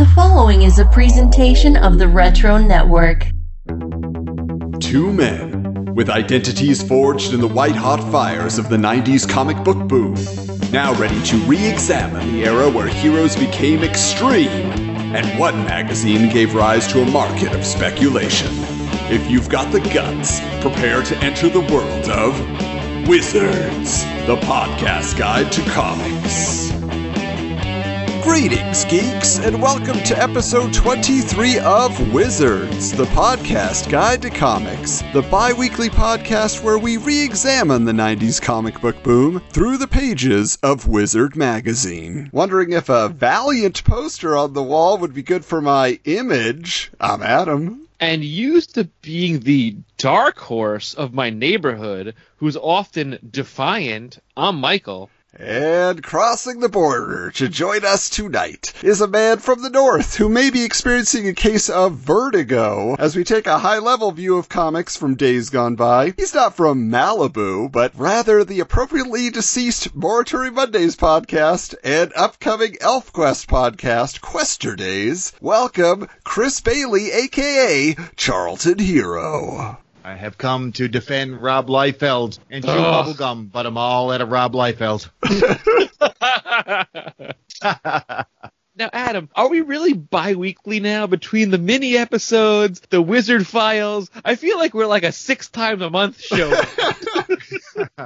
[0.00, 3.26] The following is a presentation of the Retro Network.
[4.80, 9.76] Two men with identities forged in the white hot fires of the 90s comic book
[9.88, 10.14] boom,
[10.72, 14.72] now ready to re examine the era where heroes became extreme
[15.14, 18.48] and what magazine gave rise to a market of speculation.
[19.12, 25.52] If you've got the guts, prepare to enter the world of Wizards, the podcast guide
[25.52, 26.69] to comics.
[28.22, 35.22] Greetings, geeks, and welcome to episode 23 of Wizards, the podcast guide to comics, the
[35.22, 40.58] bi weekly podcast where we re examine the 90s comic book boom through the pages
[40.62, 42.28] of Wizard magazine.
[42.32, 46.92] Wondering if a Valiant poster on the wall would be good for my image?
[47.00, 47.88] I'm Adam.
[47.98, 55.10] and used to being the dark horse of my neighborhood, who's often defiant, I'm Michael.
[55.38, 60.28] And crossing the border to join us tonight is a man from the north who
[60.28, 64.48] may be experiencing a case of vertigo as we take a high level view of
[64.48, 66.14] comics from days gone by.
[66.16, 73.46] He's not from Malibu, but rather the appropriately deceased Moratory Mondays podcast and upcoming ElfQuest
[73.46, 75.32] podcast, Quester Days.
[75.40, 79.78] Welcome, Chris Bailey, aka Charlton Hero.
[80.04, 83.06] I have come to defend Rob Liefeld and chew Ugh.
[83.06, 85.10] bubblegum, but I'm all out of Rob Liefeld.
[88.80, 94.10] Now, Adam, are we really bi-weekly now between the mini episodes, the Wizard Files?
[94.24, 96.50] I feel like we're like a six times a month show.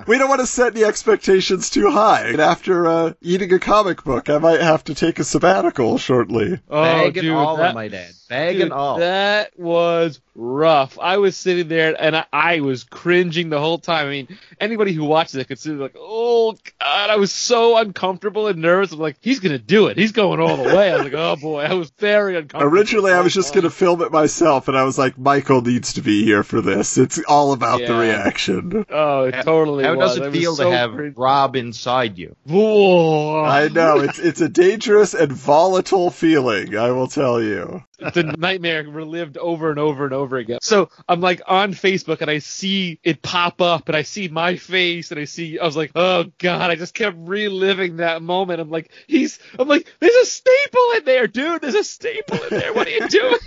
[0.06, 2.28] We don't want to set the expectations too high.
[2.28, 6.60] And after uh, eating a comic book, I might have to take a sabbatical shortly.
[6.68, 8.12] oh, Bag and dude, all, that, I might add.
[8.28, 8.98] Bag dude, and all.
[8.98, 10.98] that was rough.
[10.98, 14.06] I was sitting there and I, I was cringing the whole time.
[14.06, 18.48] I mean, anybody who watches it could see like, oh god, I was so uncomfortable
[18.48, 18.92] and nervous.
[18.92, 19.96] I'm like, he's gonna do it.
[19.96, 20.92] He's going all the way.
[20.92, 22.72] I was like, oh boy, I was very uncomfortable.
[22.72, 25.62] Originally, I was oh, just going to film it myself, and I was like, Michael
[25.62, 26.98] needs to be here for this.
[26.98, 28.84] It's all about the reaction.
[28.88, 29.84] Oh, it totally.
[29.84, 30.16] How was.
[30.16, 32.36] does I it feel so to have cringe- Rob inside you?
[32.46, 36.76] I know it's it's a dangerous and volatile feeling.
[36.76, 37.82] I will tell you.
[37.98, 40.58] the nightmare relived over and over and over again.
[40.62, 44.56] So I'm like on Facebook and I see it pop up and I see my
[44.56, 48.60] face and I see I was like, oh god, I just kept reliving that moment.
[48.60, 51.62] I'm like, he's I'm like, there's a staple in there, dude.
[51.62, 52.72] There's a staple in there.
[52.72, 53.38] What are you doing?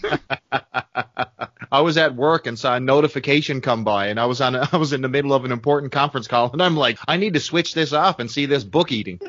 [1.71, 4.55] I was at work and saw a notification come by, and I was on.
[4.55, 7.17] A, I was in the middle of an important conference call, and I'm like, I
[7.17, 9.19] need to switch this off and see this book eating.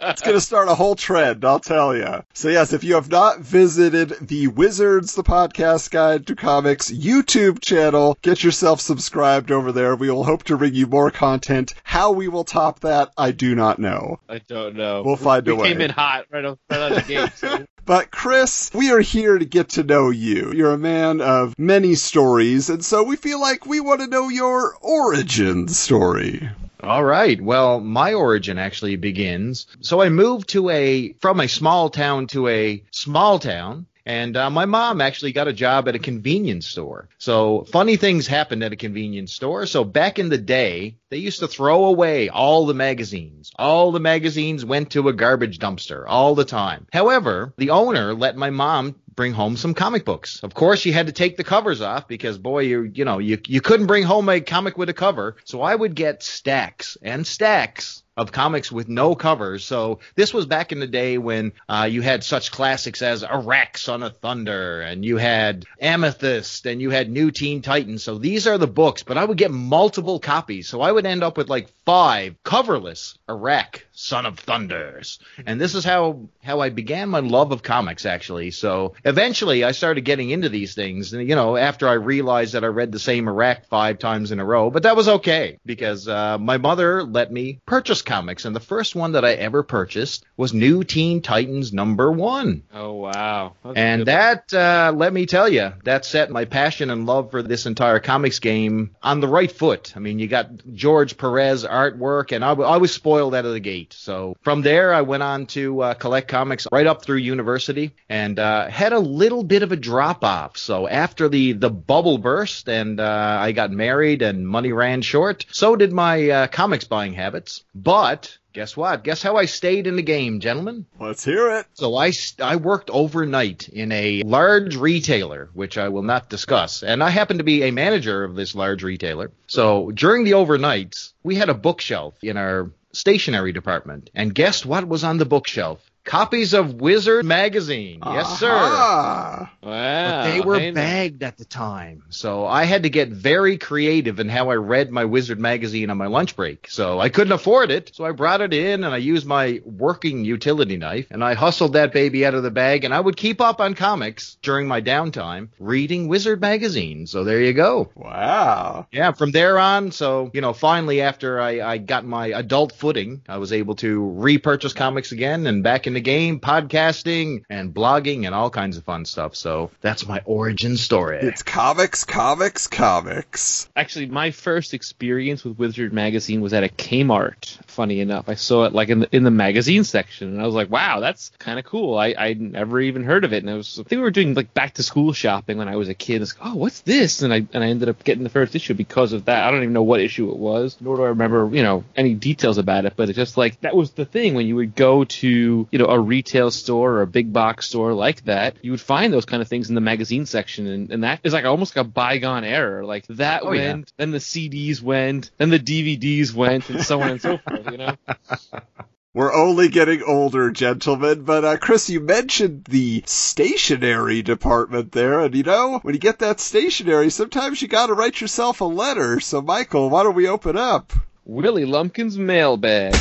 [0.00, 2.22] It's going to start a whole trend, I'll tell you.
[2.34, 7.60] So yes, if you have not visited the Wizards, the podcast guide to comics YouTube
[7.60, 9.96] channel, get yourself subscribed over there.
[9.96, 11.74] We will hope to bring you more content.
[11.84, 14.18] How we will top that, I do not know.
[14.28, 15.02] I don't know.
[15.04, 15.68] We'll find we a way.
[15.68, 17.32] came in hot right off right out of the gate.
[17.36, 20.52] so- But Chris, we are here to get to know you.
[20.52, 24.28] You're a man of many stories, and so we feel like we want to know
[24.28, 26.50] your origin story.
[26.82, 27.40] All right.
[27.40, 29.66] Well, my origin actually begins.
[29.80, 33.86] So I moved to a from a small town to a small town.
[34.06, 37.10] And uh, my mom actually got a job at a convenience store.
[37.18, 39.66] So funny things happened at a convenience store.
[39.66, 43.52] So back in the day, they used to throw away all the magazines.
[43.58, 46.86] All the magazines went to a garbage dumpster all the time.
[46.90, 50.44] However, the owner let my mom bring home some comic books.
[50.44, 53.40] Of course, you had to take the covers off because boy, you you know, you
[53.48, 55.34] you couldn't bring home a comic with a cover.
[55.44, 59.64] So I would get stacks and stacks of comics with no covers.
[59.64, 63.76] So this was back in the day when uh, you had such classics as Arak
[63.76, 68.04] Son of Thunder and you had Amethyst and you had New Teen Titans.
[68.04, 70.68] So these are the books, but I would get multiple copies.
[70.68, 75.18] So I would end up with like five coverless Arak Son of Thunders.
[75.44, 78.52] And this is how how I began my love of comics actually.
[78.52, 82.62] So eventually I started getting into these things and you know after I realized that
[82.62, 86.06] I read the same Arak 5 times in a row, but that was okay because
[86.06, 90.24] uh, my mother let me purchase comics and the first one that I ever purchased
[90.36, 92.62] was New Teen Titans number 1.
[92.74, 93.54] oh wow.
[93.64, 97.42] That's And that, uh, let me tell you, that set my passion and love for
[97.42, 99.92] this entire comics game on the right foot.
[99.96, 103.52] I mean, you got George Perez artwork, and I, w- I was spoiled out of
[103.52, 103.87] the gate.
[103.92, 108.38] So from there, I went on to uh, collect comics right up through university, and
[108.38, 110.56] uh, had a little bit of a drop off.
[110.56, 115.46] So after the the bubble burst, and uh, I got married, and money ran short,
[115.50, 117.64] so did my uh, comics buying habits.
[117.74, 119.04] But guess what?
[119.04, 120.86] Guess how I stayed in the game, gentlemen?
[120.98, 121.66] Let's hear it.
[121.74, 122.12] So I,
[122.42, 126.82] I worked overnight in a large retailer, which I will not discuss.
[126.82, 129.30] And I happen to be a manager of this large retailer.
[129.46, 134.10] So during the overnights, we had a bookshelf in our stationery department.
[134.14, 135.80] And guess what was on the bookshelf?
[136.08, 138.00] Copies of Wizard magazine.
[138.04, 138.50] Yes, sir.
[138.50, 139.52] Aha.
[139.62, 140.22] Wow.
[140.22, 142.04] But they were hey, bagged at the time.
[142.08, 145.98] So I had to get very creative in how I read my Wizard magazine on
[145.98, 146.68] my lunch break.
[146.70, 147.90] So I couldn't afford it.
[147.94, 151.74] So I brought it in and I used my working utility knife and I hustled
[151.74, 154.80] that baby out of the bag and I would keep up on comics during my
[154.80, 157.06] downtime reading Wizard magazine.
[157.06, 157.90] So there you go.
[157.94, 158.86] Wow.
[158.90, 163.20] Yeah, from there on, so you know, finally after I, I got my adult footing,
[163.28, 168.24] I was able to repurchase comics again and back in the game, podcasting and blogging
[168.24, 169.34] and all kinds of fun stuff.
[169.34, 171.18] So that's my origin story.
[171.20, 173.68] It's comics, comics, comics.
[173.74, 177.58] Actually, my first experience with Wizard magazine was at a Kmart.
[177.78, 180.54] Funny enough, I saw it like in the in the magazine section, and I was
[180.56, 183.54] like, "Wow, that's kind of cool." I I never even heard of it, and I
[183.54, 185.94] was I think we were doing like back to school shopping when I was a
[185.94, 186.20] kid.
[186.20, 188.74] It's like, "Oh, what's this?" And I and I ended up getting the first issue
[188.74, 189.44] because of that.
[189.44, 192.14] I don't even know what issue it was, nor do I remember you know any
[192.14, 192.94] details about it.
[192.96, 195.86] But it's just like that was the thing when you would go to you know
[195.86, 199.40] a retail store or a big box store like that, you would find those kind
[199.40, 202.42] of things in the magazine section, and, and that is like almost like a bygone
[202.42, 202.84] era.
[202.84, 203.68] Like that Oh, yeah.
[203.70, 207.67] went, then the CDs went, then the DVDs went, and so on and so forth.
[207.70, 207.96] You know.
[209.14, 211.22] We're only getting older, gentlemen.
[211.22, 216.20] But uh, Chris, you mentioned the stationery department there, and you know, when you get
[216.20, 219.18] that stationery, sometimes you got to write yourself a letter.
[219.18, 220.92] So, Michael, why don't we open up?
[221.24, 222.94] Willie Lumpkin's mailbag.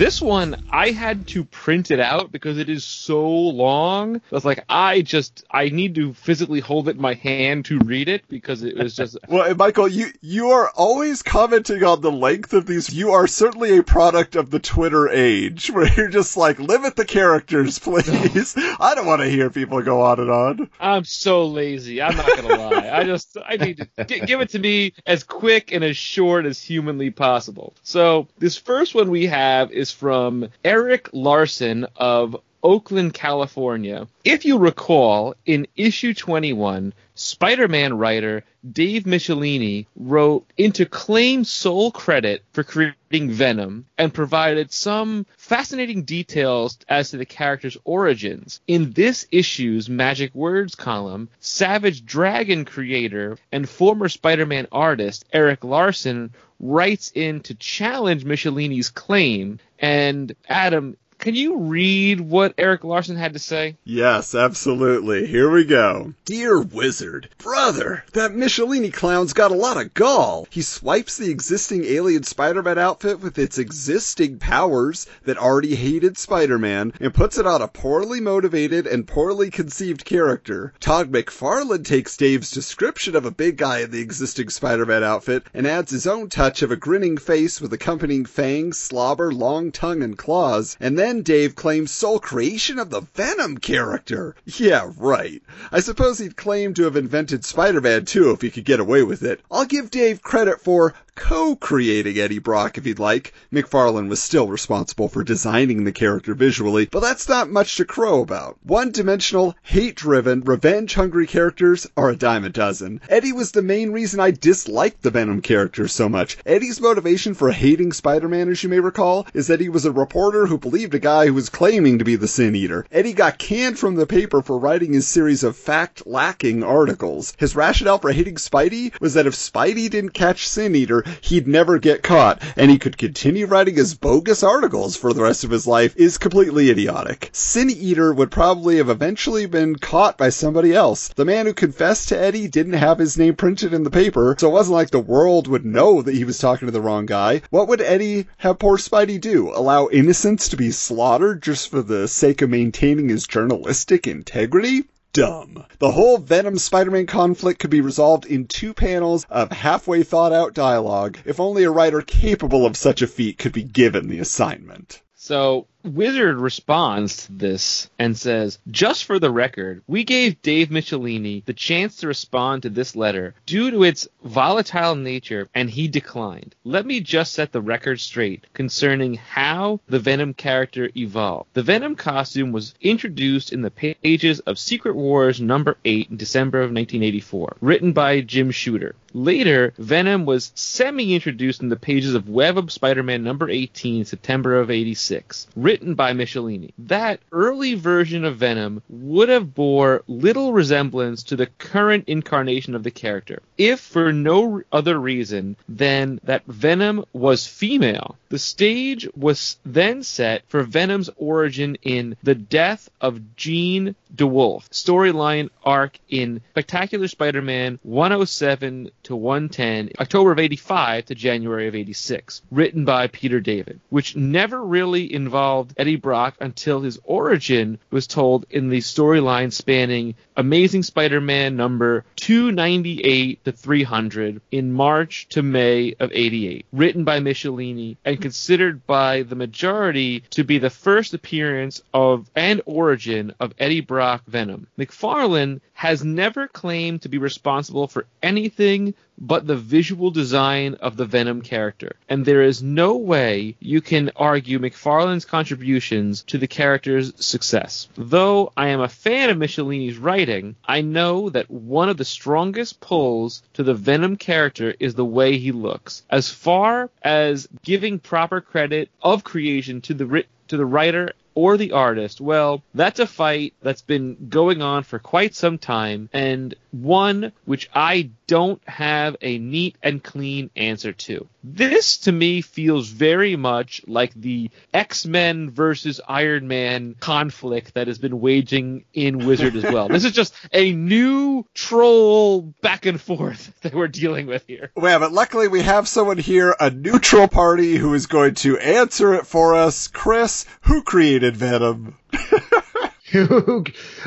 [0.00, 4.16] This one I had to print it out because it is so long.
[4.16, 7.78] I was like, I just I need to physically hold it in my hand to
[7.80, 12.10] read it because it was just Well, Michael, you you are always commenting on the
[12.10, 12.90] length of these.
[12.90, 17.04] You are certainly a product of the Twitter age, where you're just like, limit the
[17.04, 18.54] characters, please.
[18.56, 20.70] I don't want to hear people go on and on.
[20.80, 22.00] I'm so lazy.
[22.00, 22.88] I'm not gonna lie.
[22.90, 26.46] I just I need to g- give it to me as quick and as short
[26.46, 27.74] as humanly possible.
[27.82, 34.06] So this first one we have is from Erik Larsen of Oakland, California.
[34.24, 42.44] If you recall, in issue 21, Spider-Man writer Dave Michelinie wrote into claimed sole credit
[42.52, 48.60] for creating Venom and provided some fascinating details as to the character's origins.
[48.66, 56.32] In this issue's Magic Words column, Savage Dragon creator and former Spider-Man artist Erik Larsen
[56.58, 59.58] writes in to challenge Michelinie's claim.
[59.78, 63.76] And Adam, can you read what Erik Larsen had to say?
[63.84, 65.26] Yes, absolutely.
[65.26, 66.14] Here we go.
[66.24, 70.48] Dear Wizard, brother, that Michelinie clown's got a lot of gall.
[70.50, 76.94] He swipes the existing alien Spider-Man outfit with its existing powers that already hated Spider-Man
[76.98, 80.72] and puts it on a poorly motivated and poorly conceived character.
[80.80, 85.66] Todd McFarlane takes Dave's description of a big guy in the existing Spider-Man outfit and
[85.66, 90.16] adds his own touch of a grinning face with accompanying fangs, slobber, long tongue, and
[90.16, 94.36] claws, and then Dave claims sole creation of the Venom character.
[94.44, 95.42] Yeah, right.
[95.72, 99.22] I suppose he'd claim to have invented Spider-Man too if he could get away with
[99.22, 99.40] it.
[99.50, 103.34] I'll give Dave credit for co-creating Eddie Brock if he'd like.
[103.52, 108.22] McFarlane was still responsible for designing the character visually, but that's not much to crow
[108.22, 108.56] about.
[108.64, 113.02] One-dimensional, hate-driven, revenge-hungry characters are a dime a dozen.
[113.08, 116.38] Eddie was the main reason I disliked the Venom character so much.
[116.46, 120.46] Eddie's motivation for hating Spider-Man, as you may recall, is that he was a reporter
[120.46, 122.86] who believed a guy who was claiming to be the Sin Eater.
[122.90, 127.34] Eddie got canned from the paper for writing his series of fact-lacking articles.
[127.38, 131.78] His rationale for hating Spidey was that if Spidey didn't catch Sin Eater, he'd never
[131.78, 135.66] get caught, and he could continue writing his bogus articles for the rest of his
[135.66, 137.30] life is completely idiotic.
[137.32, 141.08] Sin Eater would probably have eventually been caught by somebody else.
[141.08, 144.48] The man who confessed to Eddie didn't have his name printed in the paper, so
[144.48, 147.42] it wasn't like the world would know that he was talking to the wrong guy.
[147.50, 149.52] What would Eddie have poor Spidey do?
[149.54, 154.84] Allow innocents to be slaughtered just for the sake of maintaining his journalistic integrity?
[155.12, 155.64] Dumb.
[155.78, 160.54] The whole Venom Spider-Man conflict could be resolved in two panels of halfway thought out
[160.54, 165.02] dialogue if only a writer capable of such a feat could be given the assignment.
[165.14, 171.44] So Wizard responds to this and says, Just for the record, we gave Dave Michelinie
[171.46, 176.54] the chance to respond to this letter due to its volatile nature, and he declined.
[176.64, 181.48] Let me just set the record straight concerning how the Venom character evolved.
[181.54, 186.58] The Venom costume was introduced in the pages of Secret Wars number 8 in December
[186.58, 188.94] of 1984, written by Jim Shooter.
[189.12, 194.04] Later, Venom was semi introduced in the pages of Web of Spider Man number 18,
[194.04, 195.48] September of 86.
[195.56, 196.72] written by Michelinie.
[196.78, 202.84] That early version of Venom would have bore little resemblance to the current incarnation of
[202.84, 208.16] the character, if for no other reason than that Venom was female.
[208.28, 215.50] The stage was then set for Venom's origin in The Death of Jean DeWolff, storyline
[215.64, 222.84] arc in Spectacular Spider-Man 107 to 110, October of 85 to January of 86, written
[222.84, 228.68] by Peter David, which never really involved Eddie Brock until his origin was told in
[228.68, 236.66] the storyline spanning Amazing Spider-Man number 298 to 300 in March to May of 88,
[236.72, 242.62] written by Michelinie and considered by the majority to be the first appearance of and
[242.64, 244.66] origin of Eddie Brock Venom.
[244.78, 251.04] McFarlane has never claimed to be responsible for anything but the visual design of the
[251.04, 257.12] Venom character, and there is no way you can argue McFarlane's contributions to the character's
[257.24, 257.88] success.
[257.96, 262.80] Though I am a fan of Michelinie's writing, I know that one of the strongest
[262.80, 266.02] pulls to the Venom character is the way he looks.
[266.08, 271.56] As far as giving proper credit of creation to the ri- to the writer or
[271.56, 276.54] the artist, well, that's a fight that's been going on for quite some time, and
[276.72, 281.26] one which I don't have a neat and clean answer to.
[281.42, 287.98] This to me feels very much like the X-Men versus Iron Man conflict that has
[287.98, 289.88] been waging in Wizard as well.
[290.00, 294.70] This is just a new troll back and forth that we're dealing with here.
[294.80, 299.14] Yeah, but luckily we have someone here, a neutral party, who is going to answer
[299.14, 299.88] it for us.
[299.88, 301.96] Chris, who created Venom?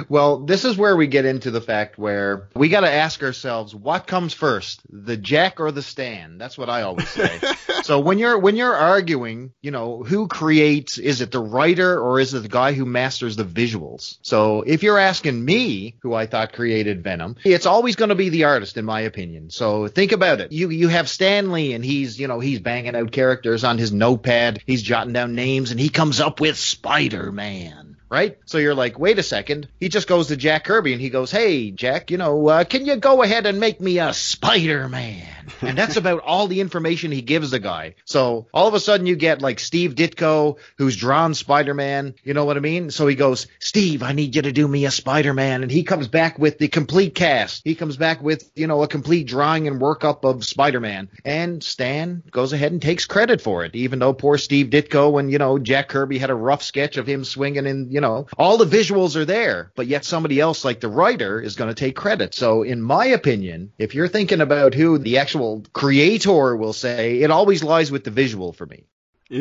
[0.09, 3.75] well, this is where we get into the fact where we got to ask ourselves
[3.75, 6.39] what comes first, the Jack or the stand?
[6.39, 7.39] That's what I always say.
[7.83, 10.97] so when you're when you're arguing, you know, who creates?
[10.97, 14.17] Is it the writer or is it the guy who masters the visuals?
[14.21, 18.29] So if you're asking me, who I thought created Venom, it's always going to be
[18.29, 19.49] the artist, in my opinion.
[19.49, 20.51] So think about it.
[20.51, 24.61] You you have Stanley, and he's you know he's banging out characters on his notepad.
[24.65, 28.37] He's jotting down names, and he comes up with Spider Man right?
[28.45, 29.67] So you're like, wait a second.
[29.79, 32.85] He just goes to Jack Kirby and he goes, hey, Jack, you know, uh, can
[32.85, 35.42] you go ahead and make me a Spider Man?
[35.61, 37.95] And that's about all the information he gives the guy.
[38.05, 42.15] So all of a sudden you get like Steve Ditko, who's drawn Spider Man.
[42.23, 42.91] You know what I mean?
[42.91, 45.63] So he goes, Steve, I need you to do me a Spider Man.
[45.63, 47.61] And he comes back with the complete cast.
[47.63, 51.09] He comes back with, you know, a complete drawing and workup of Spider Man.
[51.25, 55.31] And Stan goes ahead and takes credit for it, even though poor Steve Ditko and,
[55.31, 58.57] you know, Jack Kirby had a rough sketch of him swinging in, you know, all
[58.57, 61.95] the visuals are there, but yet somebody else like the writer is going to take
[61.95, 62.33] credit.
[62.33, 65.32] So in my opinion, if you're thinking about who the actual
[65.73, 68.85] creator will say, it always lies with the visual for me.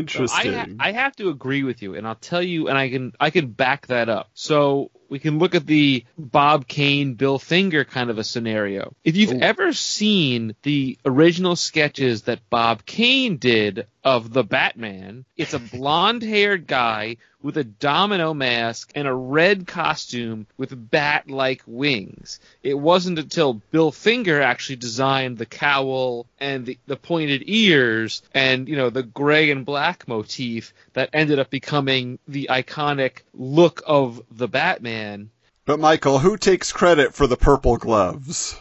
[0.09, 0.55] So I, Interesting.
[0.55, 3.31] ha- I have to agree with you, and I'll tell you, and I can I
[3.31, 4.31] can back that up.
[4.35, 8.95] So we can look at the Bob Kane, Bill Finger kind of a scenario.
[9.05, 15.53] If you've ever seen the original sketches that Bob Kane did of the Batman, it's
[15.53, 22.41] a blonde-haired guy with a domino mask and a red costume with bat-like wings.
[22.63, 28.69] It wasn't until Bill Finger actually designed the cowl and the, the pointed ears and
[28.69, 34.23] you know the gray and black motif that ended up becoming the iconic look of
[34.31, 35.02] the Batman.
[35.65, 38.59] But Michael, who takes credit for the purple gloves?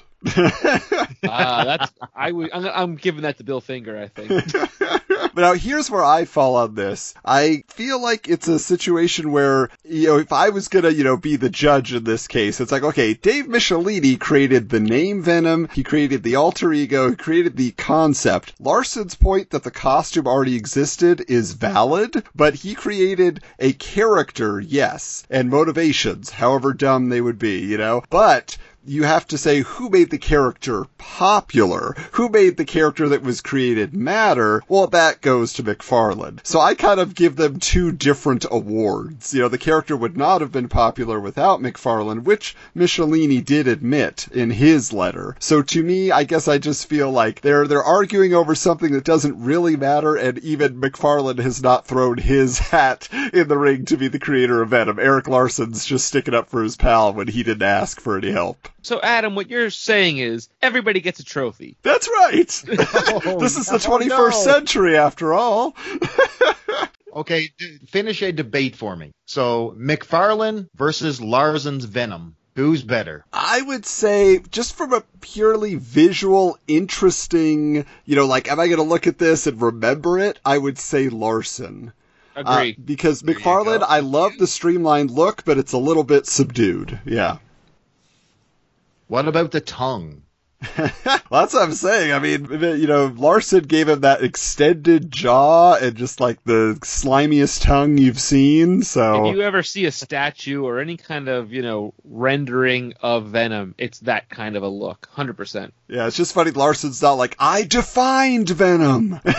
[1.23, 3.97] Uh, that's I would I'm, I'm giving that to Bill Finger.
[3.97, 4.31] I think.
[5.33, 7.13] but now here's where I fall on this.
[7.23, 11.17] I feel like it's a situation where, you know, if I was gonna, you know,
[11.17, 15.69] be the judge in this case, it's like, okay, Dave Michelinie created the name Venom,
[15.73, 18.53] he created the alter ego, he created the concept.
[18.59, 25.23] Larsen's point that the costume already existed is valid, but he created a character, yes,
[25.29, 29.89] and motivations, however dumb they would be, you know, but you have to say who
[29.89, 34.63] made the character popular, who made the character that was created matter.
[34.67, 36.39] Well, that goes to McFarlane.
[36.43, 39.33] So I kind of give them two different awards.
[39.33, 44.27] You know, the character would not have been popular without McFarlane, which Michelinie did admit
[44.31, 45.35] in his letter.
[45.39, 49.03] So to me, I guess I just feel like they're they're arguing over something that
[49.03, 53.97] doesn't really matter, and even McFarlane has not thrown his hat in the ring to
[53.97, 54.97] be the creator of Venom.
[54.99, 58.69] Erik Larsen's just sticking up for his pal when he didn't ask for any help.
[58.81, 61.77] So Adam, what you're saying is everybody gets a trophy.
[61.83, 62.47] That's right.
[62.65, 64.31] this is the 21st no.
[64.31, 65.75] century, after all.
[67.13, 69.11] Okay, d- finish a debate for me.
[69.25, 72.35] So McFarlane versus Larsen's Venom.
[72.55, 73.25] Who's better?
[73.31, 78.77] I would say, just from a purely visual, interesting, you know, like, am I going
[78.77, 80.39] to look at this and remember it?
[80.45, 81.93] I would say Larsen.
[82.35, 82.71] Agree.
[82.71, 83.85] Uh, because There McFarlane.
[83.87, 86.99] I love the streamlined look, but it's a little bit subdued.
[87.05, 87.37] Yeah.
[89.11, 90.23] What about the tongue?
[90.77, 90.91] well,
[91.41, 92.13] that's what I'm saying.
[92.13, 97.61] I mean, you know, Larsen gave him that extended jaw and just like the slimiest
[97.61, 98.83] tongue you've seen.
[98.83, 103.27] So If you ever see a statue or any kind of, you know, rendering of
[103.27, 105.09] Venom, it's that kind of a look.
[105.15, 105.71] 100%.
[105.87, 106.51] yeah, it's just funny.
[106.51, 109.19] Larsen's not like I defined Venom.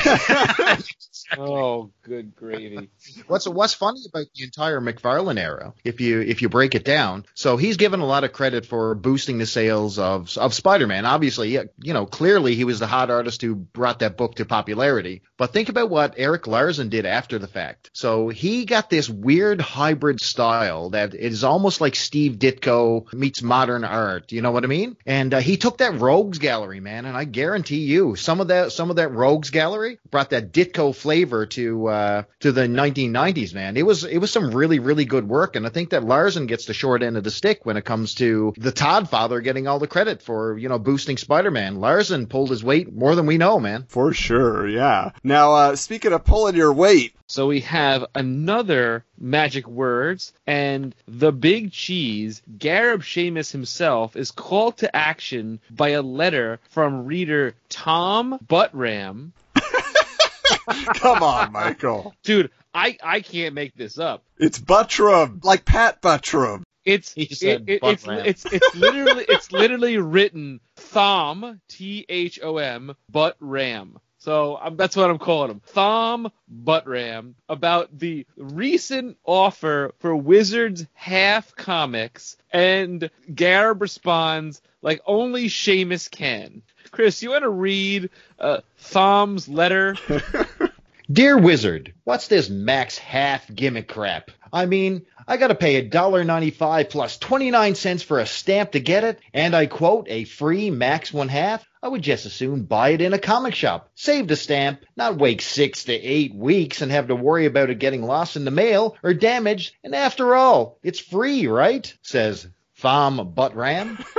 [1.38, 2.90] Oh, good gravy.
[3.26, 7.24] What's what's funny about the entire McFarlane era, if you if you break it down,
[7.34, 11.06] so he's given a lot of credit for boosting the sales of of Spider-Man.
[11.12, 15.20] Obviously, you know, clearly he was the hot artist who brought that book to popularity.
[15.36, 17.90] But think about what Erik Larsen did after the fact.
[17.92, 23.84] So he got this weird hybrid style that is almost like Steve Ditko meets modern
[23.84, 24.32] art.
[24.32, 24.96] You know what I mean?
[25.04, 28.72] And uh, he took that Rogues Gallery, man, and I guarantee you, some of that
[28.72, 33.76] some of that Rogues Gallery brought that Ditko flavor to uh, to the 1990s, man.
[33.76, 36.64] It was it was some really really good work, and I think that Larsen gets
[36.64, 39.78] the short end of the stick when it comes to the Todd father getting all
[39.78, 41.76] the credit for you know boosting Spider-Man.
[41.76, 43.84] Larsen pulled his weight more than we know, man.
[43.88, 45.10] For sure, yeah.
[45.22, 51.32] Now, uh, speaking of pulling your weight, So we have another magic words, and the
[51.32, 58.38] big cheese, Gareb Shamus himself, is called to action by a letter from reader Tom
[58.46, 59.32] Buttram.
[60.94, 62.14] come on, Michael.
[62.22, 64.22] Dude, I, I can't make this up.
[64.38, 66.62] It's Buttram, like Pat Buttram.
[66.84, 72.94] It's it- it- it's, it's it's literally it's literally written Thom T H O M
[73.10, 73.98] Butt Ram.
[74.18, 75.60] So um, that's what I'm calling him.
[75.66, 76.30] Thom
[76.64, 86.08] Buttram about the recent offer for Wizards half comics and Gareb responds like only Shamus
[86.08, 86.62] can.
[86.92, 89.96] Chris, you want to read uh, Thom's letter?
[91.12, 94.30] Dear Wizard, what's this max half gimmick crap?
[94.52, 98.80] I mean, I gotta pay a dollar ninety-five plus twenty-nine cents for a stamp to
[98.80, 101.66] get it, and I quote a free max one half.
[101.82, 105.16] I would just as soon buy it in a comic shop, save the stamp, not
[105.16, 108.50] wait six to eight weeks and have to worry about it getting lost in the
[108.52, 109.74] mail or damaged.
[109.82, 111.92] And after all, it's free, right?
[112.02, 112.46] Says
[112.78, 114.04] Thom Buttram.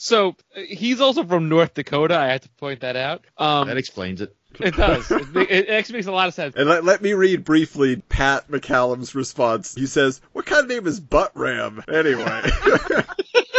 [0.00, 2.16] So uh, he's also from North Dakota.
[2.16, 3.24] I have to point that out.
[3.36, 4.34] Um, That explains it.
[4.68, 5.10] It does.
[5.10, 6.56] It, it actually makes a lot of sense.
[6.56, 9.74] And let, let me read briefly Pat McCallum's response.
[9.74, 11.82] He says, What kind of name is Butt Ram?
[11.88, 12.42] Anyway.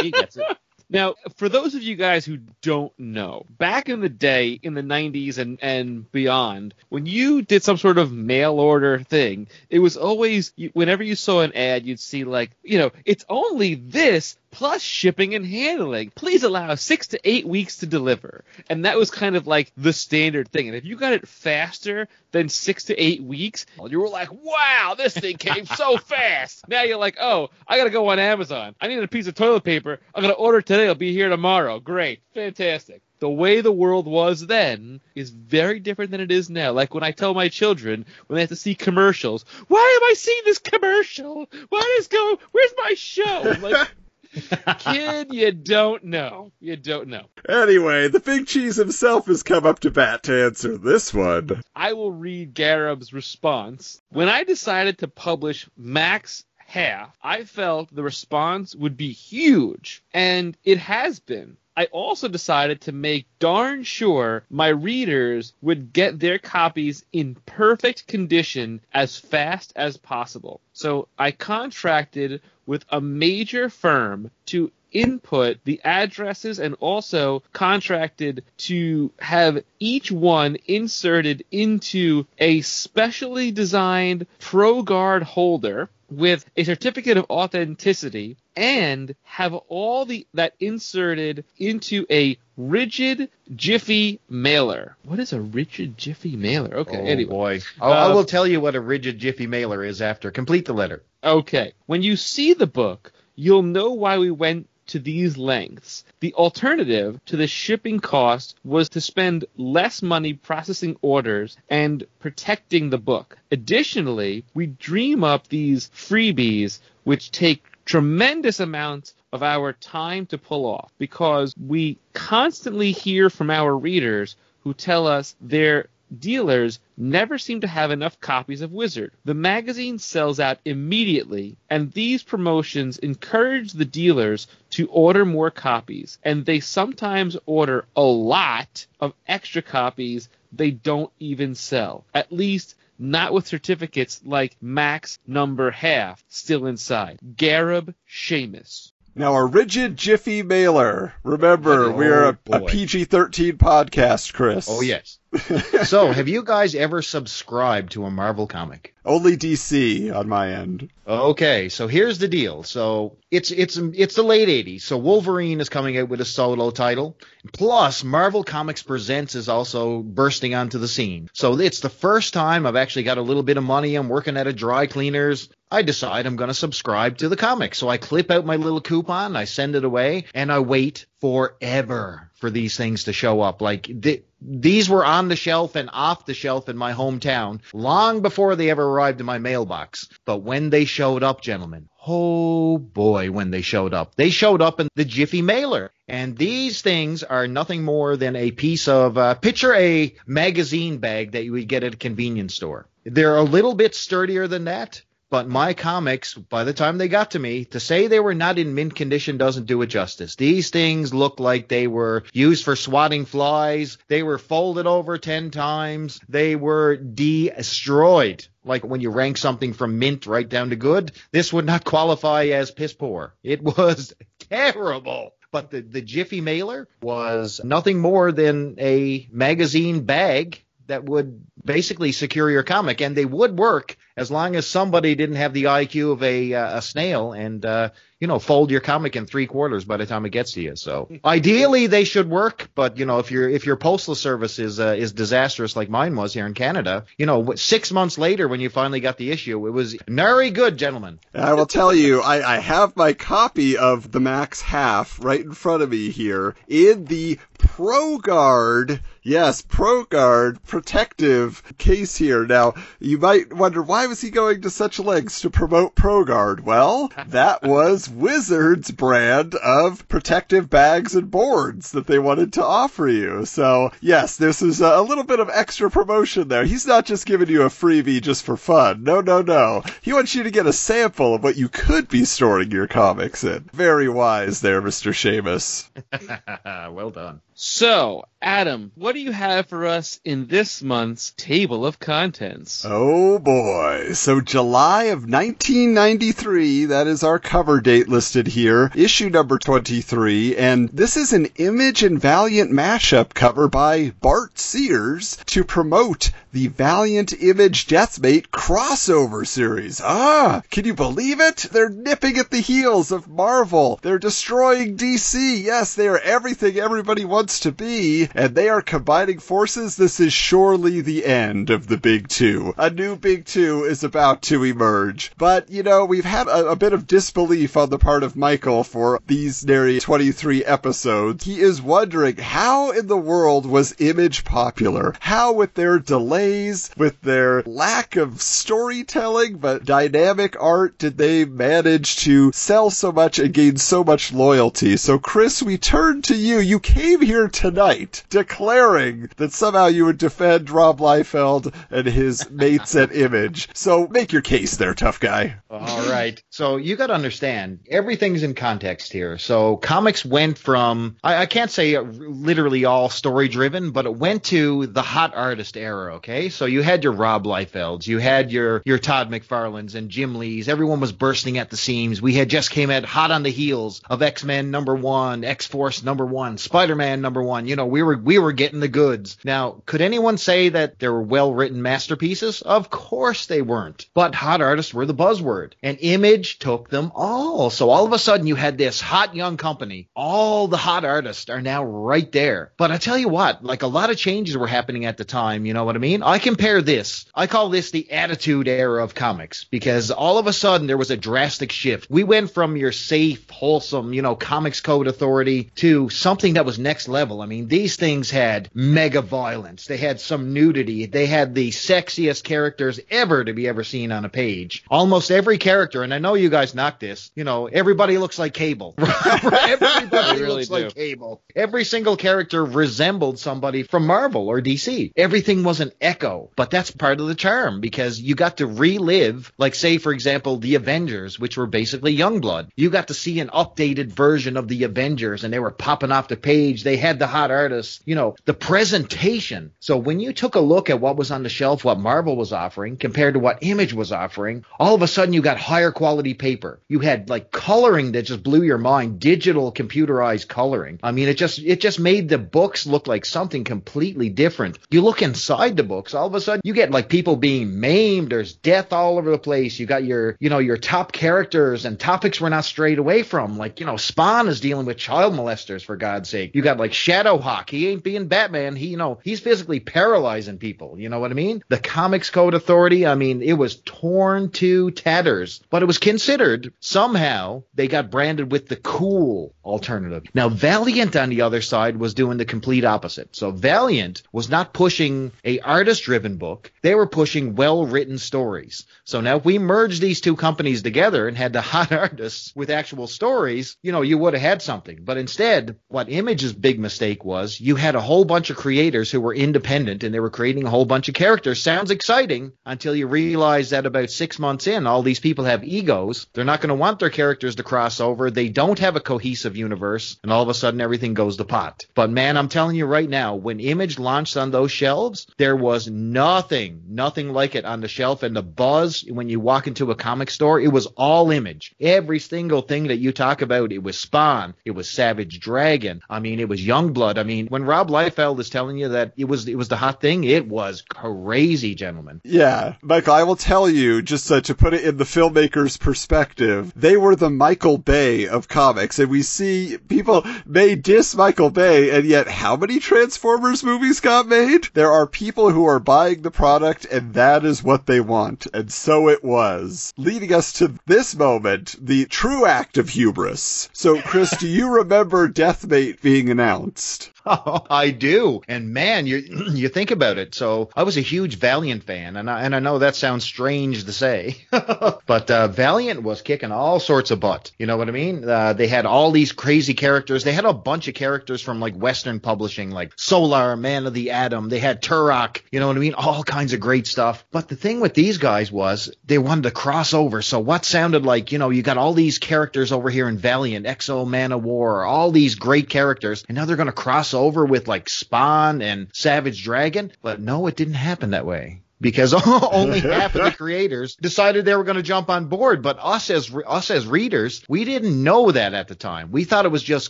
[0.01, 0.45] He gets it.
[0.89, 4.81] Now, for those of you guys who don't know, back in the day, in the
[4.81, 9.97] 90s and, and beyond, when you did some sort of mail order thing, it was
[9.97, 14.81] always, whenever you saw an ad, you'd see like, you know, it's only this plus
[14.81, 16.11] shipping and handling.
[16.15, 18.43] Please allow six to eight weeks to deliver.
[18.69, 20.67] And that was kind of like the standard thing.
[20.67, 24.95] And if you got it faster than six to eight weeks, you were like, wow,
[24.97, 26.67] this thing came so fast.
[26.67, 28.75] Now you're like, oh, I got to go on Amazon.
[28.79, 29.99] I need a piece of toilet paper.
[30.13, 30.83] I'm going to order today.
[30.83, 31.79] It'll be here tomorrow.
[31.79, 32.21] Great.
[32.33, 33.01] Fantastic.
[33.19, 36.71] The way the world was then is very different than it is now.
[36.71, 40.13] Like when I tell my children when they have to see commercials, why am I
[40.15, 41.49] seeing this commercial?
[41.67, 42.39] Why is go?
[42.51, 43.55] Where's my show?
[43.61, 43.89] Like,
[44.79, 46.51] kid, you don't know.
[46.59, 47.25] You don't know.
[47.47, 51.61] anyway, the big cheese himself has come up to bat to answer this one.
[51.75, 54.01] I will read Gareb's response.
[54.09, 60.55] When I decided to publish Max Half, I felt the response would be huge, and
[60.63, 61.57] it has been.
[61.79, 68.05] I also decided to make darn sure my readers would get their copies in perfect
[68.05, 70.59] condition as fast as possible.
[70.73, 79.11] So I contracted with a major firm to input the addresses and also contracted to
[79.19, 88.35] have each one inserted into a specially designed ProGuard holder with a certificate of authenticity
[88.55, 94.97] and have all the that inserted into a rigid jiffy mailer.
[95.03, 96.73] What is a rigid jiffy mailer?
[96.77, 97.29] Okay, oh anyway.
[97.29, 97.61] boy.
[97.79, 100.31] I Uh, will tell you what a rigid Jiffy mailer is after.
[100.31, 101.03] Complete the letter.
[101.23, 101.73] Okay.
[101.85, 106.03] When you see the book, you'll know why we went to these lengths.
[106.19, 112.89] The alternative to the shipping cost was to spend less money processing orders and protecting
[112.89, 113.37] the book.
[113.51, 120.65] Additionally, we dream up these freebies which take tremendous amounts of our time to pull
[120.65, 127.61] off because we constantly hear from our readers who tell us their dealers never seem
[127.61, 129.11] to have enough copies of Wizard.
[129.25, 136.17] The magazine sells out immediately, and these promotions encourage the dealers to order more copies,
[136.23, 142.05] and they sometimes order a lot of extra copies they don't even sell.
[142.13, 147.19] At least not with certificates like Max number half still inside.
[147.35, 148.91] Gareb Shamus.
[149.15, 151.13] Now, a rigid Jiffy mailer.
[151.23, 152.61] Remember, Oh, we're a, a.
[152.61, 154.67] PG 13 podcast, Chris.
[154.69, 155.18] Oh yes.
[155.83, 158.95] so, have you guys ever subscribed to a Marvel comic?
[159.05, 160.89] Only DC on my end.
[161.07, 162.63] Okay, so here's the deal.
[162.63, 164.81] So it's it's it's the late '80s.
[164.81, 167.15] So Wolverine is coming out with a solo title.
[167.53, 171.29] Plus, Marvel Comics Presents is also bursting onto the scene.
[171.33, 173.95] So it's the first time I've actually got a little bit of money.
[173.95, 175.49] I'm working at a dry cleaners.
[175.71, 177.75] I decide I'm going to subscribe to the comic.
[177.75, 182.31] So I clip out my little coupon, I send it away, and I wait forever
[182.35, 183.61] for these things to show up.
[183.61, 188.21] Like th- these were on the shelf and off the shelf in my hometown long
[188.21, 190.07] before they ever arrived in my mailbox.
[190.25, 194.15] But when they showed up, gentlemen, oh boy, when they showed up.
[194.15, 195.91] They showed up in the Jiffy mailer.
[196.07, 201.33] And these things are nothing more than a piece of, uh, picture a magazine bag
[201.33, 202.87] that you would get at a convenience store.
[203.05, 205.01] They're a little bit sturdier than that.
[205.29, 208.57] But my comics, by the time they got to me, to say they were not
[208.57, 210.35] in mint condition doesn't do it justice.
[210.35, 213.99] These things look like they were used for swatting flies.
[214.07, 216.19] They were folded over 10 times.
[216.27, 218.47] They were destroyed.
[218.65, 222.45] Like when you rank something from mint right down to good, this would not qualify
[222.45, 223.35] as piss poor.
[223.43, 224.13] It was
[224.49, 225.33] terrible.
[225.51, 232.11] But the, the Jiffy mailer was nothing more than a magazine bag that would basically
[232.11, 236.13] secure your comic, and they would work as long as somebody didn't have the IQ
[236.13, 239.85] of a uh, a snail and uh, you know fold your comic in three quarters
[239.85, 240.75] by the time it gets to you.
[240.75, 244.79] So ideally they should work, but you know if your if your postal service is
[244.79, 248.59] uh, is disastrous like mine was here in Canada, you know six months later when
[248.59, 251.19] you finally got the issue, it was very good, gentlemen.
[251.33, 255.53] I will tell you, I, I have my copy of the Max Half right in
[255.53, 262.45] front of me here in the ProGuard, yes, ProGuard protective case here.
[262.45, 266.61] Now, you might wonder why was he going to such lengths to promote ProGuard?
[266.61, 273.07] Well, that was Wizards' brand of protective bags and boards that they wanted to offer
[273.07, 273.45] you.
[273.45, 276.65] So, yes, this is a little bit of extra promotion there.
[276.65, 279.03] He's not just giving you a freebie just for fun.
[279.03, 279.83] No, no, no.
[280.01, 283.43] He wants you to get a sample of what you could be storing your comics
[283.43, 283.69] in.
[283.73, 285.11] Very wise there, Mr.
[285.11, 285.89] Shamus.
[286.93, 287.41] well done.
[287.61, 292.85] So, Adam, what do you have for us in this month's table of contents?
[292.87, 294.13] Oh boy.
[294.13, 300.87] So July of 1993, that is our cover date listed here, issue number 23, and
[300.87, 307.33] this is an Image and Valiant mashup cover by Bart Sears to promote the Valiant
[307.41, 310.01] Image Deathmate crossover series.
[310.03, 311.67] Ah, can you believe it?
[311.71, 313.99] They're nipping at the heels of Marvel.
[314.01, 315.63] They're destroying DC.
[315.63, 319.95] Yes, they are everything everybody wants to be, and they are combining forces.
[319.95, 322.73] This is surely the end of the Big Two.
[322.77, 325.31] A new Big Two is about to emerge.
[325.37, 328.83] But, you know, we've had a, a bit of disbelief on the part of Michael
[328.83, 331.43] for these nearly 23 episodes.
[331.43, 335.15] He is wondering how in the world was Image popular?
[335.19, 342.17] How, with their delays, with their lack of storytelling, but dynamic art, did they manage
[342.17, 344.97] to sell so much and gain so much loyalty?
[344.97, 346.59] So, Chris, we turn to you.
[346.59, 352.95] You came here tonight declaring that somehow you would defend Rob Liefeld and his mates
[352.95, 353.69] at Image.
[353.73, 355.55] So, make your case there, tough guy.
[355.69, 356.41] All right.
[356.49, 359.37] So you got to understand everything's in context here.
[359.37, 364.45] So comics went from I, I can't say literally all story driven, but it went
[364.45, 366.15] to the hot artist era.
[366.15, 370.35] Okay, so you had your Rob Liefelds, you had your your Todd McFarlanes and Jim
[370.35, 370.67] Lees.
[370.67, 372.21] Everyone was bursting at the seams.
[372.21, 375.67] We had just came out hot on the heels of X Men number one, X
[375.67, 377.67] Force number one, Spider Man number one.
[377.67, 379.37] You know, we were we were getting the goods.
[379.43, 382.61] Now, could anyone say that there were well written masterpieces?
[382.61, 384.07] Of course they weren't.
[384.13, 387.69] But hot artists were the buzzword, and Image took them all.
[387.69, 390.07] So all of a sudden, you had this hot young company.
[390.15, 392.71] All the hot artists are now right there.
[392.77, 395.65] But I tell you what, like a lot of changes were happening at the time.
[395.65, 396.23] You know what I mean?
[396.23, 397.25] I compare this.
[397.33, 401.11] I call this the attitude era of comics because all of a sudden there was
[401.11, 402.09] a drastic shift.
[402.09, 406.79] We went from your safe, wholesome, you know, comics code authority to something that was
[406.79, 407.41] next level.
[407.41, 409.85] I mean, these things had mega violence.
[409.85, 411.05] They had some nudity.
[411.05, 414.83] They had the sexiest characters ever to be ever seen on a page.
[414.89, 418.53] Almost every character, and I know you guys knocked this, you know, everybody looks like
[418.53, 418.95] Cable.
[418.97, 420.95] everybody really looks like.
[420.95, 421.41] Cable.
[421.55, 425.11] Every single character resembled somebody from Marvel or DC.
[425.15, 429.51] Everything was an echo, but that's part of the charm because you got to relive,
[429.57, 432.69] like say for example, the Avengers, which were basically Youngblood.
[432.75, 436.27] You got to see an updated version of the Avengers, and they were popping off
[436.27, 436.83] the page.
[436.83, 439.71] They had the hot artists, you know, the presentation.
[439.79, 442.53] So when you took a look at what was on the shelf, what Marvel was
[442.53, 446.33] offering compared to what Image was offering, all of a sudden you got higher quality
[446.33, 446.79] paper.
[446.87, 450.99] You had like coloring that just blew your mind, digital computerized coloring.
[451.03, 454.77] I mean, it just it just made the books look like something completely different.
[454.89, 458.31] You look inside the books, all of a sudden you get like people being maimed.
[458.31, 459.79] There's death all over the place.
[459.79, 463.57] You got your you know your top characters and topics we're not strayed away from.
[463.57, 466.51] Like you know, Spawn is dealing with child molesters for God's sake.
[466.53, 467.69] You got like Shadowhawk.
[467.79, 468.75] He ain't being Batman.
[468.75, 470.99] He you know he's physically paralyzing people.
[470.99, 471.63] You know what I mean?
[471.69, 473.07] The Comics Code Authority.
[473.07, 478.51] I mean, it was torn to tatters, but it was considered somehow they got branded
[478.51, 480.23] with the cool alternative.
[480.33, 483.33] Now Valiant on the other side was doing the complete opposite.
[483.33, 486.73] So Valiant was not pushing a artist driven book.
[486.81, 488.87] They were pushing well written stories.
[489.05, 492.69] So now if we merged these two companies together and had the hot artists with
[492.69, 494.99] actual stories, you know, you would have had something.
[495.01, 499.21] But instead, what Image's big mistake was you had a whole bunch of creators who
[499.21, 501.61] were independent and they were creating a whole bunch of characters.
[501.61, 506.25] Sounds exciting until you realize that about six months in, all these people have egos.
[506.33, 508.31] They're not going to want their characters to cross over.
[508.31, 511.85] They don't have a cohesive universe, and all of a sudden everything goes to pot.
[511.93, 515.87] But man, I'm telling you right now, when Image launched on those shelves, there was
[515.87, 518.23] nothing, nothing like it on the shelf.
[518.23, 521.75] And the buzz when you walk into a comic store, it was all Image.
[521.79, 526.01] Every single thing that you talk about, it was Spawn, it was Savage Dragon.
[526.09, 527.19] I mean, it was Youngblood.
[527.19, 529.99] I mean, when Rob Liefeld is telling you that it was it was the hot
[529.99, 532.21] thing, it was crazy, gentlemen.
[532.23, 536.71] Yeah, Michael, I will tell you, just uh, to put it in the filmmaker's perspective,
[536.75, 541.89] they were the Michael Bay of comics, and we see people may diss Michael Bay,
[541.89, 544.69] and yet how many Transformers movies got made?
[544.73, 548.71] There are people who are buying the product, and that is what they want, and
[548.71, 549.93] so it was.
[549.97, 553.69] Leading us to this moment, the true act of hubris.
[553.73, 557.11] So, Chris, do you remember Deathmate being announced?
[557.69, 558.41] I do.
[558.47, 559.17] And man, you
[559.51, 560.33] you think about it.
[560.33, 563.85] So I was a huge Valiant fan, and I, and I know that sounds strange
[563.85, 567.51] to say, but uh, Valiant was kicking all sorts of butt.
[567.59, 568.27] You know what I mean?
[568.27, 570.23] Uh, they had all these crazy characters.
[570.23, 574.11] They had a bunch of characters from like Western publishing, like Solar, Man of the
[574.11, 574.49] Atom.
[574.49, 575.41] They had Turok.
[575.51, 575.93] You know what I mean?
[575.93, 577.25] All kinds of great stuff.
[577.31, 580.23] But the thing with these guys was they wanted to cross over.
[580.23, 583.67] So what sounded like, you know, you got all these characters over here in Valiant,
[583.67, 587.89] X-O, Manowar, all these great characters, and now they're going to cross over with like
[587.89, 589.91] Spawn and Savage Dragon.
[590.01, 591.61] But no, it didn't happen that way.
[591.81, 592.13] Because
[592.51, 596.09] only half of the creators decided they were going to jump on board, but us
[596.09, 599.11] as us as readers, we didn't know that at the time.
[599.11, 599.89] We thought it was just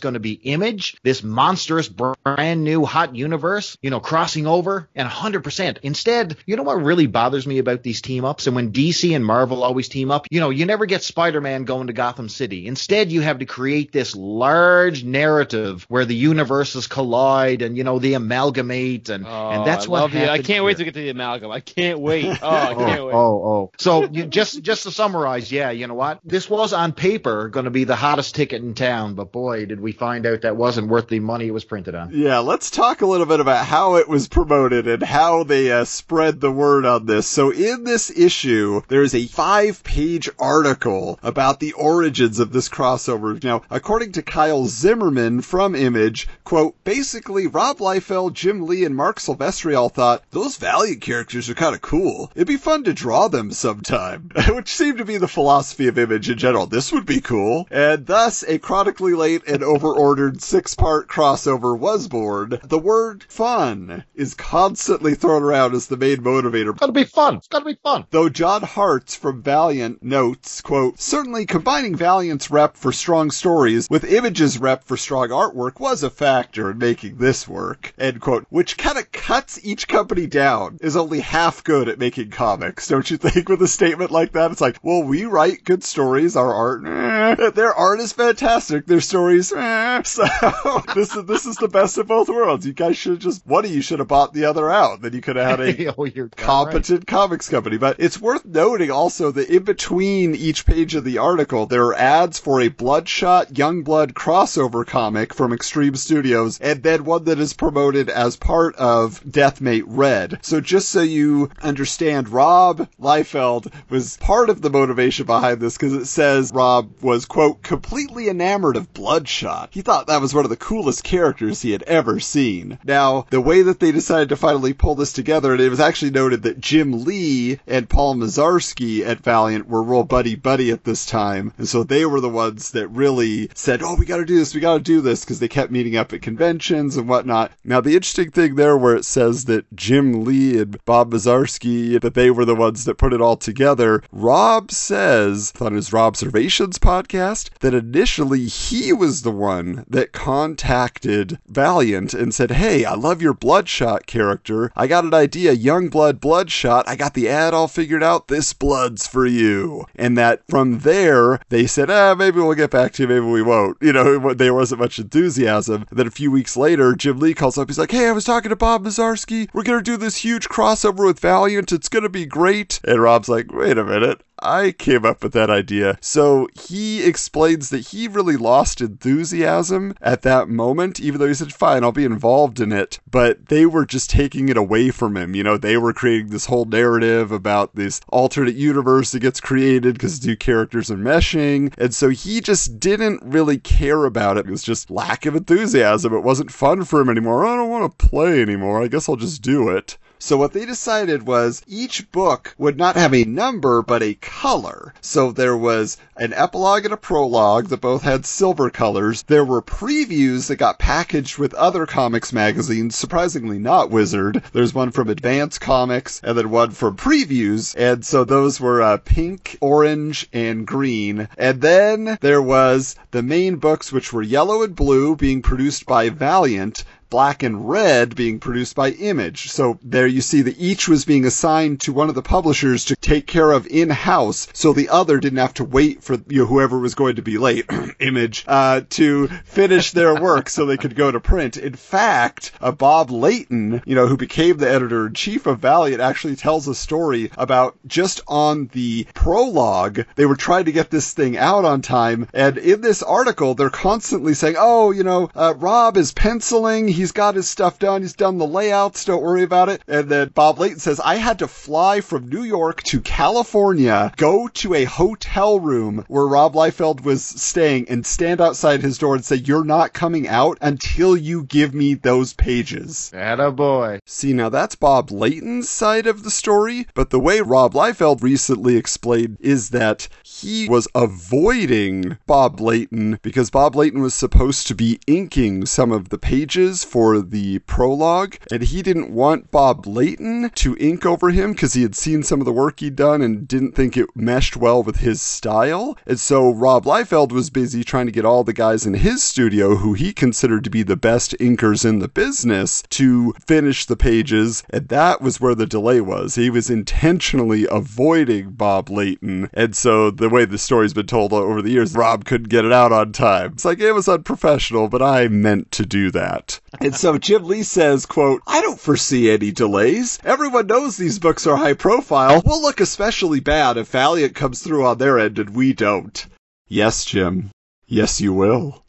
[0.00, 5.08] going to be Image, this monstrous brand new hot universe, you know, crossing over, and
[5.08, 5.78] 100%.
[5.82, 9.24] Instead, you know what really bothers me about these team ups, and when DC and
[9.24, 12.66] Marvel always team up, you know, you never get Spider-Man going to Gotham City.
[12.66, 17.98] Instead, you have to create this large narrative where the universes collide, and you know,
[17.98, 20.14] they amalgamate, and and oh, that's Oh, I what.
[20.14, 21.50] I can't wait to get to the amalgam.
[21.50, 22.26] I can't wait.
[22.42, 23.14] Oh, I can't Oh, wait.
[23.14, 23.72] oh, oh.
[23.78, 26.20] So you, just just to summarize, yeah, you know what?
[26.24, 29.80] This was on paper going to be the hottest ticket in town, but boy, did
[29.80, 32.10] we find out that wasn't worth the money it was printed on.
[32.12, 35.84] Yeah, let's talk a little bit about how it was promoted and how they uh,
[35.84, 37.26] spread the word on this.
[37.26, 43.42] So in this issue, there is a five-page article about the origins of this crossover.
[43.44, 49.18] Now, according to Kyle Zimmerman from Image, quote, basically Rob Liefeld, Jim Lee, and Marc
[49.20, 52.30] Silvestri all thought, those Valiant characters are kind of cool.
[52.34, 54.30] It'd be fun to draw them sometime.
[54.48, 56.66] Which seemed to be the philosophy of Image in general.
[56.66, 57.66] This would be cool.
[57.70, 62.58] And thus, a chronically late and overordered six-part crossover was born.
[62.62, 66.70] The word fun is constantly thrown around as the main motivator.
[66.70, 67.36] It's got to be fun.
[67.36, 68.04] It's got to be fun.
[68.10, 74.04] Though John Hartz from Valiant notes, quote, certainly combining Valiant's rep for strong stories with
[74.04, 78.76] Image's rep for strong artwork was a factor in making this work, end quote, which
[78.76, 83.16] kind of cuts each company down, is only half good at making comics, don't you
[83.16, 84.50] think, with a statement like that?
[84.50, 87.50] It's like, well, we write good stories, our art, eh.
[87.54, 90.02] their art is fantastic, their stories, eh.
[90.04, 90.24] so
[90.94, 92.66] this is, this is the best of both worlds.
[92.66, 95.20] You guys should just, one of you should have bought the other out, then you
[95.20, 97.78] could have had a oh, competent comics company.
[97.78, 101.94] But it's worth noting also that in between each page of the article, there are
[101.94, 107.52] ads for a Bloodshot Youngblood crossover comic from Extreme Studios, and then one that is
[107.52, 110.38] promoted as part of Deathmate Red.
[110.42, 115.92] So just so you understand Rob Liefeld was part of the motivation behind this because
[115.92, 119.70] it says Rob was, quote, completely enamored of Bloodshot.
[119.72, 122.78] He thought that was one of the coolest characters he had ever seen.
[122.84, 126.10] Now, the way that they decided to finally pull this together, and it was actually
[126.10, 131.06] noted that Jim Lee and Paul Massarsky at Valiant were real buddy buddy at this
[131.06, 134.54] time, and so they were the ones that really said, oh, we gotta do this,
[134.54, 137.52] we gotta do this, because they kept meeting up at conventions and whatnot.
[137.64, 142.14] Now, the interesting thing there where it says that Jim Lee and Bob Massarsky, that
[142.14, 147.50] they were the ones that put it all together, Rob says on his Robservations podcast
[147.60, 153.34] that initially he was the one that contacted Valiant and said, hey, I love your
[153.34, 154.70] Bloodshot character.
[154.76, 156.88] I got an idea, Youngblood Bloodshot.
[156.88, 158.28] I got the ad all figured out.
[158.28, 159.86] This blood's for you.
[159.96, 163.42] And that from there, they said, ah, maybe we'll get back to you, maybe we
[163.42, 163.78] won't.
[163.80, 165.86] You know, there wasn't much enthusiasm.
[165.90, 167.68] Then a few weeks later, Jim Lee calls up.
[167.68, 169.48] He's like, hey, I was talking to Bob Massarsky.
[169.52, 171.29] We're going to do this huge crossover with Valiant.
[171.30, 172.80] It's going to be great.
[172.82, 174.22] And Rob's like, wait a minute.
[174.42, 175.98] I came up with that idea.
[176.00, 181.52] So he explains that he really lost enthusiasm at that moment, even though he said,
[181.52, 182.98] fine, I'll be involved in it.
[183.08, 185.34] But they were just taking it away from him.
[185.34, 189.94] You know, they were creating this whole narrative about this alternate universe that gets created
[189.94, 191.72] because new characters are meshing.
[191.76, 194.46] And so he just didn't really care about it.
[194.46, 196.14] It was just lack of enthusiasm.
[196.14, 197.44] It wasn't fun for him anymore.
[197.44, 198.82] I don't want to play anymore.
[198.82, 199.98] I guess I'll just do it.
[200.22, 204.92] So what they decided was each book would not have a number, but a color.
[205.00, 209.22] So there was an epilogue and a prologue that both had silver colors.
[209.22, 214.42] There were previews that got packaged with other comics magazines, surprisingly not Wizard.
[214.52, 217.74] There's one from Advance Comics and then one from Previews.
[217.74, 221.28] And so those were uh, pink, orange, and green.
[221.38, 226.10] And then there was the main books, which were yellow and blue, being produced by
[226.10, 229.50] Valiant, black and red being produced by Image.
[229.50, 232.96] So there you see that each was being assigned to one of the publishers to
[232.96, 236.78] take care of in-house, so the other didn't have to wait for you know, whoever
[236.78, 237.66] was going to be late,
[238.00, 241.56] Image, uh, to finish their work so they could go to print.
[241.56, 246.68] In fact, uh, Bob Layton, you know, who became the editor-in-chief of Valiant, actually tells
[246.68, 251.64] a story about just on the prologue, they were trying to get this thing out
[251.64, 256.12] on time, and in this article, they're constantly saying, oh, you know, uh, Rob is
[256.12, 259.82] penciling, he's got his stuff done, he's done the layouts, don't worry about it.
[259.88, 264.48] And then Bob Layton says, I had to fly from New York to California, go
[264.48, 269.24] to a hotel room where Rob Liefeld was staying and stand outside his door and
[269.24, 273.10] say, you're not coming out until you give me those pages.
[273.14, 274.00] Atta boy.
[274.04, 278.76] See, now that's Bob Layton's side of the story, but the way Rob Liefeld recently
[278.76, 285.00] explained is that he was avoiding Bob Layton because Bob Layton was supposed to be
[285.06, 290.76] inking some of the pages for the prologue, and he didn't want Bob Layton to
[290.80, 293.76] ink over him because he had seen some of the work he'd done and didn't
[293.76, 295.96] think it meshed well with his style.
[296.04, 299.76] And so Rob Liefeld was busy trying to get all the guys in his studio
[299.76, 304.64] who he considered to be the best inkers in the business to finish the pages,
[304.70, 306.34] and that was where the delay was.
[306.34, 311.62] He was intentionally avoiding Bob Layton, and so the way the story's been told over
[311.62, 313.52] the years, Rob couldn't get it out on time.
[313.52, 316.58] It's like it was unprofessional, but I meant to do that.
[316.80, 320.18] And so Jim Lee says, quote, I don't foresee any delays.
[320.24, 322.42] Everyone knows these books are high profile.
[322.44, 326.26] We'll look especially bad if Valiant comes through on their end and we don't.
[326.68, 327.50] Yes, Jim.
[327.86, 328.84] Yes, you will.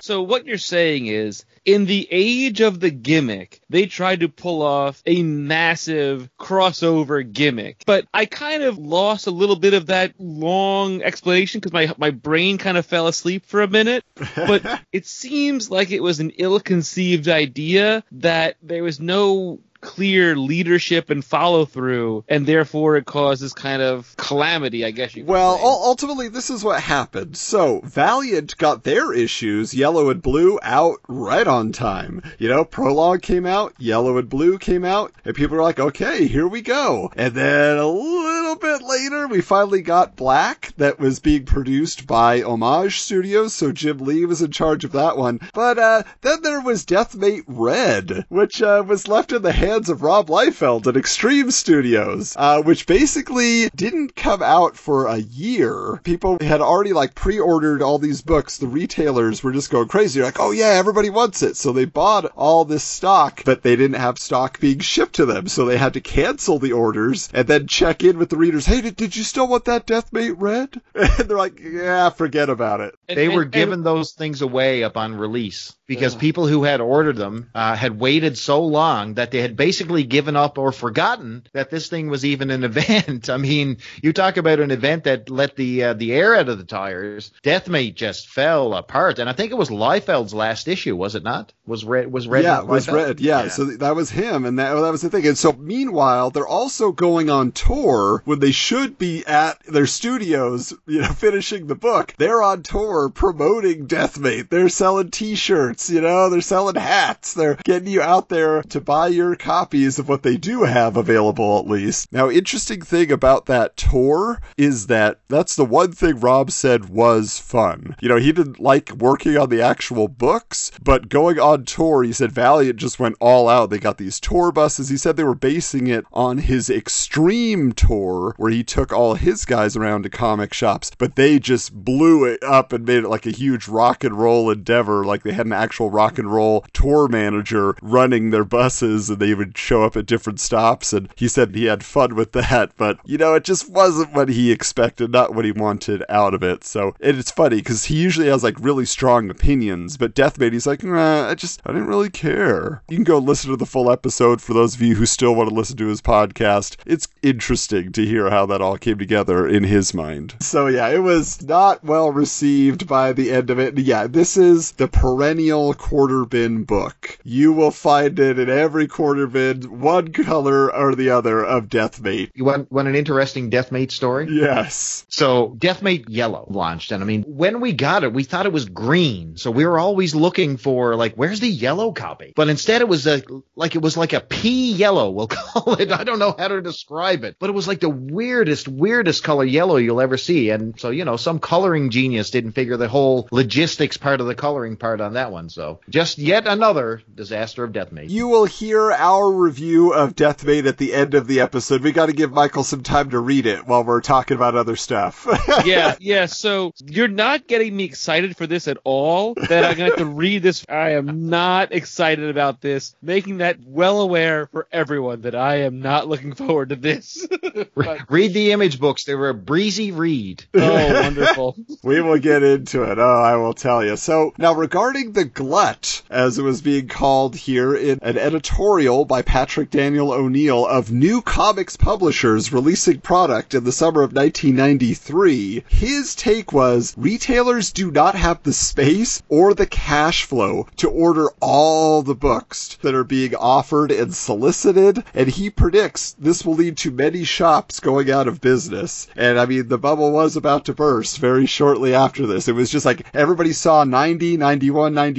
[0.00, 4.62] So what you're saying is, in the age of the gimmick, they tried to pull
[4.62, 7.82] off a massive crossover gimmick.
[7.84, 12.10] But I kind of lost a little bit of that long explanation because my my
[12.10, 14.04] brain kind of fell asleep for a minute.
[14.34, 21.10] But it seems like it was an ill-conceived idea that there was no clear leadership
[21.10, 25.56] and follow through, and therefore it causes kind of calamity, I guess you could Well,
[25.56, 25.62] say.
[25.64, 27.36] ultimately, this is what happened.
[27.36, 32.22] So, Valiant got their issues, Yellow and Blue, out right on time.
[32.38, 36.26] You know, Prologue came out, Yellow and Blue came out, and people were like, okay,
[36.26, 37.12] here we go.
[37.16, 42.42] And then a little bit later, we finally got Black, that was being produced by
[42.42, 45.38] Homage Studios, so Jim Lee was in charge of that one.
[45.54, 50.00] But, uh, then there was Deathmate Red, which, uh, was left in the hands of
[50.02, 56.00] Rob Liefeld at Extreme Studios, uh, which basically didn't come out for a year.
[56.04, 58.56] People had already like pre-ordered all these books.
[58.56, 60.18] The retailers were just going crazy.
[60.20, 61.56] They're like, oh yeah, everybody wants it.
[61.56, 65.48] So they bought all this stock, but they didn't have stock being shipped to them.
[65.48, 68.64] So they had to cancel the orders and then check in with the readers.
[68.64, 70.80] Hey, did, did you still want that Deathmate Red?
[70.94, 72.94] And they're like, yeah, forget about it.
[73.08, 75.74] And- They and- were and- giving those things away upon release.
[75.88, 80.04] Because people who had ordered them uh, had waited so long that they had basically
[80.04, 83.30] given up or forgotten that this thing was even an event.
[83.30, 86.58] I mean, you talk about an event that let the uh, the air out of
[86.58, 87.32] the tires.
[87.42, 91.52] Deathmate just fell apart, and I think it was Liefeld's last issue, was it not?
[91.66, 92.44] Was red was red?
[92.44, 93.20] yeah, was red.
[93.20, 95.26] Yeah, so that was him, and that, that was the thing.
[95.26, 100.74] And so, meanwhile, they're also going on tour when they should be at their studios,
[100.86, 102.14] you know, finishing the book.
[102.18, 104.50] They're on tour promoting Deathmate.
[104.50, 107.34] They're selling T-shirts, you know, they're selling hats.
[107.34, 111.58] They're getting you out there to buy your copies of what they do have available,
[111.58, 112.12] at least.
[112.12, 117.38] Now, interesting thing about that tour is that that's the one thing Rob said was
[117.38, 117.94] fun.
[118.00, 122.12] You know, he didn't like working on the actual books, but going on tour, he
[122.12, 123.70] said Valiant just went all out.
[123.70, 124.88] They got these tour buses.
[124.88, 129.44] He said they were basing it on his extreme tour where he took all his
[129.44, 133.26] guys around to comic shops, but they just blew it up and made it like
[133.26, 135.04] a huge rock and roll endeavor.
[135.04, 139.34] Like they had an actual rock and roll tour manager running their buses and they
[139.34, 140.94] would show up at different stops.
[140.94, 144.30] And he said he had fun with that, but you know, it just wasn't what
[144.30, 146.64] he expected, not what he wanted out of it.
[146.64, 150.82] So it's funny because he usually has like really strong opinions, but Deathmate, he's like,
[150.82, 152.82] nah, I just, I didn't really care.
[152.88, 155.50] You can go listen to the full episode for those of you who still want
[155.50, 156.76] to listen to his podcast.
[156.86, 160.34] It's interesting to hear how that all came together in his mind.
[160.40, 163.76] So yeah, it was not well received by the end of it.
[163.76, 167.18] Yeah, this is the perennial quarter bin book.
[167.24, 172.30] You will find it in every quarter bin, one color or the other of Deathmate.
[172.34, 174.28] You want want an interesting Deathmate story?
[174.30, 175.04] Yes.
[175.08, 178.66] So Deathmate Yellow launched, and I mean, when we got it, we thought it was
[178.66, 179.36] green.
[179.36, 182.32] So we were always looking for like, where's the yellow copy?
[182.34, 183.22] But instead, it was a
[183.56, 185.10] like it was like a pea yellow.
[185.10, 185.90] We'll call it.
[185.90, 189.44] I don't know how to describe it, but it was like the weirdest, weirdest color
[189.44, 190.50] yellow you'll ever see.
[190.50, 194.34] And so you know, some coloring genius didn't figure the whole logistics part of the
[194.34, 195.47] coloring part on that one.
[195.48, 198.10] So just yet another disaster of Deathmate.
[198.10, 201.82] You will hear our review of Deathmate at the end of the episode.
[201.82, 204.76] We got to give Michael some time to read it while we're talking about other
[204.76, 205.26] stuff.
[205.64, 206.26] yeah, yeah.
[206.26, 209.34] So you're not getting me excited for this at all.
[209.34, 210.64] That I'm going to have to read this.
[210.68, 212.94] I am not excited about this.
[213.02, 217.26] Making that well aware for everyone that I am not looking forward to this.
[217.74, 219.04] But- Read the image books.
[219.04, 220.44] They were a breezy read.
[220.54, 221.56] oh, wonderful.
[221.82, 222.98] we will get into it.
[222.98, 223.96] Oh, I will tell you.
[223.96, 229.22] So now regarding the glut, as it was being called here in an editorial by
[229.22, 236.16] Patrick Daniel O'Neill of New Comics Publishers releasing product in the summer of 1993, his
[236.16, 242.02] take was retailers do not have the space or the cash flow to order all
[242.02, 246.90] the books that are being offered and solicited, and he predicts this will lead to
[246.90, 249.06] many shops going out of business.
[249.14, 252.48] And I mean, the bubble was about to burst very shortly after this.
[252.48, 255.17] It was just like everybody saw 90, 91, 92,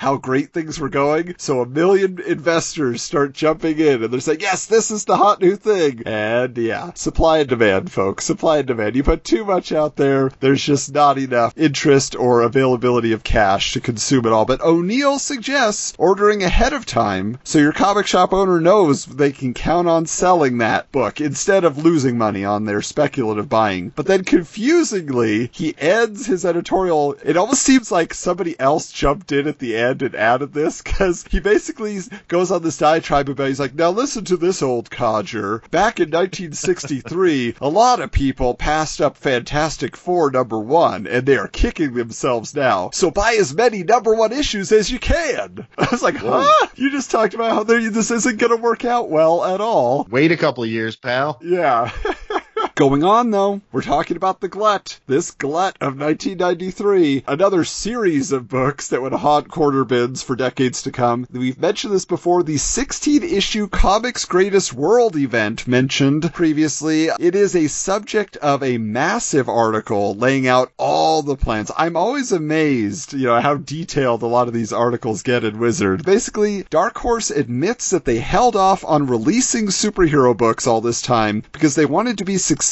[0.00, 1.34] how great things were going.
[1.38, 5.40] So a million investors start jumping in and they're saying, yes, this is the hot
[5.40, 6.02] new thing.
[6.04, 8.24] And yeah, supply and demand, folks.
[8.24, 8.96] Supply and demand.
[8.96, 13.72] You put too much out there, there's just not enough interest or availability of cash
[13.72, 14.44] to consume it all.
[14.44, 19.54] But O'Neill suggests ordering ahead of time so your comic shop owner knows they can
[19.54, 23.92] count on selling that book instead of losing money on their speculative buying.
[23.94, 27.16] But then confusingly, he ends his editorial.
[27.24, 31.24] It almost seems like somebody else jumped in at the end and added this because
[31.30, 35.62] he basically goes on this diatribe about he's like, now listen to this old codger.
[35.70, 41.36] Back in 1963, a lot of people passed up Fantastic Four number one and they
[41.36, 42.90] are kicking themselves now.
[42.92, 45.66] So buy as many number one issues as you can.
[45.78, 46.66] I was like, huh?
[46.76, 50.06] You just talked about how this isn't going to work out well at all.
[50.10, 51.38] Wait a couple of years, pal.
[51.42, 51.90] Yeah.
[52.80, 55.00] Going on though, we're talking about the glut.
[55.06, 60.80] This glut of 1993, another series of books that would haunt quarter bins for decades
[60.84, 61.26] to come.
[61.30, 67.10] We've mentioned this before, the 16 issue Comics Greatest World event mentioned previously.
[67.20, 71.70] It is a subject of a massive article laying out all the plans.
[71.76, 76.02] I'm always amazed, you know, how detailed a lot of these articles get in Wizard.
[76.06, 81.42] Basically, Dark Horse admits that they held off on releasing superhero books all this time
[81.52, 82.69] because they wanted to be successful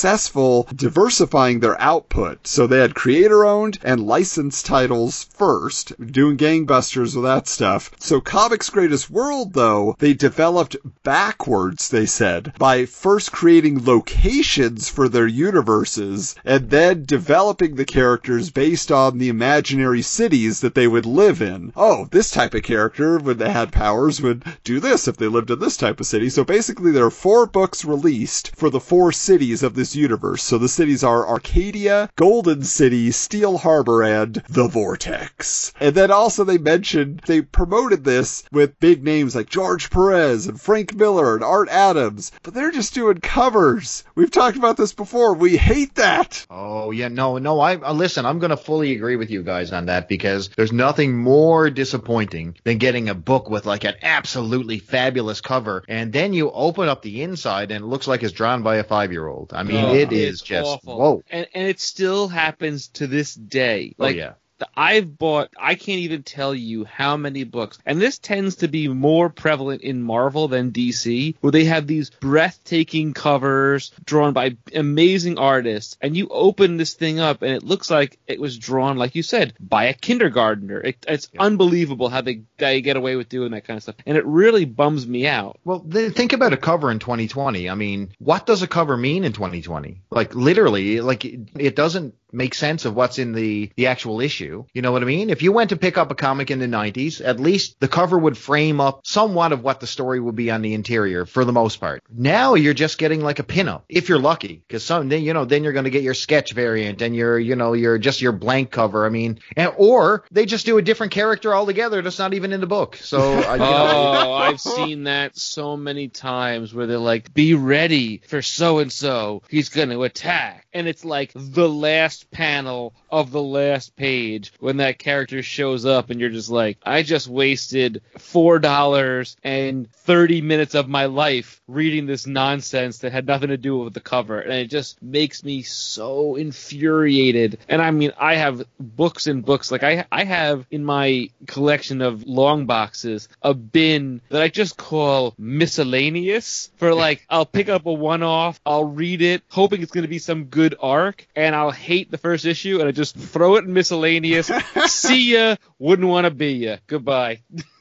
[0.74, 2.46] diversifying their output.
[2.46, 7.90] So they had creator owned and licensed titles first, doing gangbusters with that stuff.
[7.98, 15.08] So Comics Greatest World, though, they developed backwards, they said, by first creating locations for
[15.08, 21.06] their universes and then developing the characters based on the imaginary cities that they would
[21.06, 21.72] live in.
[21.76, 25.50] Oh, this type of character, when they had powers, would do this if they lived
[25.50, 26.28] in this type of city.
[26.30, 30.42] So basically, there are four books released for the four cities of this Heroes universe.
[30.42, 35.72] So the cities are Arcadia, Golden City, Steel Harbor, and the Vortex.
[35.80, 40.60] And then also they mentioned they promoted this with big names like George Perez and
[40.60, 44.04] Frank Miller and Art Adams, but they're just doing covers.
[44.14, 45.34] We've talked about this before.
[45.34, 46.46] We hate that.
[46.50, 47.60] Oh yeah, no, no.
[47.60, 48.26] I uh, listen.
[48.26, 52.56] I'm going to fully agree with you guys on that because there's nothing more disappointing
[52.64, 57.02] than getting a book with like an absolutely fabulous cover, and then you open up
[57.02, 59.52] the inside and it looks like it's drawn by a five year old.
[59.52, 60.98] I mean, Oh, it's just awful.
[60.98, 61.22] whoa.
[61.30, 63.94] And and it still happens to this day.
[63.98, 64.34] Oh Like yeah.
[64.58, 67.78] The- I've bought I can't even tell you how many books.
[67.86, 72.10] And this tends to be more prevalent in Marvel than DC, where they have these
[72.10, 75.96] breathtaking covers drawn by amazing artists.
[76.00, 79.22] And you open this thing up and it looks like it was drawn like you
[79.22, 80.80] said by a kindergartner.
[80.80, 81.42] It, it's Yeah.
[81.42, 83.96] unbelievable how they they get away with doing that kind of stuff.
[84.06, 85.58] And it really bums me out.
[85.64, 87.68] Well, th- think about a cover in 2020.
[87.70, 90.00] I mean, what does a cover mean in 2020?
[90.10, 94.64] Like literally, like it, it doesn't make sense of what's in the the actual issue.
[94.72, 95.30] You know what I mean?
[95.30, 98.18] If you went to pick up a comic in the 90s, at least the cover
[98.18, 101.52] would frame up somewhat of what the story would be on the interior for the
[101.52, 102.02] most part.
[102.10, 105.44] Now you're just getting like a pinup if you're lucky, because some then you know
[105.44, 108.32] then you're going to get your sketch variant and your you know your just your
[108.32, 109.06] blank cover.
[109.06, 112.60] I mean, and, or they just do a different character altogether that's not even in
[112.60, 112.96] the book.
[112.96, 117.54] So uh, you know, Oh, I've seen that so many times where they're like, "Be
[117.54, 119.42] ready for so and so.
[119.48, 124.78] He's going to attack," and it's like the last panel of the last page when
[124.78, 130.40] that character shows up, and you're just like, "I just wasted four dollars and thirty
[130.40, 134.40] minutes of my life reading this nonsense that had nothing to do with the cover,"
[134.40, 137.58] and it just makes me so infuriated.
[137.68, 139.70] And I mean, I have books and books.
[139.70, 144.76] Like I, I have in my collection of long boxes a bin that I just
[144.76, 146.70] call miscellaneous.
[146.76, 150.18] For like, I'll pick up a one-off, I'll read it, hoping it's going to be
[150.18, 153.72] some good arc, and I'll hate the first issue, and I just throw it in
[153.72, 154.50] miscellaneous.
[154.86, 155.56] See ya.
[155.78, 156.76] Wouldn't want to be ya.
[156.86, 157.42] Goodbye.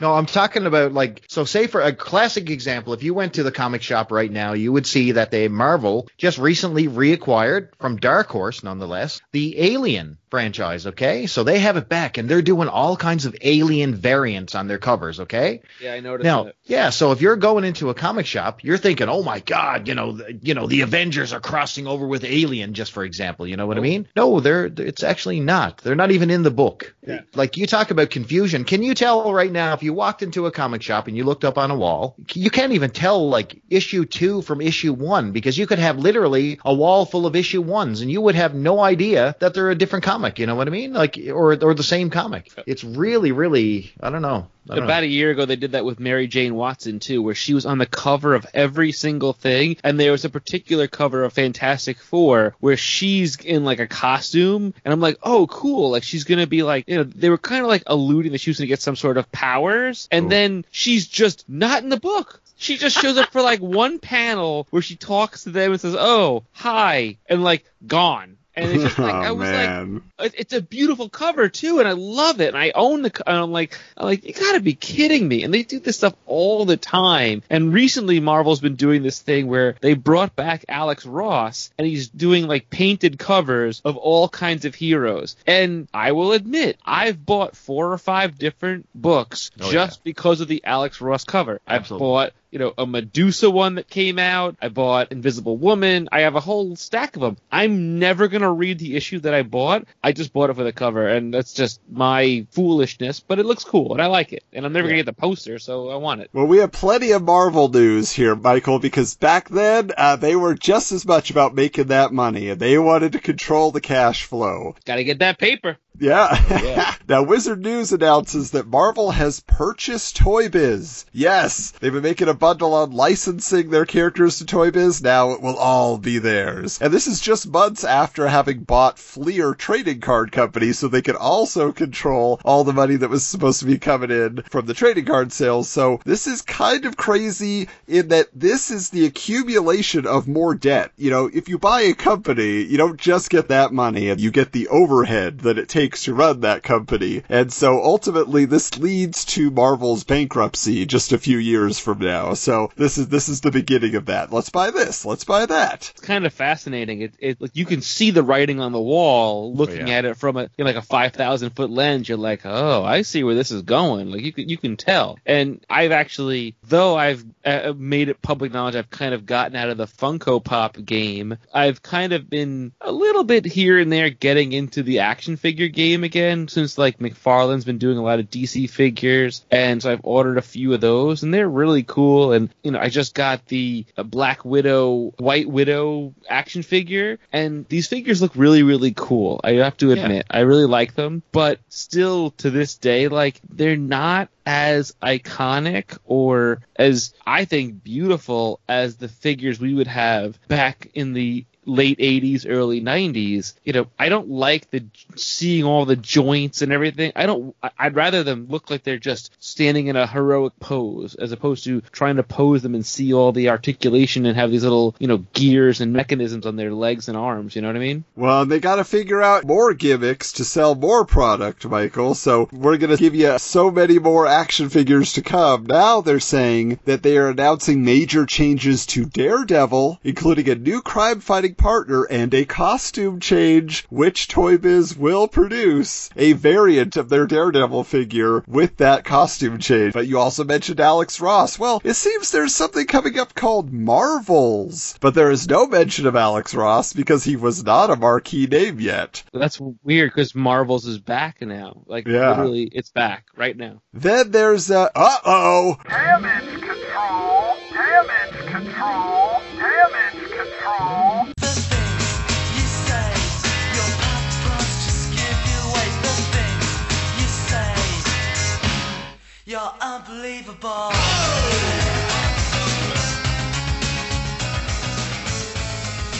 [0.00, 1.44] no, I'm talking about like so.
[1.44, 4.72] Say for a classic example, if you went to the comic shop right now, you
[4.72, 10.86] would see that they Marvel just recently reacquired from Dark Horse, nonetheless, the Alien franchise.
[10.86, 14.68] Okay, so they have it back, and they're doing all kinds of Alien variants on
[14.68, 15.20] their covers.
[15.20, 16.54] Okay, Yeah, I noticed now, that.
[16.64, 16.90] yeah.
[16.90, 20.12] So if you're going into a comic shop, you're thinking, "Oh my God, you know,
[20.12, 23.46] the, you know, the Avengers are crossing over with Alien," just for example.
[23.46, 23.82] You know what I oh.
[23.82, 24.08] mean?
[24.16, 24.66] No, they're.
[24.66, 25.78] It's actually not.
[25.78, 26.94] They're not even in the book.
[27.06, 27.20] Yeah.
[27.34, 28.64] Like you talk about confusion.
[28.64, 31.44] Can you tell right now if you walked into a comic shop and you looked
[31.44, 35.56] up on a wall, you can't even tell like issue two from issue one because
[35.56, 38.80] you could have literally a wall full of issue ones and you would have no
[38.80, 40.38] idea that they're a different comic.
[40.38, 40.92] You know what I mean?
[40.92, 42.50] Like or or the same comic.
[42.66, 43.92] It's really, really.
[44.00, 44.48] I don't know.
[44.68, 44.82] Know.
[44.82, 47.66] About a year ago, they did that with Mary Jane Watson too, where she was
[47.66, 51.98] on the cover of every single thing, and there was a particular cover of Fantastic
[51.98, 56.46] Four where she's in like a costume, and I'm like, oh, cool, like she's gonna
[56.46, 58.80] be like, you know, they were kind of like alluding that she was gonna get
[58.82, 60.30] some sort of powers, and Cool.
[60.30, 62.40] then she's just not in the book.
[62.60, 65.94] She just shows up for like one panel where she talks to them and says,
[65.96, 68.37] "Oh, hi," and like gone.
[68.58, 70.02] And it's just like oh, I oh was like, man.
[70.20, 72.48] it- it's a beautiful cover too, and I love it.
[72.48, 73.10] And I own the.
[73.10, 75.42] co- And I'm like, I'm like, you gotta be kidding me!
[75.44, 77.42] And they do this stuff all the time.
[77.50, 82.08] And recently, Marvel's been doing this thing where they brought back Alex Ross, and he's
[82.08, 85.36] doing like painted covers of all kinds of heroes.
[85.46, 90.48] And I will admit, I've bought four or five different books Oh, just because of
[90.48, 91.60] the Alex Ross cover.
[91.66, 94.56] I've bought you know, a Medusa one that came out.
[94.60, 96.08] I bought Invisible Woman.
[96.12, 97.36] I have a whole stack of them.
[97.50, 99.86] I'm never going to read the issue that I bought.
[100.02, 103.64] I just bought it for the cover, and that's just my foolishness, but it looks
[103.64, 104.44] cool, and I like it.
[104.52, 106.30] And I'm never going to get the poster, so I want it.
[106.32, 110.54] Well, we have plenty of Marvel news here, Michael, because back then uh, they were
[110.54, 114.74] just as much about making that money, and they wanted to control the cash flow.
[114.84, 115.78] Got to get that paper.
[115.98, 116.62] Yeah.
[116.62, 116.94] Yeah.
[117.08, 121.06] now, Wizard News announces that Marvel has purchased Toy Biz.
[121.12, 125.02] Yes, they've been making a bundle on licensing their characters to Toy Biz.
[125.02, 126.78] Now it will all be theirs.
[126.80, 131.16] And this is just months after having bought Fleer Trading Card Company, so they could
[131.16, 135.04] also control all the money that was supposed to be coming in from the trading
[135.04, 135.68] card sales.
[135.68, 140.92] So this is kind of crazy in that this is the accumulation of more debt.
[140.96, 144.30] You know, if you buy a company, you don't just get that money, and you
[144.30, 147.22] get the overhead that it takes to run that company.
[147.28, 152.27] And so ultimately this leads to Marvel's bankruptcy just a few years from now.
[152.28, 152.34] Know.
[152.34, 154.32] So this is this is the beginning of that.
[154.32, 155.04] Let's buy this.
[155.04, 155.90] Let's buy that.
[155.90, 157.02] It's kind of fascinating.
[157.02, 159.94] It, it like you can see the writing on the wall, looking yeah.
[159.98, 162.08] at it from a you know, like a five thousand foot lens.
[162.08, 164.10] You're like, oh, I see where this is going.
[164.10, 165.18] Like you can you can tell.
[165.26, 169.70] And I've actually, though I've uh, made it public knowledge, I've kind of gotten out
[169.70, 171.36] of the Funko Pop game.
[171.52, 175.68] I've kind of been a little bit here and there getting into the action figure
[175.68, 180.00] game again since like McFarlane's been doing a lot of DC figures, and so I've
[180.04, 182.17] ordered a few of those, and they're really cool.
[182.32, 187.66] And you know, I just got the uh, Black Widow, White Widow action figure, and
[187.68, 189.40] these figures look really, really cool.
[189.42, 193.76] I have to admit, I really like them, but still to this day, like they're
[193.76, 200.90] not as iconic or as I think beautiful as the figures we would have back
[200.94, 204.84] in the late 80s early 90s you know i don't like the
[205.16, 209.32] seeing all the joints and everything i don't i'd rather them look like they're just
[209.38, 213.32] standing in a heroic pose as opposed to trying to pose them and see all
[213.32, 217.16] the articulation and have these little you know gears and mechanisms on their legs and
[217.16, 220.44] arms you know what i mean Well, they got to figure out more gimmicks to
[220.44, 222.14] sell more product, Michael.
[222.14, 225.66] So we're going to give you so many more action figures to come.
[225.66, 231.20] Now they're saying that they are announcing major changes to Daredevil, including a new crime
[231.20, 237.26] fighting partner and a costume change, which Toy Biz will produce a variant of their
[237.26, 239.92] Daredevil figure with that costume change.
[239.92, 241.58] But you also mentioned Alex Ross.
[241.58, 246.16] Well, it seems there's something coming up called Marvels, but there is no mention of
[246.16, 249.22] Alex Ross because he was not a marquee name yet.
[249.32, 252.30] that's weird because marvels is back now like Yeah.
[252.30, 255.76] literally it's back right now Then there's uh uh-oh.
[255.88, 256.87] Damage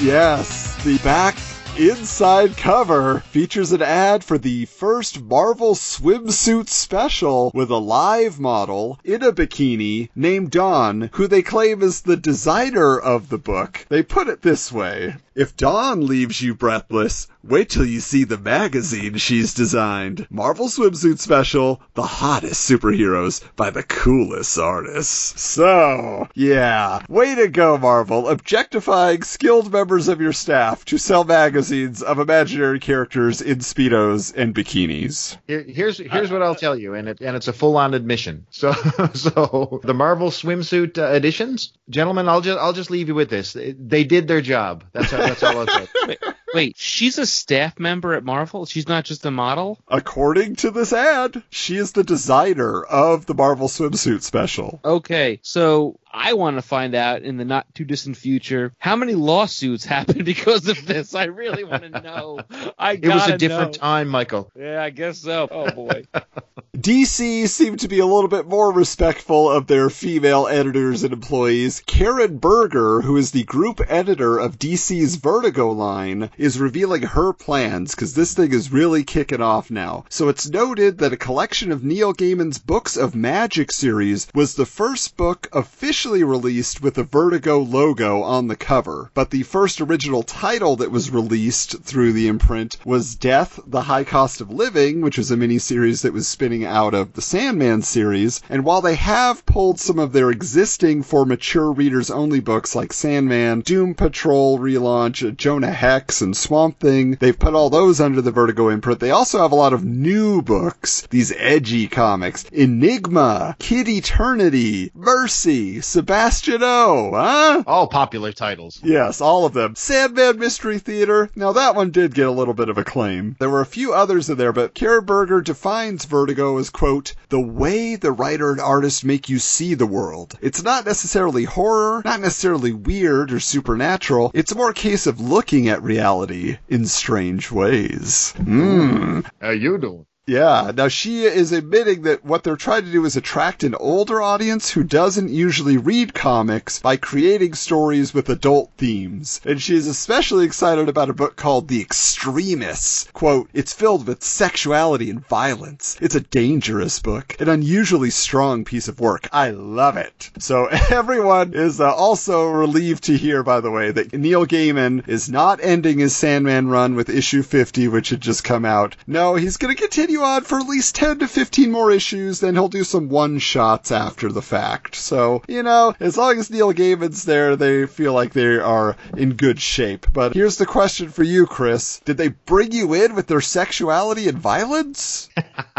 [0.09, 1.36] Yes, the back
[1.79, 8.99] inside cover features an ad for the first Marvel swimsuit special with a live model
[9.05, 13.87] in a bikini named Dawn, who they claim is the designer of the book.
[13.89, 15.14] They put it this way.
[15.37, 20.26] If Dawn leaves you breathless, wait till you see the magazine she's designed.
[20.31, 25.41] Marvel Swimsuit Special, the hottest superheroes by the coolest artists.
[25.41, 31.67] So, yeah, way to go, Marvel, objectifying skilled members of your staff to sell magazines
[31.70, 35.36] of imaginary characters in Speedos and bikinis.
[35.46, 38.46] Here, here's here's what I'll tell you, and it and it's a full on admission.
[38.50, 38.72] So
[39.14, 43.52] so the Marvel swimsuit uh, editions, gentlemen, I'll just I'll just leave you with this.
[43.52, 44.84] They did their job.
[44.92, 46.16] That's all, that's all I'll say.
[46.55, 50.70] Wait, wait she's a staff member at marvel she's not just a model According to
[50.70, 54.80] this ad, she is the designer of the Marvel Swimsuit Special.
[54.84, 59.14] Okay, so I want to find out in the not too distant future how many
[59.14, 61.14] lawsuits happened because of this.
[61.14, 62.40] I really want to know.
[62.78, 63.80] I It was a different know.
[63.80, 64.51] time, Michael.
[64.57, 65.49] Yeah, I guess so.
[65.51, 66.05] Oh boy.
[66.79, 71.83] DC seemed to be a little bit more respectful of their female editors and employees.
[71.87, 77.97] Karen Berger, who is the group editor of DC's Vertigo line, is revealing her plans
[77.97, 80.05] because this thing is really kicking off now.
[80.09, 84.64] So it's noted that a collection of Neil Gaiman's Books of Magic series was the
[84.64, 89.11] first book officially released with the Vertigo logo on the cover.
[89.14, 94.05] But the first original title that was released through the imprint was Death, the High
[94.05, 98.42] Cost of Living, which was a miniseries that was spinning out of the Sandman series.
[98.48, 102.92] And while they have pulled some of their existing for mature readers only books like
[102.92, 108.30] Sandman, Doom Patrol relaunch, Jonah Hex, and Swamp Thing, they've put all those under the
[108.30, 109.00] Vertigo imprint.
[109.00, 112.44] They also have a lot of new books, these edgy comics.
[112.52, 117.62] Enigma, Kid Eternity, Mercy, Sebastian O, huh?
[117.66, 118.80] All popular titles.
[118.82, 119.74] Yes, all of them.
[119.74, 121.30] Sandman Mystery Theater.
[121.34, 123.36] Now that one did get a little bit of acclaim.
[123.38, 127.40] There were a few others in there, but Karen Berger defines Vertigo as, quote, the
[127.40, 130.36] way the writer and artist make you see the world.
[130.40, 134.30] It's not necessarily horror, not necessarily weird or supernatural.
[134.34, 138.34] It's more a case of looking at reality in strange ways.
[138.38, 139.24] Mmm.
[139.40, 140.06] How you doing?
[140.29, 140.72] Yeah.
[140.76, 144.70] Now she is admitting that what they're trying to do is attract an older audience
[144.70, 149.41] who doesn't usually read comics by creating stories with adult themes.
[149.47, 153.09] And she is especially excited about a book called The Extremists.
[153.14, 155.97] Quote, it's filled with sexuality and violence.
[155.99, 159.31] It's a dangerous book, an unusually strong piece of work.
[159.33, 160.31] I love it.
[160.39, 165.31] So everyone is uh, also relieved to hear, by the way, that Neil Gaiman is
[165.31, 168.95] not ending his Sandman run with issue 50, which had just come out.
[169.07, 172.40] No, he's going to continue continue on for at least 10 to 15 more issues,
[172.40, 174.94] then he'll do some one shots after the fact.
[174.94, 179.34] So, you know, as long as Neil Gaiman's there, they feel like they are in
[179.34, 180.06] good shape.
[180.12, 182.00] But here's the question for you, Chris.
[182.04, 185.28] Did they bring you in with their sexuality and violence?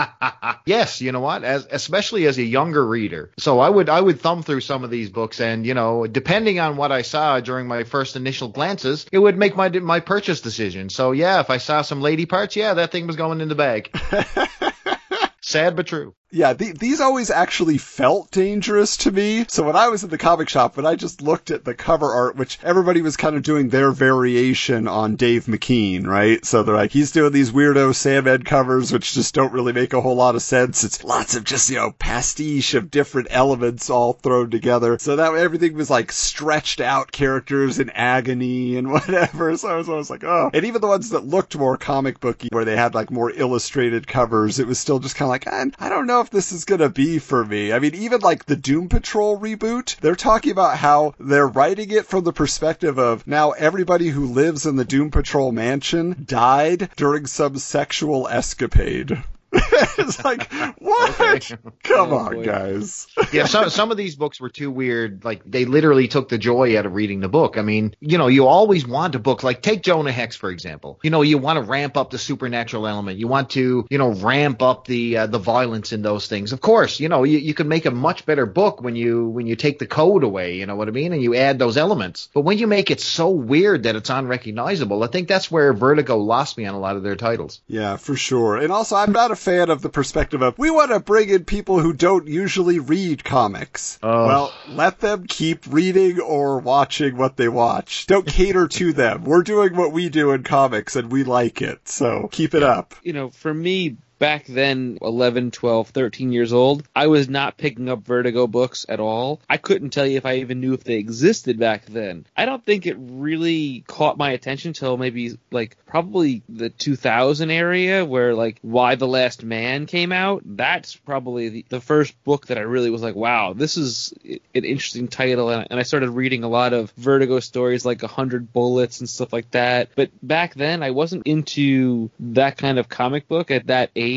[0.66, 1.44] yes, you know what?
[1.44, 3.32] As especially as a younger reader.
[3.38, 6.60] So I would I would thumb through some of these books and, you know, depending
[6.60, 10.42] on what I saw during my first initial glances, it would make my my purchase
[10.42, 10.90] decision.
[10.90, 13.56] So yeah, if I saw some lady parts, yeah, that thing was going in the
[13.56, 13.90] bag.
[15.42, 16.16] Sad but true.
[16.32, 19.46] Yeah, the, these always actually felt dangerous to me.
[19.48, 22.12] So when I was in the comic shop, when I just looked at the cover
[22.14, 26.46] art, which everybody was kind of doing their variation on Dave McKean, right?
[26.46, 30.02] So they're like, he's doing these weirdo Sandman covers, which just don't really make a
[30.02, 30.84] whole lot of sense.
[30.84, 35.00] It's lots of just, you know, pastiche of different elements all thrown together.
[35.00, 39.58] So that everything was like stretched out characters in agony and whatever.
[39.58, 40.52] So I was always like, oh.
[40.54, 44.06] And even the ones that looked more comic booky, where they had like more illustrated
[44.06, 46.66] covers, it was still just kind of like, I, I don't know if this is
[46.66, 47.72] gonna be for me.
[47.72, 52.06] I mean, even like the Doom Patrol reboot, they're talking about how they're writing it
[52.06, 57.26] from the perspective of now everybody who lives in the Doom Patrol mansion died during
[57.26, 59.24] some sexual escapade.
[59.54, 61.20] it's like, what?
[61.20, 61.58] Okay.
[61.84, 62.46] Come Oh, on, boy.
[62.46, 63.08] guys.
[63.34, 65.24] yeah, some some of these books were too weird.
[65.26, 67.58] Like they literally took the joy out of reading the book.
[67.58, 71.00] I mean, you know, you always want a book like take Jonah Hex for example.
[71.04, 73.18] You know, you want to ramp up the supernatural element.
[73.20, 76.54] You want to, you know, ramp up the uh, the violence in those things.
[76.54, 79.48] Of course, you know, you, you can make a much better book when you when
[79.48, 80.56] you take the code away.
[80.58, 81.12] You know what I mean?
[81.14, 82.30] And you add those elements.
[82.34, 86.18] But when you make it so weird that it's unrecognizable, I think that's where Vertigo
[86.18, 87.62] lost me on a lot of their titles.
[87.68, 88.58] Yeah, for sure.
[88.58, 91.46] And also, I'm not a fan of the perspective of we want to bring in
[91.46, 93.98] people who don't usually read comics.
[94.04, 94.28] Oh.
[94.28, 98.06] Well, let them keep reading or watching what they watch.
[98.08, 99.24] Don't cater to them.
[99.24, 101.88] We're doing what we do in comics and we like it.
[101.88, 102.94] So keep it up.
[103.04, 107.90] you know, for me back then 11 12 13 years old i was not picking
[107.90, 109.40] up vertigo books at all.
[109.50, 112.26] I couldn't tell you if i even knew if they existed back then.
[112.36, 118.06] I don't think it really caught my attention till maybe like probably the 2000 area
[118.06, 120.42] where like Y the last man came out.
[120.46, 124.66] That's probably the, the first book that i really was like wow this is an
[124.66, 125.50] interesting title.
[125.50, 129.32] And, and i started reading a lot of vertigo stories like 100 bullets and stuff
[129.32, 129.90] like that.
[129.96, 134.09] But back then i wasn't into that kind of comic book at that age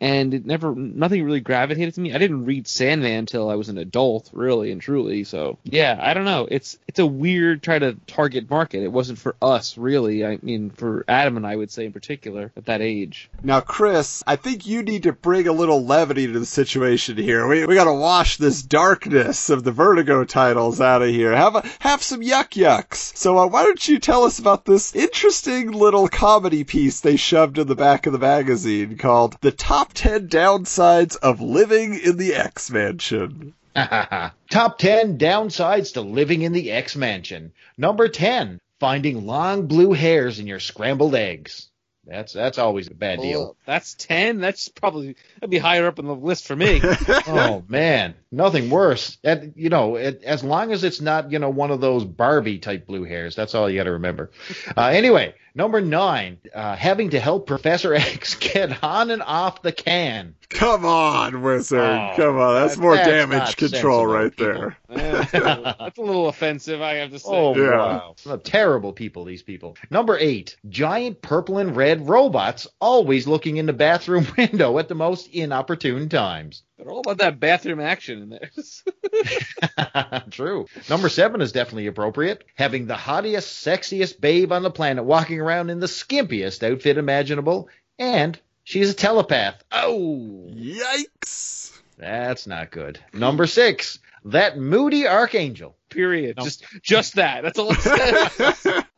[0.00, 3.68] and it never nothing really gravitated to me i didn't read sandman until i was
[3.68, 7.78] an adult really and truly so yeah i don't know it's it's a weird try
[7.78, 11.70] to target market it wasn't for us really i mean for adam and i would
[11.70, 15.52] say in particular at that age Now, Chris, I think you need to bring a
[15.52, 17.46] little levity to the situation here.
[17.46, 21.34] We, we gotta wash this darkness of the Vertigo titles out of here.
[21.34, 23.16] Have a, have some yuck yucks.
[23.16, 27.58] So, uh, why don't you tell us about this interesting little comedy piece they shoved
[27.58, 32.34] in the back of the magazine called The Top 10 Downsides of Living in the
[32.34, 33.54] X Mansion?
[34.50, 37.52] Top 10 downsides to living in the X Mansion.
[37.76, 41.68] Number 10, finding long blue hairs in your scrambled eggs.
[42.06, 43.40] That's that's always a bad deal.
[43.40, 46.80] Well, that's 10 that's probably that'd be higher up on the list for me
[47.26, 49.18] oh man, nothing worse.
[49.24, 52.58] And, you know, it, as long as it's not, you know, one of those Barbie
[52.58, 54.30] type blue hairs, that's all you got to remember.
[54.76, 59.72] Uh, anyway, number nine, uh, having to help Professor X get on and off the
[59.72, 60.34] can.
[60.50, 61.80] Come on, Wizard.
[61.80, 62.54] Oh, Come on.
[62.54, 64.46] That's that- more that's damage control right people.
[64.54, 64.76] there.
[64.88, 67.70] that's, a little, that's a little offensive i have to say Oh Yeah.
[67.76, 69.76] wow, What terrible people these people.
[69.90, 74.94] Number eight, giant purple and red robots always looking in the bathroom window at the
[74.94, 76.62] most inopportune times.
[76.76, 80.22] They're all about that bathroom action in there.
[80.30, 80.66] True.
[80.90, 82.44] Number seven is definitely appropriate.
[82.54, 87.70] Having the hottest, sexiest babe on the planet walking around in the skimpiest outfit imaginable,
[87.98, 89.62] and she's a telepath.
[89.72, 91.80] Oh, Yikes.
[91.96, 92.98] that's not good.
[93.14, 95.76] Number six, that moody archangel.
[95.88, 96.36] Period.
[96.36, 96.44] No.
[96.44, 97.42] Just just that.
[97.42, 98.84] That's all it says.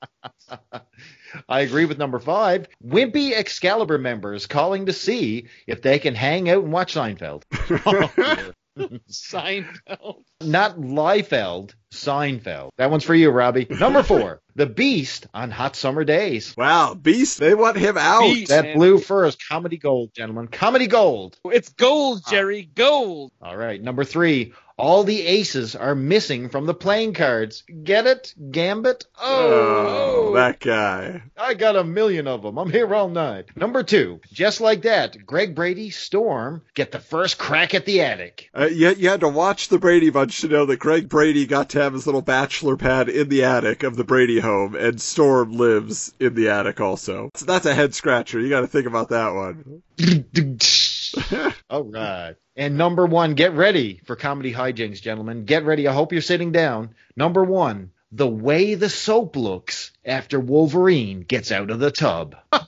[1.49, 2.69] I agree with number five.
[2.85, 7.45] Wimpy Excalibur members calling to see if they can hang out and watch Seinfeld.
[9.11, 10.23] Seinfeld.
[10.41, 12.71] Not Liefeld, Seinfeld.
[12.79, 13.67] That one's for you, Robbie.
[13.69, 16.55] Number four, the Beast on hot summer days.
[16.57, 18.21] Wow, Beast, they want him out.
[18.23, 18.51] Beast.
[18.51, 18.77] That man.
[18.77, 20.49] blue fur is comedy gold, gentlemen.
[20.49, 21.37] Comedy gold.
[21.47, 22.71] It's gold, Jerry.
[22.75, 23.33] Gold.
[23.43, 23.83] All right.
[23.83, 27.65] Number three, all the aces are missing from the playing cards.
[27.83, 28.35] Get it?
[28.51, 29.05] Gambit?
[29.21, 31.23] Oh, Oh, that guy.
[31.37, 32.59] I got a million of them.
[32.59, 33.47] I'm here all night.
[33.57, 38.51] Number two, just like that, Greg Brady, Storm, get the first crack at the attic.
[38.57, 41.71] Uh, you, you had to watch the Brady Bunch to know that Greg Brady got
[41.71, 45.53] to have his little bachelor pad in the attic of the Brady home, and Storm
[45.53, 47.31] lives in the attic also.
[47.35, 48.39] So that's a head scratcher.
[48.39, 49.83] You got to think about that one.
[51.71, 52.35] All right.
[52.57, 55.45] And number one, get ready for comedy hijinks, gentlemen.
[55.45, 55.87] Get ready.
[55.87, 56.95] I hope you're sitting down.
[57.17, 62.37] Number one, the way the soap looks after Wolverine gets out of the tub.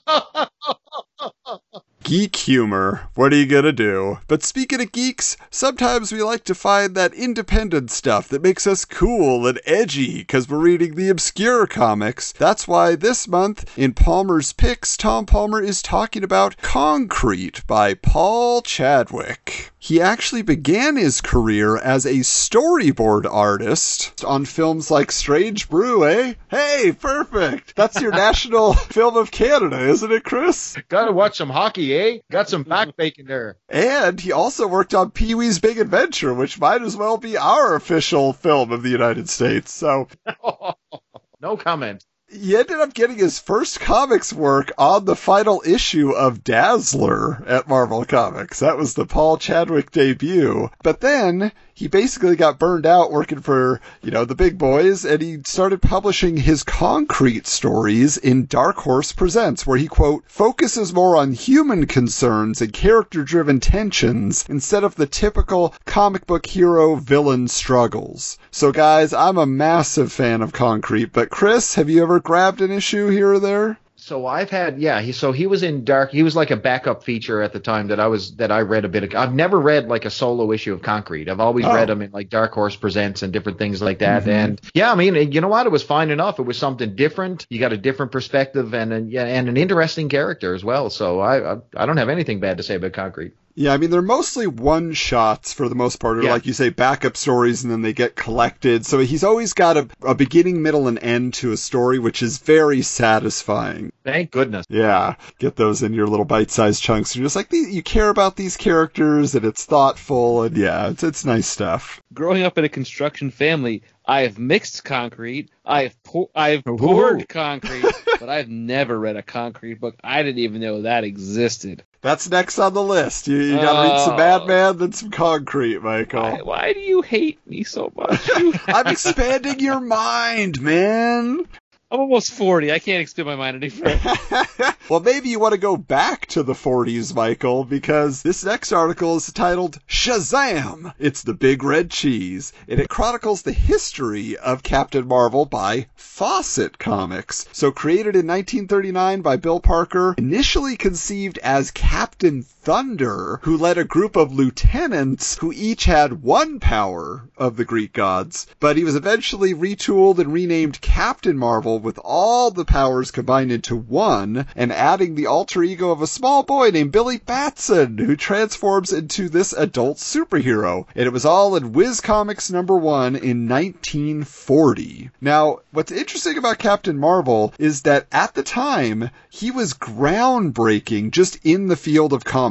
[2.03, 3.09] Geek humor.
[3.14, 4.18] What are you gonna do?
[4.26, 8.84] But speaking of geeks, sometimes we like to find that independent stuff that makes us
[8.84, 12.32] cool and edgy because we're reading the obscure comics.
[12.32, 18.62] That's why this month in Palmer's Picks, Tom Palmer is talking about Concrete by Paul
[18.62, 19.70] Chadwick.
[19.83, 26.35] He actually began his career as a storyboard artist on films like Strange Brew, eh?
[26.51, 27.74] Hey, perfect!
[27.76, 30.76] That's your national film of Canada, isn't it, Chris?
[30.91, 32.18] Gotta watch some hockey, eh?
[32.31, 33.57] Got some back bacon there.
[33.70, 37.74] And he also worked on Pee Wee's Big Adventure, which might as well be our
[37.74, 39.72] official film of the United States.
[39.72, 40.09] So
[41.41, 42.05] no comment.
[42.33, 47.68] He ended up getting his first comics work on the final issue of Dazzler at
[47.68, 48.61] Marvel Comics.
[48.61, 50.70] That was the Paul Chadwick debut.
[50.85, 55.20] But then he basically got burned out working for, you know, the big boys and
[55.20, 61.16] he started publishing his concrete stories in Dark Horse Presents where he quote focuses more
[61.16, 67.49] on human concerns and character driven tensions instead of the typical comic book hero villain
[67.49, 68.39] struggles.
[68.51, 72.71] So guys, I'm a massive fan of concrete, but Chris, have you ever grabbed an
[72.71, 73.79] issue here or there?
[73.97, 77.05] So I've had yeah, he so he was in Dark he was like a backup
[77.05, 79.61] feature at the time that I was that I read a bit of I've never
[79.61, 81.29] read like a solo issue of Concrete.
[81.29, 81.75] I've always Oh.
[81.75, 84.23] read them in like Dark Horse Presents and different things like that.
[84.23, 84.31] Mm-hmm.
[84.31, 85.66] And yeah, I mean, you know what?
[85.66, 86.39] It was fine enough.
[86.39, 87.47] It was something different.
[87.51, 90.89] You got a different perspective and and, yeah, and an interesting character as well.
[90.89, 93.35] So I, I I don't have anything bad to say about Concrete.
[93.55, 96.32] Yeah, I mean they're mostly one shots for the most part, or Yeah.
[96.32, 98.86] like you say, backup stories, and then they get collected.
[98.86, 102.38] So he's always got a, a beginning, middle, and end to a story, which is
[102.38, 103.92] very satisfying.
[104.05, 104.66] Thank goodness.
[104.68, 107.14] Yeah, get those in your little bite-sized chunks.
[107.14, 111.24] You're just like you care about these characters, and it's thoughtful, and yeah, it's it's
[111.24, 112.01] nice stuff.
[112.14, 115.51] Growing up in a construction family, I have mixed concrete.
[115.64, 116.76] I have pour, I have oh.
[116.76, 117.84] poured concrete,
[118.20, 119.96] but I've never read a concrete book.
[120.03, 121.84] I didn't even know that existed.
[122.03, 123.28] That's next on the list.
[123.28, 124.16] You, you got to read some Oh.
[124.16, 126.22] Madman, then some Concrete, Michael.
[126.22, 128.30] Why, why do you hate me so much?
[128.66, 131.46] I'm expanding your mind, man.
[131.93, 132.70] I'm almost 40.
[132.70, 134.76] I can't expand my mind any further.
[134.88, 139.16] well, maybe you want to go back to the 40s, Michael, because this next article
[139.16, 140.95] is titled Shazam!
[141.01, 146.78] It's the Big Red Cheese, and it chronicles the history of Captain Marvel by Fawcett
[146.78, 147.47] Comics.
[147.51, 153.85] So created in 1939 by Bill Parker, initially conceived as Captain Thunder, who led a
[153.85, 158.95] group of lieutenants who each had one power of the Greek gods, but he was
[158.95, 165.15] eventually retooled and renamed Captain Marvel with all the powers combined into one, and adding
[165.15, 169.97] the alter ego of a small boy named Billy Batson, who transforms into this adult
[169.97, 170.85] superhero.
[170.95, 175.11] And it was all in Whiz Comics number one in 1940.
[175.19, 181.39] Now, what's interesting about Captain Marvel is that at the time, he was groundbreaking just
[181.43, 182.49] in the field of comics.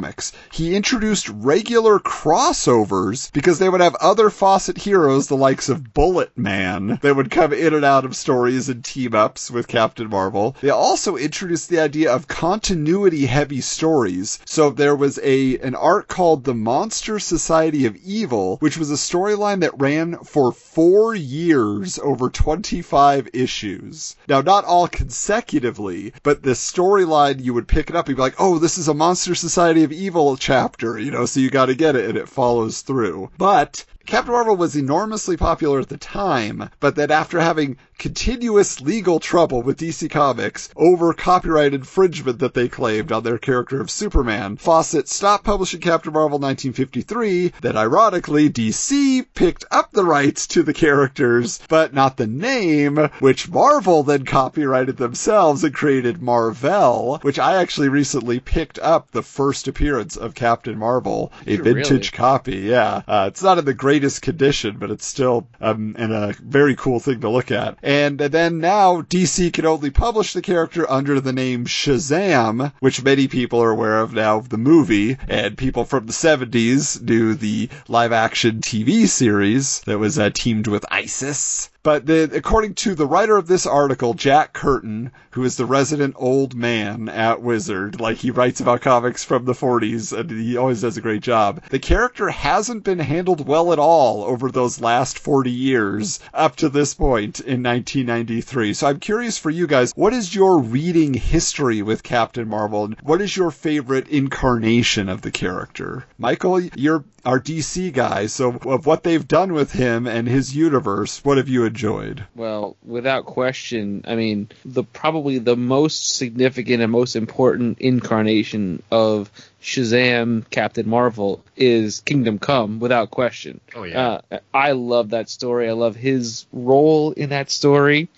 [0.52, 6.36] He introduced regular crossovers because they would have other Fawcett heroes, the likes of Bullet
[6.36, 10.56] Man, that would come in and out of stories and team ups with Captain Marvel.
[10.60, 14.38] They also introduced the idea of continuity heavy stories.
[14.44, 18.94] So there was a an arc called The Monster Society of Evil, which was a
[18.94, 24.16] storyline that ran for four years over 25 issues.
[24.28, 28.36] Now, not all consecutively, but the storyline you would pick it up, you'd be like,
[28.38, 31.96] oh, this is a Monster Society of Evil chapter, you know, so you gotta get
[31.96, 33.30] it, and it follows through.
[33.38, 39.20] But Captain Marvel was enormously popular at the time, but that after having continuous legal
[39.20, 44.56] trouble with DC Comics over copyright infringement that they claimed on their character of Superman,
[44.56, 47.52] Fawcett stopped publishing Captain Marvel in 1953.
[47.60, 53.48] that ironically, DC picked up the rights to the characters, but not the name, which
[53.50, 59.68] Marvel then copyrighted themselves and created Marvel, which I actually recently picked up the first
[59.68, 61.74] appearance of Captain Marvel, a Really?
[61.74, 62.56] vintage copy.
[62.56, 66.76] Yeah, uh, it's not in the greatest condition, but it's still um, and a very
[66.76, 67.76] cool thing to look at.
[67.82, 73.26] And then now DC can only publish the character under the name Shazam, which many
[73.26, 78.60] people are aware of now, the movie, and people from the 70s knew the live-action
[78.60, 81.68] TV series that was uh, teamed with ISIS.
[81.82, 86.14] But the, according to the writer of this article, Jack Curtin, who is the resident
[86.18, 90.82] old man at Wizard, like he writes about comics from the 40s, and he always
[90.82, 91.62] does a great job.
[91.70, 96.68] The character hasn't been handled well at all over those last 40 years up to
[96.68, 98.74] this point in 1993.
[98.74, 102.84] So I'm curious for you guys, what is your reading history with Captain Marvel?
[102.84, 106.04] And what is your favorite incarnation of the character?
[106.18, 111.24] Michael, you're our DC guy, so of what they've done with him and his universe,
[111.24, 112.24] what have you enjoyed?
[112.34, 119.30] Well, without question, I mean, the probably the most significant and most important incarnation of
[119.62, 123.60] Shazam Captain Marvel is Kingdom Come, without question.
[123.74, 124.20] Oh, yeah.
[124.30, 125.68] Uh, I love that story.
[125.68, 128.08] I love his role in that story.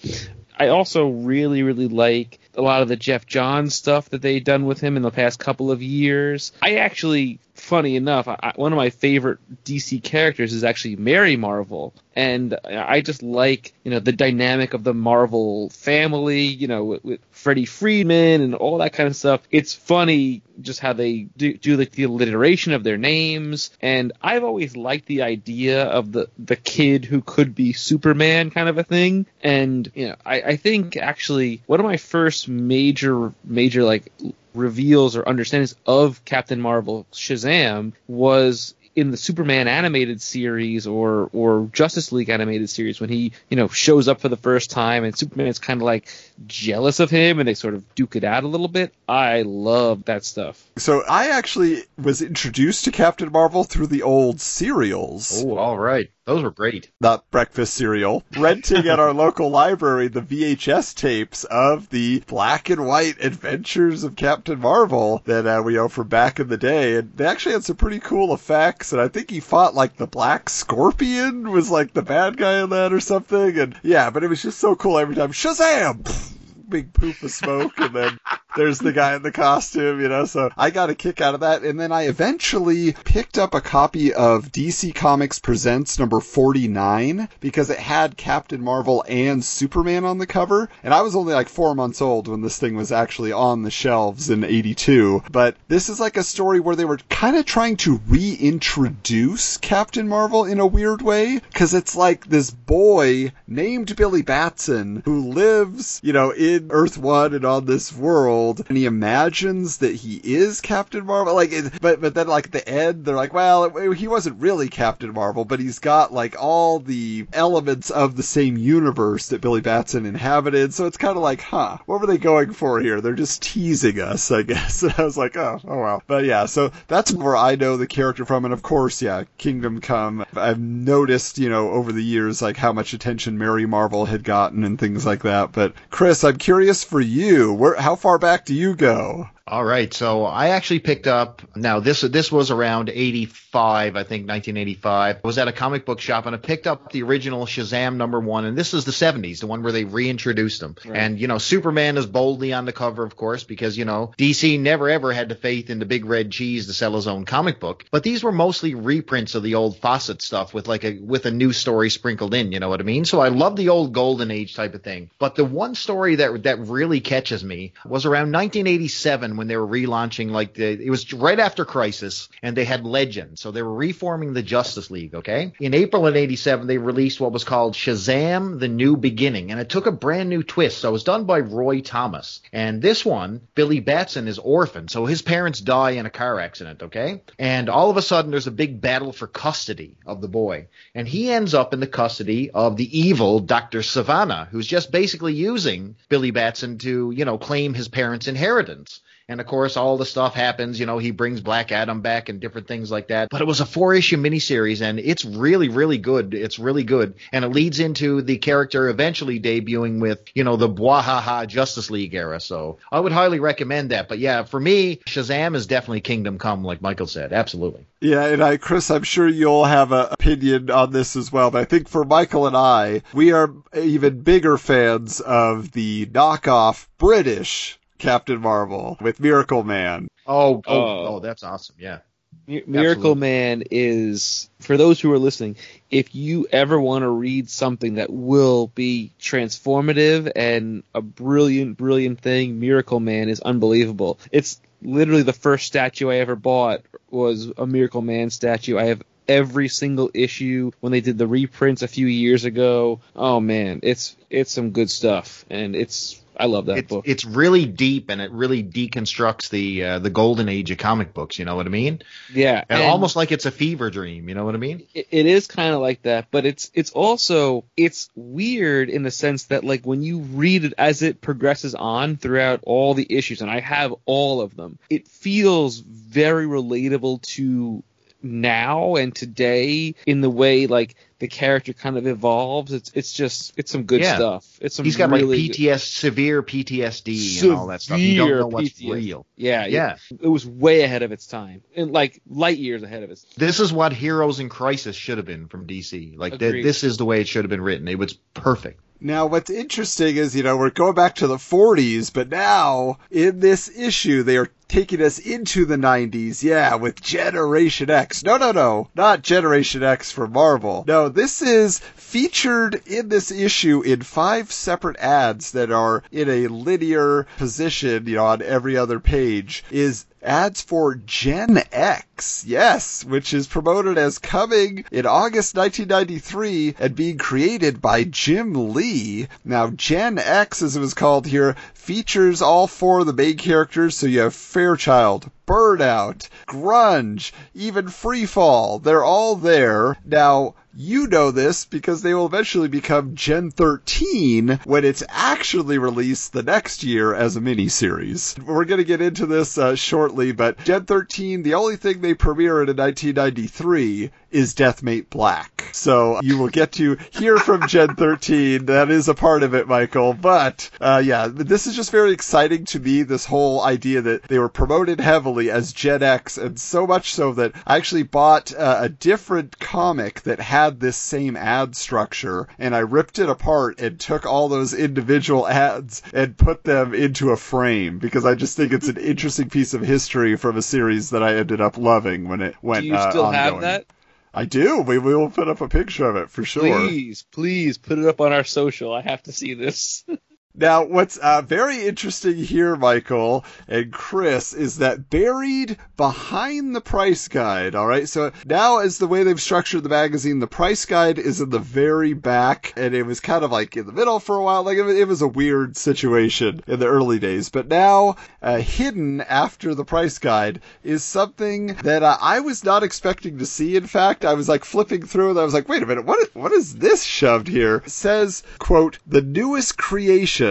[0.59, 4.67] I also really, really like a lot of the Geoff Johns stuff that they've done
[4.67, 6.53] with him in the past couple of years.
[6.63, 11.95] I actually, funny enough, I, one of my favorite DC characters is actually Mary Marvel,
[12.15, 17.05] and I just like you know the dynamic of the Marvel family, you know, with,
[17.05, 19.43] with Freddie Freeman and all that kind of stuff.
[19.51, 24.45] It's funny just how they do, do like the alliteration of their names, and I've
[24.45, 28.85] always liked the idea of the the kid who could be Superman kind of a
[28.85, 34.13] thing, and you know, I, I think actually one of my first major major like
[34.55, 41.69] reveals or understandings of Captain Marvel Shazam was in the Superman animated series or or
[41.73, 45.17] Justice League animated series when he you know shows up for the first time and
[45.17, 46.09] Superman's kind of like
[46.47, 48.95] jealous of him and they sort of duke it out a little bit.
[49.09, 50.63] I love that stuff.
[50.77, 55.45] So I actually was introduced to Captain Marvel through the old serials.
[55.45, 56.11] Oh, all right.
[56.25, 56.89] Those were great.
[57.01, 58.23] Not breakfast cereal.
[58.39, 64.15] Renting at our local library the VHS tapes of the black and white adventures of
[64.15, 66.97] Captain Marvel that uh, we know from back in the day.
[66.97, 68.93] And they actually had some pretty cool effects.
[68.93, 72.71] And I think he fought like the Black Scorpion was like the bad guy in
[72.71, 73.59] that or something.
[73.59, 75.33] And yeah, but it was just so cool every time.
[75.33, 76.32] Shazam!
[76.73, 78.19] Big poof of smoke, and then
[78.57, 80.25] there's the guy in the costume, you know.
[80.25, 83.61] So I got a kick out of that, and then I eventually picked up a
[83.61, 90.19] copy of DC Comics Presents number 49 because it had Captain Marvel and Superman on
[90.19, 93.33] the cover, and I was only like four months old when this thing was actually
[93.33, 95.25] on the shelves in '82.
[95.31, 100.09] But this is like a story where they were kind of trying to reintroduce Captain
[100.09, 106.01] Marvel in a weird way because it's like this boy named Billy Batson who lives,
[106.03, 110.61] you know, in Earth One and on this world, and he imagines that he is
[110.61, 111.35] Captain Marvel.
[111.35, 114.41] Like, it, but but then like at the end, they're like, well, it, he wasn't
[114.41, 119.41] really Captain Marvel, but he's got like all the elements of the same universe that
[119.41, 120.75] Billy Batson inhabited.
[120.75, 123.01] So it's kind of like, huh, what were they going for here?
[123.01, 124.83] They're just teasing us, I guess.
[124.83, 126.03] And I was like, oh, oh well.
[126.07, 129.81] But yeah, so that's where I know the character from, and of course, yeah, Kingdom
[129.81, 130.25] Come.
[130.35, 134.65] I've noticed, you know, over the years, like how much attention Mary Marvel had gotten
[134.65, 135.53] and things like that.
[135.53, 136.52] But Chris, I'm curious
[136.85, 139.29] for you, where how far back do you go?
[139.45, 141.43] All right, so I actually picked up.
[141.57, 145.17] Now this this was around '85, I think, 1985.
[145.17, 148.21] I was at a comic book shop and I picked up the original Shazam number
[148.21, 150.77] one, and this is the '70s, the one where they reintroduced them.
[150.95, 154.61] And you know, Superman is boldly on the cover, of course, because you know DC
[154.61, 157.59] never ever had the faith in the big red cheese to sell his own comic
[157.59, 157.85] book.
[157.91, 161.33] But these were mostly reprints of the old Fawcett stuff with like a with a
[161.33, 162.53] new story sprinkled in.
[162.53, 163.05] You know what I mean?
[163.05, 165.11] So I love the old Golden Age type of thing.
[165.19, 169.67] But the one story that that really catches me was around 1987 when they were
[169.67, 173.39] relaunching like the it was right after Crisis and they had Legend.
[173.39, 175.53] So they were reforming the Justice League, okay?
[175.61, 179.69] In April of 87 they released what was called Shazam: The New Beginning and it
[179.69, 180.79] took a brand new twist.
[180.79, 182.41] So it was done by Roy Thomas.
[182.53, 184.91] And this one, Billy Batson is orphaned.
[184.91, 187.23] So his parents die in a car accident, okay?
[187.39, 190.69] And all of a sudden there's a big battle for custody of the boy.
[190.95, 193.81] And he ends up in the custody of the evil Dr.
[193.81, 199.01] Sivana, who's just basically using Billy Batson to, you know, claim his parents' inheritance.
[199.33, 200.79] And of course, all the stuff happens.
[200.79, 203.29] You know, he brings Black Adam back and different things like that.
[203.31, 206.35] But it was a four issue miniseries and it's really, really good.
[206.35, 207.15] It's really good.
[207.33, 212.15] And it leads into the character eventually debuting with, you know, the Bwahaha Justice League
[212.15, 212.41] era.
[212.41, 214.09] So I would highly recommend that.
[214.09, 217.33] But yeah, for me, Shazam is definitely Kingdom Come, like Michael said.
[217.33, 217.87] Absolutely.
[218.01, 221.51] Yeah, and I, Chris, I'm sure you'll have an opinion on this as well.
[221.51, 226.87] But I think for Michael and I, we are even bigger fans of the knockoff
[226.99, 230.09] British Captain Marvel with Miracle Man.
[230.27, 231.07] Oh, oh, Oh.
[231.07, 231.77] oh, that's awesome.
[231.79, 231.99] Yeah.
[232.47, 233.21] Miracle Absolutely.
[233.21, 235.57] Man is for those who are listening.
[235.91, 242.21] If you ever want to read something that will be transformative and a brilliant, brilliant
[242.21, 244.19] thing, Miracle Man is unbelievable.
[244.33, 248.79] It's literally the first statue I ever bought was a Miracle Man statue.
[248.79, 253.01] I have every single issue when they did the reprints a few years ago.
[253.15, 257.07] Oh man, it's it's some good stuff, and it's I love that It's, book.
[257.09, 261.39] it's really deep and it really deconstructs the uh, the golden age of comic books.
[261.39, 262.03] You know what I mean?
[262.33, 264.29] yeah, And, and- almost like it's a fever dream.
[264.29, 264.87] You know what I mean?
[264.95, 269.11] it, it is kind of like that, but it's it's also it's weird in the
[269.11, 273.41] sense that like when you read it as it progresses on throughout all the issues,
[273.43, 277.83] and I have all of them, it feels very relatable to
[278.25, 282.73] now and today in the way like the character kind of evolves.
[282.73, 284.17] It's it's just it's some good Yeah.
[284.17, 284.45] stuff.
[284.61, 288.01] It's some He's got really like good- PTS, severe PTSD and all that stuff.
[288.01, 288.93] You don't know what's PTSD.
[288.93, 289.27] real.
[289.37, 289.97] Yeah, Yeah.
[290.21, 293.25] It was way ahead of its time, and like light years ahead of its.
[293.37, 296.15] This is what Heroes in Crisis should have been from DC.
[296.17, 297.87] Like th- this is the way it should have been written.
[297.87, 298.81] It was perfect.
[299.01, 303.41] Now, what's interesting is, you know, we're going back to the 40s, but now in
[303.41, 306.43] this issue, they are taking us into the 90s.
[306.43, 308.25] Yeah, with Generation X.
[308.25, 310.85] No, no, no, not Generation X from Marvel.
[310.89, 316.47] No, this is featured in this issue in five separate ads that are in a
[316.47, 319.63] linear position, you know, on every other page.
[319.71, 326.95] Is ads for Gen X, yes, which is promoted as coming in August 1993 and
[326.95, 329.27] being created by Jim Lee.
[329.45, 333.97] Now, Gen X, as it was called here, features all four of the main characters,
[333.97, 338.81] so you have Fairchild, Burnout, Grunge, even Freefall.
[338.81, 339.97] They're all there.
[340.05, 346.33] Now, you know this because they will eventually become Gen 13 when it's actually released
[346.33, 348.39] the next year as a miniseries.
[348.39, 352.15] We're going to get into this uh, shortly, but Gen 13, the only thing they
[352.15, 355.69] premiered in 1993 is Deathmate Black.
[355.73, 358.67] So you will get to hear from Gen 13.
[358.67, 360.13] That is a part of it, Michael.
[360.13, 363.03] But uh, yeah, this is just very exciting to me.
[363.03, 367.33] This whole idea that they were promoted heavily as Gen X, and so much so
[367.35, 372.75] that I actually bought uh, a different comic that had this same ad structure, and
[372.75, 377.37] I ripped it apart and took all those individual ads and put them into a
[377.37, 381.23] frame because I just think it's an interesting piece of history from a series that
[381.23, 382.83] I ended up loving when it went.
[382.83, 383.87] Do you uh, still have that?
[384.35, 384.81] I do.
[384.81, 386.63] We, we will put up a picture of it for sure.
[386.63, 388.93] Please, please put it up on our social.
[388.93, 390.05] I have to see this.
[390.55, 397.27] Now, what's uh, very interesting here, Michael and Chris, is that buried behind the price
[397.27, 398.07] guide, all right?
[398.07, 401.59] So now, as the way they've structured the magazine, the price guide is in the
[401.59, 404.63] very back, and it was kind of like in the middle for a while.
[404.63, 407.49] Like, it was, a weird situation in the early days.
[407.49, 412.83] But now, uh, hidden after the price guide is something that uh, I was not
[412.83, 413.77] expecting to see.
[413.77, 416.21] In fact, I was like flipping through and I was like, wait a minute, what
[416.21, 417.77] is, what is this shoved here?
[417.87, 420.42] It says, quote, the newest creation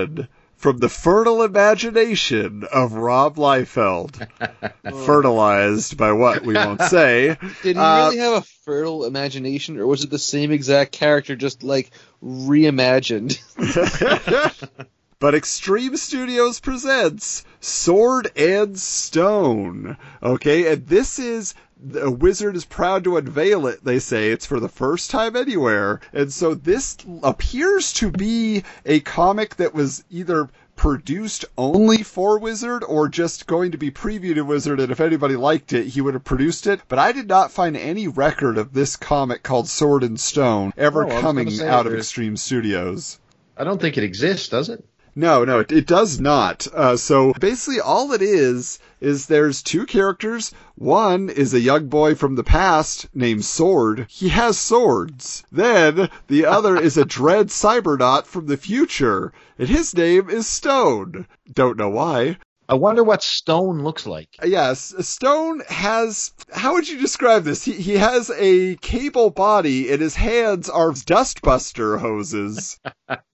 [0.55, 4.27] from the fertile imagination of Rob Liefeld.
[5.05, 7.37] Fertilized by what we won't say.
[7.63, 11.35] Did he Uh, really have a fertile imagination, or was it the same exact character,
[11.35, 11.89] just like
[12.23, 13.37] reimagined?
[15.19, 19.97] But Extreme Studios presents Sword and Stone.
[20.23, 21.53] Okay, and this is
[21.95, 23.83] a wizard is proud to unveil it.
[23.83, 28.99] They say it's for the first time anywhere, and so this appears to be a
[28.99, 34.41] comic that was either produced only for Wizard or just going to be previewed to
[34.41, 36.81] Wizard, and if anybody liked it, he would have produced it.
[36.87, 41.03] But I did not find any record of this comic called Sword and Stone ever
[41.03, 43.19] Oh, I was gonna coming out of Extreme Studios.
[43.55, 44.83] I don't think it exists, does it?
[45.13, 46.67] No, no, it, it does not.
[46.73, 50.53] Uh, so basically, all it is is there's two characters.
[50.75, 54.05] One is a young boy from the past named Sword.
[54.09, 55.43] He has swords.
[55.51, 61.27] Then the other is a dread cybernaut from the future, and his name is Stone.
[61.53, 62.37] Don't know why.
[62.71, 64.29] I wonder what Stone looks like.
[64.45, 66.31] Yes, Stone has.
[66.53, 67.65] How would you describe this?
[67.65, 72.79] He he has a cable body, and his hands are dustbuster hoses.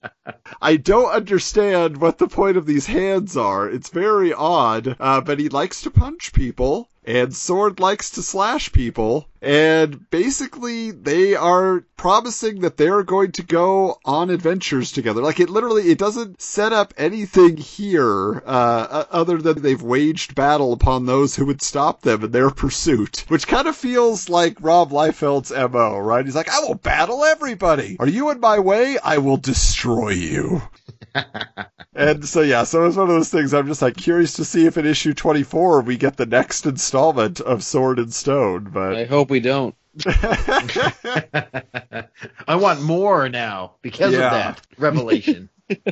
[0.61, 3.69] I don't understand what the point of these hands are.
[3.69, 4.95] It's very odd.
[4.99, 9.29] Uh, but he likes to punch people, and Sword likes to slash people.
[9.41, 15.21] And basically, they are promising that they're going to go on adventures together.
[15.21, 20.73] Like it literally, it doesn't set up anything here uh, other than they've waged battle
[20.73, 24.91] upon those who would stop them in their pursuit, which kind of feels like Rob
[24.91, 26.25] Liefeld's mo, right?
[26.25, 27.95] He's like, I will battle everybody.
[28.01, 28.97] Are you in my way?
[29.01, 30.61] I will destroy you.
[31.95, 33.53] and so yeah, so it's one of those things.
[33.53, 37.39] I'm just like curious to see if in issue 24 we get the next installment
[37.41, 39.75] of Sword and Stone, but I hope we don't.
[42.47, 44.25] I want more now because Yeah.
[44.25, 45.49] of that revelation.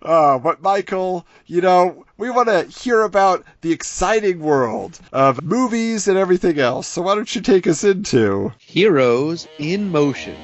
[0.00, 6.08] Uh, but Michael, you know, we want to hear about the exciting world of movies
[6.08, 6.88] and everything else.
[6.88, 8.52] So why don't you take us into?
[8.58, 10.36] Heroes in Motion.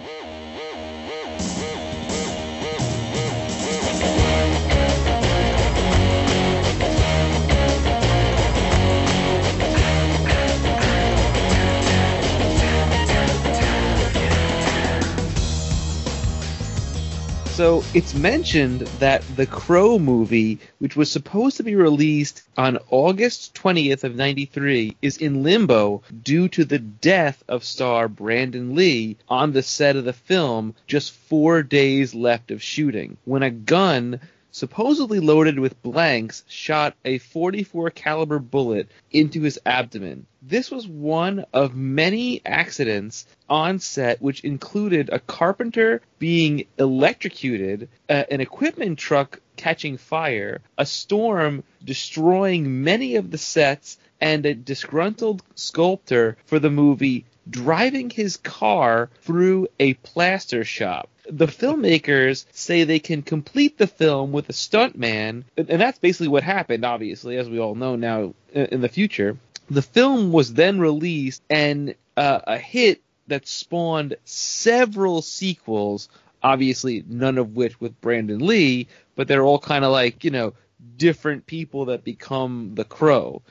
[17.58, 23.56] So it's mentioned that the Crow movie, which was supposed to be released on August
[23.56, 29.50] 20th of 93, is in limbo due to the death of star Brandon Lee on
[29.50, 33.16] the set of the film just four days left of shooting.
[33.24, 34.20] When a gun
[34.58, 40.26] supposedly loaded with blanks, shot a 44 caliber bullet into his abdomen.
[40.42, 48.24] This was one of many accidents on set which included a carpenter being electrocuted, uh,
[48.30, 55.42] an equipment truck catching fire, a storm destroying many of the sets, and a disgruntled
[55.54, 61.08] sculptor for the movie driving his car through a plaster shop.
[61.30, 66.42] The filmmakers say they can complete the film with a stuntman, and that's basically what
[66.42, 69.36] happened, obviously, as we all know now in the future.
[69.70, 76.08] The film was then released and uh, a hit that spawned several sequels,
[76.42, 80.54] obviously none of which with Brandon Lee, but they're all kind of like, you know,
[80.96, 83.42] different people that become the Crow.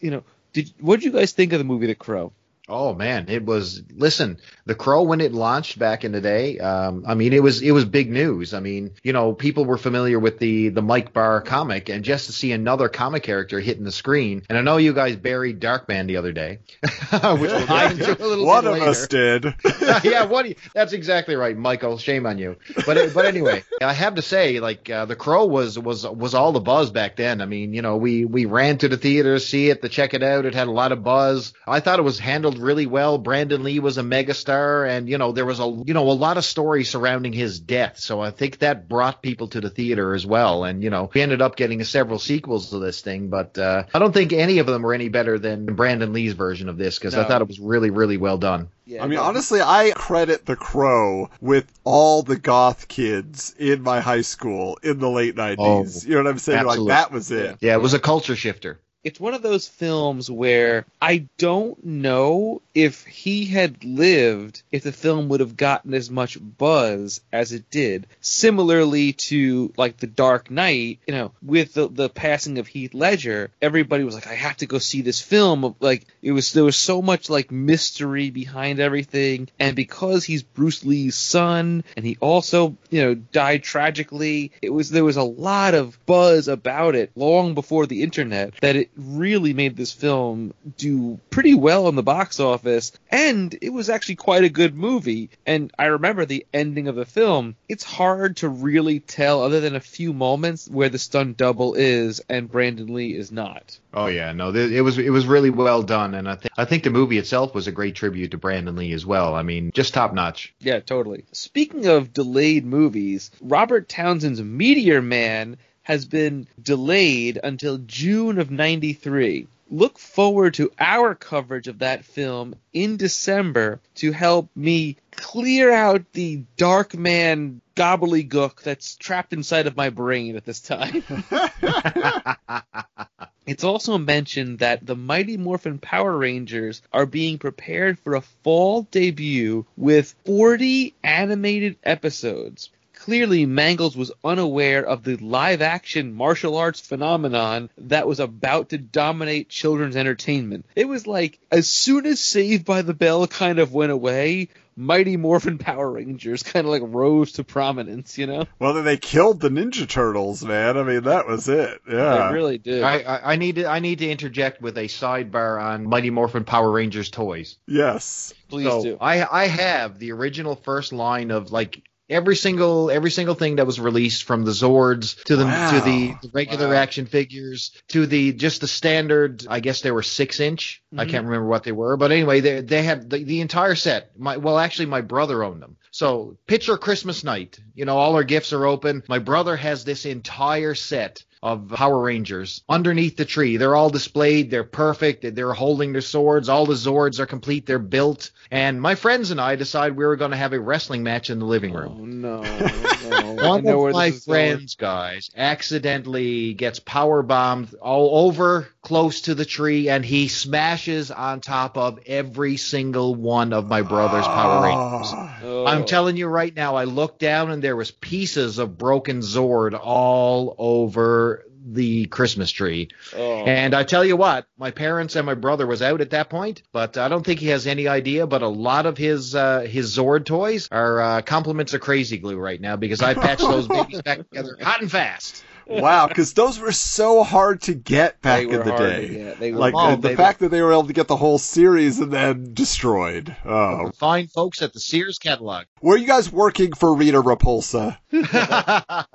[0.00, 2.32] You know, did what did you guys think of the movie The Crow?
[2.66, 3.82] Oh man, it was.
[3.94, 7.60] Listen, The Crow when it launched back in the day, um, I mean, it was
[7.60, 8.54] it was big news.
[8.54, 12.24] I mean, you know, people were familiar with the the Mike Barr comic, and just
[12.26, 14.44] to see another comic character hitting the screen.
[14.48, 18.26] And I know you guys buried Darkman the other day, which we'll get into a
[18.26, 18.86] little One of later.
[18.86, 19.44] us did.
[20.02, 20.48] yeah, what?
[20.48, 21.98] you- That's exactly right, Michael.
[21.98, 22.56] Shame on you.
[22.86, 26.52] But but anyway, I have to say, like uh, the Crow was was was all
[26.52, 27.42] the buzz back then.
[27.42, 30.14] I mean, you know, we we ran to the theater to see it to check
[30.14, 30.46] it out.
[30.46, 31.52] It had a lot of buzz.
[31.66, 33.18] I thought it was handled really well.
[33.18, 36.36] Brandon Lee was a megastar, and you know there was a you know a lot
[36.36, 37.98] of story surrounding his death.
[37.98, 40.64] So I think that brought people to the theater as well.
[40.64, 43.98] And you know, we ended up getting several sequels to this thing, but uh, I
[43.98, 47.14] don't think any of them were any better than Brandon Lee's version of this because
[47.14, 48.68] I thought it was really really well done.
[48.86, 54.00] Yeah, I mean, honestly, I credit The Crow with all the goth kids in my
[54.00, 55.56] high school in the late 90s.
[55.58, 56.58] Oh, you know what I'm saying?
[56.58, 56.84] absolutely.
[56.84, 57.56] Like, that was it.
[57.62, 58.78] Yeah, it was a culture shifter.
[59.04, 64.92] It's one of those films where I don't know if he had lived if the
[64.92, 68.06] film would have gotten as much buzz as it did.
[68.22, 73.50] Similarly to like The Dark Knight, you know, with the, the passing of Heath Ledger,
[73.60, 75.76] everybody was like, I have to go see this film.
[75.80, 80.84] Like it was there was so much like mystery behind everything, and because he's Bruce
[80.84, 85.74] Lee's son, and he also you know died tragically, it was there was a lot
[85.74, 91.18] of buzz about it long before the internet that it really made this film do
[91.30, 95.30] pretty well in the box office, and it was actually quite a good movie.
[95.46, 97.56] And I remember the ending of the film.
[97.68, 102.20] It's hard to really tell, other than a few moments, where the stunt double is
[102.28, 103.78] and Brandon Lee is not.
[103.92, 106.64] Oh yeah, no, th- it was it was really well done, and I think I
[106.64, 109.34] think the movie itself was a great tribute to Brandon Lee as well.
[109.34, 110.54] I mean, just top notch.
[110.60, 111.24] Yeah, totally.
[111.32, 119.46] Speaking of delayed movies, Robert Townsend's Meteor Man has been delayed until June of 93.
[119.70, 126.04] Look forward to our coverage of that film in December to help me clear out
[126.12, 131.02] the Darkman gobbledygook that's trapped inside of my brain at this time.
[133.46, 138.82] It's also mentioned that the Mighty Morphin Power Rangers are being prepared for a fall
[138.90, 142.70] debut with 40 animated episodes.
[143.04, 148.78] Clearly, Mangles was unaware of the live action martial arts phenomenon that was about to
[148.78, 150.64] dominate children's entertainment.
[150.74, 155.18] It was like, as soon as Saved by the Bell kind of went away, Mighty
[155.18, 158.46] Morphin Power Rangers kind of like rose to prominence, you know?
[158.58, 160.78] Well, then they killed the Ninja Turtles, man.
[160.78, 161.82] I mean, that was it.
[161.86, 162.28] Yeah.
[162.28, 162.82] They really did.
[162.82, 166.44] I, I I need to I need to interject with a sidebar on Mighty Morphin
[166.44, 167.58] Power Rangers toys.
[167.66, 168.32] yes.
[168.48, 168.96] Please so do.
[168.98, 173.66] I I have the original first line of like every single every single thing that
[173.66, 175.68] was released from the Zords to the Wow.
[175.68, 176.74] to the regular Wow.
[176.74, 181.08] action figures to the just the standard I guess they were six inch I Mhm.
[181.08, 184.36] can't remember what they were but anyway they they had the, the entire set my
[184.36, 188.52] well actually my brother owned them so picture Christmas night You know, all our gifts
[188.52, 189.02] are open.
[189.08, 193.58] My brother has this entire set of Power Rangers underneath the tree.
[193.58, 194.50] They're all displayed.
[194.50, 195.34] They're perfect.
[195.34, 196.48] They're holding their swords.
[196.48, 197.66] All the Zords are complete.
[197.66, 198.30] They're built.
[198.50, 201.38] And my friends and I decided we were going to have a wrestling match in
[201.38, 201.98] the living oh, room.
[202.00, 202.40] Oh no,
[203.10, 203.32] no.
[203.34, 204.56] One of my this is going.
[204.56, 211.10] friends, guys, accidentally gets power bombed all over close to the tree, and he smashes
[211.10, 215.10] on top of every single one of my brother's Power Rangers.
[215.12, 215.40] Ah.
[215.42, 215.66] Oh.
[215.66, 219.78] I'm telling you right now, I looked down and there was pieces of broken Zord
[219.80, 222.88] all over the Christmas tree.
[223.16, 223.44] Oh.
[223.44, 226.62] And I tell you what, my parents and my brother was out at that point,
[226.72, 228.26] but I don't think he has any idea.
[228.26, 232.36] But a lot of his uh, his Zord toys are uh, compliments of Crazy Glue
[232.36, 235.42] right now because I patched those babies back together hot and fast.
[235.66, 239.34] Wow, because those were so hard to get back They in the hard day.
[239.38, 242.00] They were- like the they- fact that they were able to get the whole series
[242.00, 243.34] and then destroyed.
[243.44, 245.64] Oh, Fine folks at the Sears catalog.
[245.80, 247.98] were you guys working for Rita Repulsa?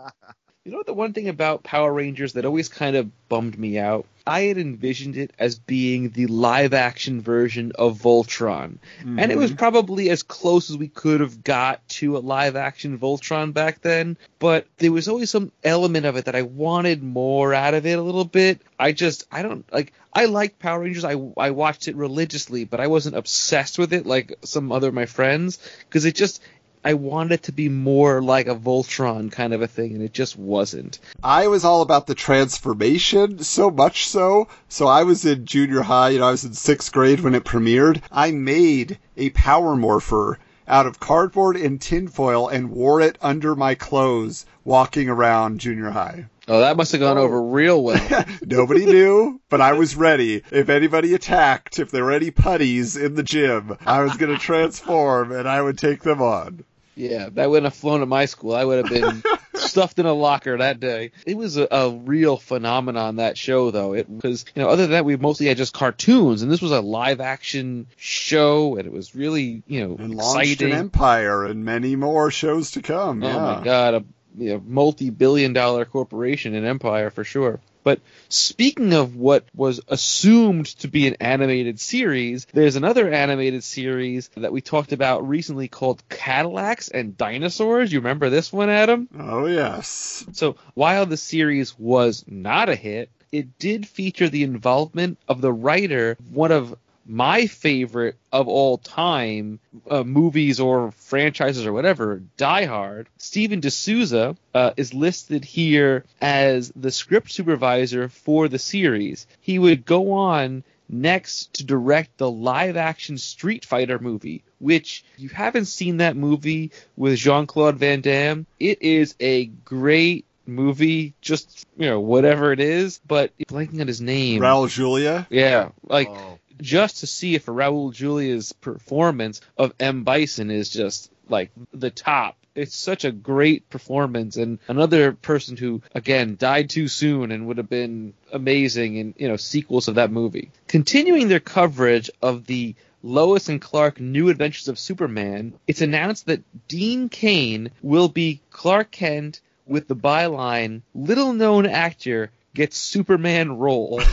[0.65, 4.05] You know the one thing about Power Rangers that always kind of bummed me out?
[4.29, 8.77] I had envisioned it as being the live action version of Voltron.
[9.01, 9.57] And it was mm-hmm.
[9.57, 14.17] probably as close as we could have got to a live action Voltron back then,
[14.37, 17.97] but there was always some element of it that I wanted more out of it
[17.97, 18.61] a little bit.
[18.77, 21.05] I just I don't like I liked Power Rangers.
[21.05, 24.93] I I watched it religiously, but I wasn't obsessed with it like some other of
[24.93, 25.57] my friends
[25.87, 26.41] because it just
[26.83, 30.13] I wanted it to be more like a Voltron kind of a thing, and it
[30.13, 30.97] just wasn't.
[31.21, 34.47] I was all about the transformation, so much so.
[34.69, 37.43] So I was in junior high, you know, I was in sixth grade when it
[37.43, 38.01] premiered.
[38.11, 40.39] I made a power morpher
[40.69, 46.27] out of cardboard and tinfoil and wore it under my clothes walking around junior high.
[46.47, 48.25] Oh, that must have gone over real well.
[48.41, 50.43] Nobody knew, but I was ready.
[50.51, 54.41] If anybody attacked, if there were any putties in the gym, I was going to
[54.41, 56.63] transform and I would take them on.
[56.99, 58.53] Yeah, that wouldn't have flown at my school.
[58.53, 59.23] I would have been
[59.55, 61.11] stuffed in a locker that day.
[61.25, 63.93] It was a, a real phenomenon that show, though.
[63.93, 66.71] It was, you know, other than that, we mostly had just cartoons, and this was
[66.71, 70.73] a live action show, and it was really, you know, And launched exciting.
[70.73, 73.23] an empire and many more shows to come.
[73.23, 73.37] Oh yeah.
[73.57, 74.03] my god, a
[74.37, 77.59] you know, multi-billion dollar corporation and empire for sure.
[77.83, 84.29] But speaking of what was assumed to be an animated series, there's another animated series
[84.35, 87.91] that we talked about recently called Cadillacs and Dinosaurs.
[87.91, 89.07] You remember this one, Adam?
[89.17, 90.25] Oh, yes.
[90.33, 95.53] So while the series was not a hit, it did feature the involvement of the
[95.53, 96.75] writer, one of
[97.09, 99.59] my favorite of all time
[99.89, 103.07] uh, movies or franchises or whatever, Die Hard.
[103.17, 109.25] Steven de Souza uh, is listed here as the script supervisor for the series.
[109.41, 115.29] He would go on next to direct the live action Street Fighter movie, which you
[115.29, 118.45] haven't seen that movie with Jean Claude Van Damme.
[118.59, 124.01] It is a great movie, just you know, whatever it is, but blanking on his
[124.01, 124.41] name.
[124.41, 125.27] Raul Julia.
[125.29, 126.38] Yeah, like Oh.
[126.61, 132.35] Just to see if Raul Julia's performance of M Bison is just like the top.
[132.55, 137.57] It's such a great performance, and another person who again died too soon and would
[137.57, 140.51] have been amazing in you know sequels of that movie.
[140.67, 146.43] Continuing their coverage of the Lois and Clark New Adventures of Superman, it's announced that
[146.67, 154.01] Dean Cain will be Clark Kent with the byline "Little known actor gets Superman role."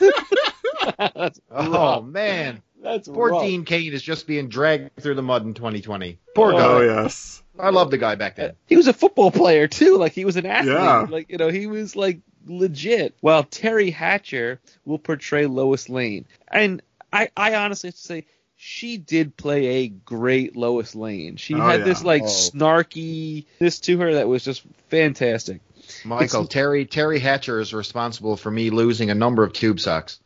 [0.98, 3.42] That's Oh man, That's poor rough.
[3.42, 6.18] Dean Cain is just being dragged through the mud in 2020.
[6.34, 6.64] Poor Oh, guy.
[6.64, 7.42] Oh, yes.
[7.58, 8.50] I love the guy back then.
[8.50, 9.96] Uh, he was a football player too.
[9.98, 10.74] Like he was an athlete.
[10.74, 11.06] Yeah.
[11.08, 13.14] Like you know, he was like legit.
[13.20, 16.82] While Teri Hatcher will portray Lois Lane, and
[17.12, 18.26] I, I honestly have to say.
[18.64, 21.34] She did play a great Lois Lane.
[21.34, 21.84] She Oh, had yeah.
[21.84, 22.26] this like Oh.
[22.26, 25.60] snarky this to her that was just fantastic.
[26.04, 30.20] Michael Teri Teri Hatcher is responsible for me losing a number of tube socks.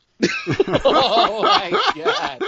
[0.85, 2.43] Oh my god!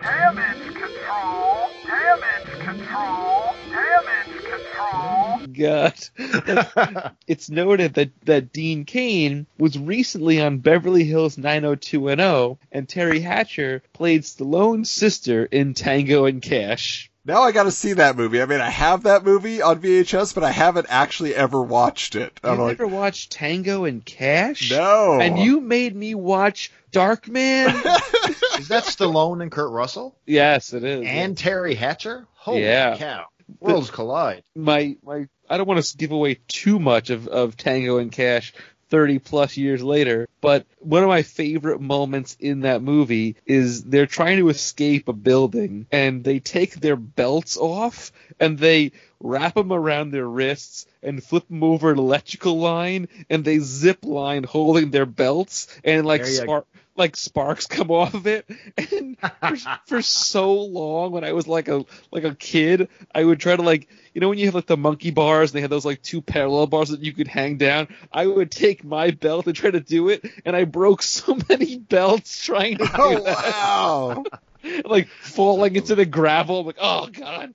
[0.00, 1.68] Damage control.
[1.86, 3.54] Damage control.
[3.70, 5.46] Damage control.
[5.52, 7.14] God.
[7.26, 13.82] it's noted that, that Dean Cain was recently on Beverly Hills 90210, and Teri Hatcher
[13.92, 17.11] played Stallone's sister in Tango and Cash.
[17.24, 18.42] Now I got to see that movie.
[18.42, 22.40] I mean, I have that movie on VHS, but I haven't actually ever watched it.
[22.42, 24.70] You I'm like, ever watched Tango and Cash?
[24.70, 25.20] no.
[25.20, 27.68] And you made me watch Darkman?
[28.58, 31.04] Is that Stallone and Kurt Russell yes, it is.
[31.06, 32.26] and Teri Hatcher?
[32.34, 32.96] Holy Yeah.
[32.96, 33.26] cow!
[33.60, 34.42] Worlds collide.
[34.56, 38.52] my my I don't want to give away too much of, of Tango and Cash
[38.92, 40.28] 30 plus years later.
[40.42, 45.14] But one of my favorite moments in that movie is they're trying to escape a
[45.14, 51.24] building and they take their belts off and they wrap them around their wrists and
[51.24, 56.26] flip them over an electrical line and they zip line holding their belts and like
[56.26, 56.66] spark
[56.96, 58.46] like sparks come off of it.
[58.76, 59.56] And for,
[59.86, 63.62] for so long when I was like a like a kid I would try to
[63.62, 66.02] like you know when you have like the monkey bars and they had those like
[66.02, 67.88] two parallel bars that you could hang down?
[68.12, 71.78] I would take my belt and try to do it and I broke so many
[71.78, 73.54] belts trying to do Oh that.
[73.54, 74.24] wow!
[74.84, 76.60] like falling into the gravel.
[76.60, 77.54] I'm like oh god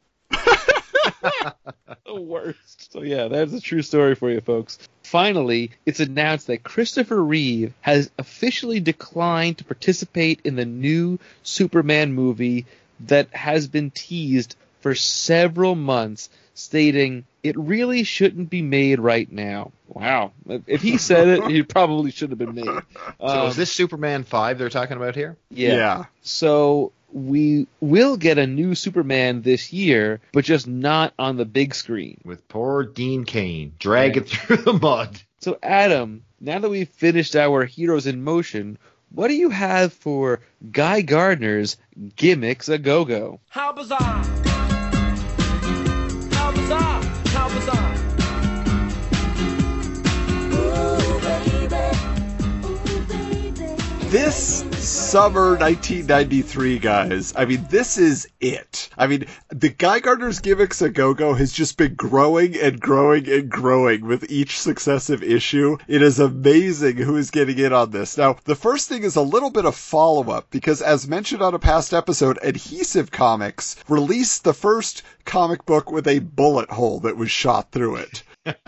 [2.05, 2.91] the worst.
[2.91, 4.77] So yeah, that's a true story for you folks.
[5.03, 12.13] Finally, it's announced that Christopher Reeve has officially declined to participate in the new Superman
[12.13, 12.65] movie
[13.01, 19.71] that has been teased for several months, stating it really shouldn't be made right now.
[19.87, 20.33] Wow.
[20.67, 22.65] If he said it, it probably should have been made.
[22.65, 22.81] So
[23.21, 25.37] Um, is this Superman 5 they're talking about here?
[25.49, 26.05] yeah.
[26.21, 31.73] So we will get a new Superman this year, but just not on the big
[31.73, 32.19] screen.
[32.23, 35.19] With poor Dean Cain dragging through the mud.
[35.39, 38.77] So Adam, now that we've finished our Heroes in Motion,
[39.09, 40.41] what do you have for
[40.71, 41.77] Guy Gardner's
[42.15, 43.39] Gimmicks a Go Go?
[43.49, 43.99] How bizarre!
[46.33, 47.03] How bizarre!
[47.03, 47.95] How bizarre!
[50.53, 51.75] Ooh, baby.
[52.67, 54.09] Ooh, baby.
[54.09, 57.33] This summer 1993, guys.
[57.35, 58.89] I mean, this is it.
[58.97, 63.49] I mean, the Guy Gardner's gimmicks a go-go has just been growing and growing and
[63.49, 65.77] growing with each successive issue.
[65.89, 68.17] It is amazing who is getting in on this.
[68.17, 71.59] Now, the first thing is a little bit of follow-up because as mentioned on a
[71.59, 77.29] past episode, Adhesive Comics released the first comic book with a bullet hole that was
[77.29, 78.23] shot through it.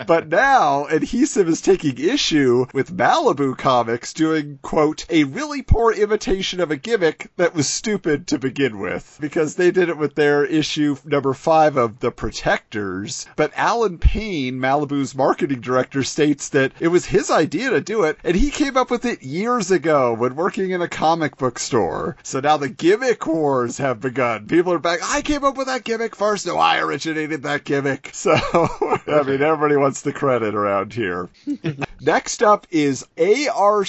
[0.07, 6.59] But now, Adhesive is taking issue with Malibu Comics doing, quote, a really poor imitation
[6.59, 9.17] of a gimmick that was stupid to begin with.
[9.19, 13.25] Because they did it with their issue number five of The Protectors.
[13.35, 18.17] But Alan Payne, Malibu's marketing director, states that it was his idea to do it,
[18.23, 22.17] and he came up with it years ago when working in a comic book store.
[22.23, 24.47] So now the gimmick wars have begun.
[24.47, 26.45] People are back, I came up with that gimmick first.
[26.45, 28.11] No, I originated that gimmick.
[28.19, 31.29] So, I mean, everybody wants the credit around here.
[32.01, 33.87] Next up is ARC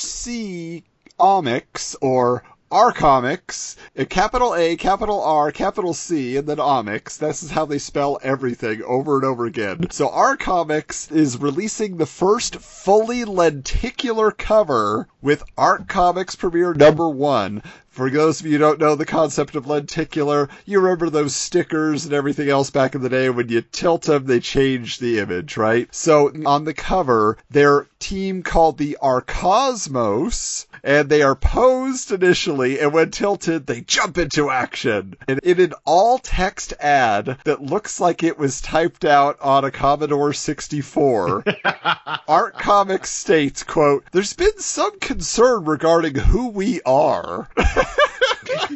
[1.19, 2.43] Omics or
[2.73, 7.19] R Comics, a capital A, capital R, capital C, and then Omics.
[7.19, 9.91] This is how they spell everything over and over again.
[9.91, 17.09] So R Comics is releasing the first fully lenticular cover with Art Comics Premiere number
[17.09, 17.65] one.
[17.91, 22.05] For those of you who don't know the concept of lenticular, you remember those stickers
[22.05, 25.57] and everything else back in the day when you tilt them, they change the image,
[25.57, 25.93] right?
[25.93, 32.93] So on the cover, their team called the Arcosmos, and they are posed initially, and
[32.93, 35.17] when tilted, they jump into action.
[35.29, 39.71] And in an all text ad that looks like it was typed out on a
[39.71, 41.45] Commodore 64,
[42.29, 47.49] Art Comics states, quote, There's been some concern regarding who we are.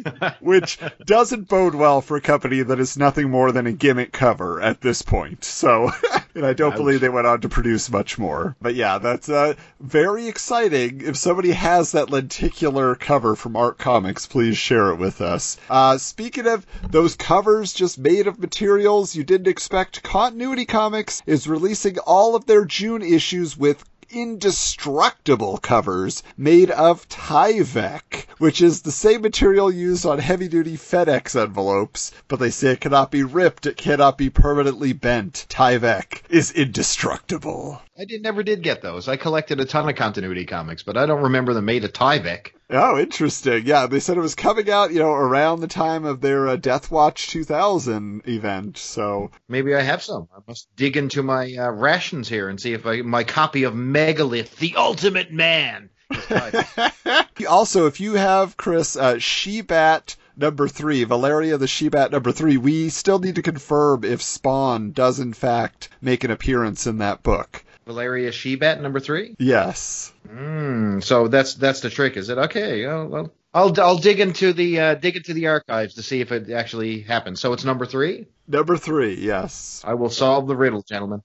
[0.39, 4.61] Which doesn't bode well for a company that is nothing more than a gimmick cover
[4.61, 5.43] at this point.
[5.43, 5.91] So,
[6.35, 6.77] and I don't Ouch.
[6.77, 8.55] believe they went on to produce much more.
[8.61, 11.01] But yeah, that's uh, very exciting.
[11.01, 15.57] If somebody has that lenticular cover from Art Comics, please share it with us.
[15.69, 21.47] Uh, speaking of those covers just made of materials you didn't expect, Continuity Comics is
[21.47, 23.83] releasing all of their June issues with
[24.15, 31.35] indestructible covers made of Tyvek, which is the same material used on heavy duty FedEx
[31.35, 35.45] envelopes, but they say it cannot be ripped, it cannot be permanently bent.
[35.49, 37.81] Tyvek is indestructible.
[37.97, 39.07] I did never did get those.
[39.07, 42.51] I collected a ton of continuity comics, but I don't remember them made of Tyvek.
[42.69, 43.65] Oh, interesting.
[43.65, 46.55] Yeah, they said it was coming out, you know, around the time of their uh,
[46.57, 48.77] Death Watch 2000 event.
[48.77, 50.27] So, Maybe I have some.
[50.35, 53.73] I must dig into my uh, rations here and see if I, my copy of
[53.75, 55.89] Megalith, the Ultimate Man.
[57.49, 62.89] also, if you have Chris uh, She-Bat number three, Valeria the She-Bat number three, we
[62.89, 67.63] still need to confirm if Spawn does in fact make an appearance in that book.
[67.85, 69.35] Valeria Shebat number three.
[69.39, 70.11] Yes.
[70.27, 72.37] Mm, so that's that's the trick, is it?
[72.37, 72.85] Okay.
[72.85, 76.31] Well, well I'll I'll dig into the uh, dig into the archives to see if
[76.31, 77.39] it actually happened.
[77.39, 78.27] So it's number three.
[78.47, 79.81] Number three, yes.
[79.85, 81.21] I will solve the riddle, gentlemen.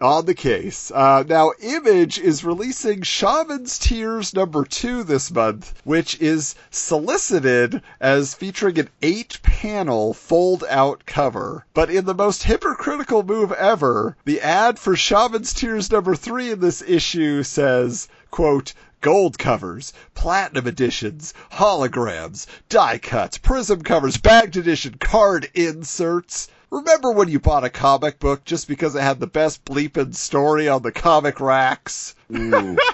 [0.00, 0.92] On the case.
[0.94, 8.32] Uh, now, Image is releasing Shaman's Tears number two this month, which is solicited as
[8.32, 11.66] featuring an eight panel fold out cover.
[11.74, 16.60] But in the most hypocritical move ever, the ad for Shaman's Tears number three in
[16.60, 24.94] this issue says, quote, Gold covers, platinum editions, holograms, die cuts, prism covers, bagged edition,
[25.00, 26.46] card inserts.
[26.70, 30.68] Remember when you bought a comic book just because it had the best bleeping story
[30.68, 32.14] on the comic racks?
[32.34, 32.76] Ooh.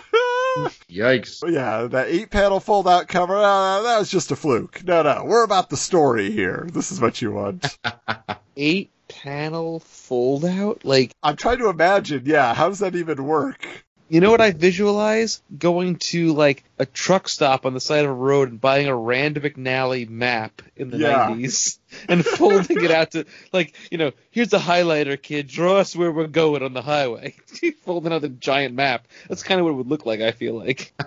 [0.89, 1.43] Yikes.
[1.51, 4.85] Yeah, that eight panel fold out cover, uh, that was just a fluke.
[4.85, 6.69] No, no, we're about the story here.
[6.73, 7.77] This is what you want.
[8.57, 10.85] Eight panel fold out?
[10.85, 13.84] Like, I'm trying to imagine, yeah, how does that even work?
[14.09, 15.43] You know what I visualize?
[15.59, 18.95] Going to like a truck stop on the side of a road and buying a
[18.97, 21.29] Rand McNally map in the Yeah.
[21.31, 21.79] 90s
[22.09, 25.47] and folding it out to like, you know, here's a highlighter, kid.
[25.47, 27.35] Draw us where we're going on the highway.
[27.85, 29.07] folding out a giant map.
[29.29, 30.21] That's kind of what it would look like.
[30.21, 30.93] I feel like.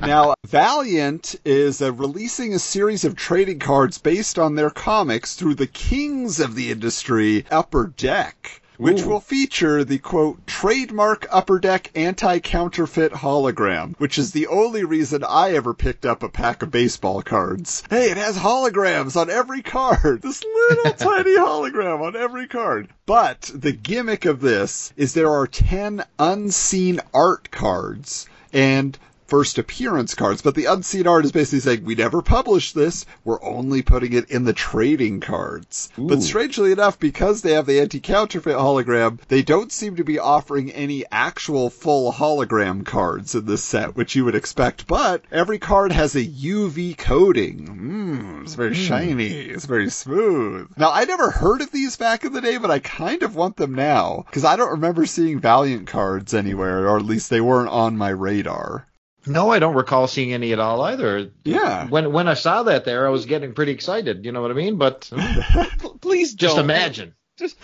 [0.00, 5.54] Now, Valiant is uh, releasing a series of trading cards based on their comics through
[5.56, 9.10] the kings of the industry, Upper Deck, which Ooh.
[9.10, 15.22] will feature the quote, trademark Upper Deck anti counterfeit hologram, which is the only reason
[15.22, 17.82] I ever picked up a pack of baseball cards.
[17.90, 20.22] Hey, it has holograms on every card.
[20.22, 22.88] This little tiny hologram on every card.
[23.04, 28.98] But the gimmick of this is there are 10 unseen art cards and
[29.30, 33.42] first appearance cards, but the unseen art is basically saying we never published this, we're
[33.44, 35.88] only putting it in the trading cards.
[35.96, 40.72] But strangely enough, because they have the anti-counterfeit hologram, they don't seem to be offering
[40.72, 45.92] any actual full hologram cards in this set, which you would expect, but every card
[45.92, 47.68] has a UV coating.
[47.68, 48.82] Mmm, it's very hmm.
[48.82, 50.72] shiny, it's very smooth.
[50.76, 53.56] Now, I never heard of these back in the day, but I kind of want
[53.56, 57.70] them now, because I don't remember seeing Valiant cards anywhere, or at least they weren't
[57.70, 58.88] on my radar.
[59.26, 61.30] No, I don't recall seeing any at all either.
[61.44, 61.86] Yeah.
[61.88, 64.24] When when I saw that there, I was getting pretty excited.
[64.24, 64.76] You know what I mean?
[64.76, 65.10] But
[66.00, 66.48] Please don't.
[66.48, 67.14] just imagine.
[67.38, 67.56] Just,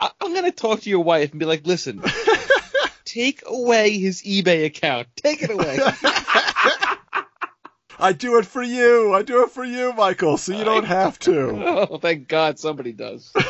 [0.00, 2.02] I- I'm gonna talk to your wife and be like, listen,
[3.04, 5.08] take away his eBay account.
[5.16, 5.78] Take it away.
[7.98, 9.14] I do it for you.
[9.14, 11.50] I do it for you, Michael, so you don't have to.
[11.90, 13.32] oh, thank God somebody does.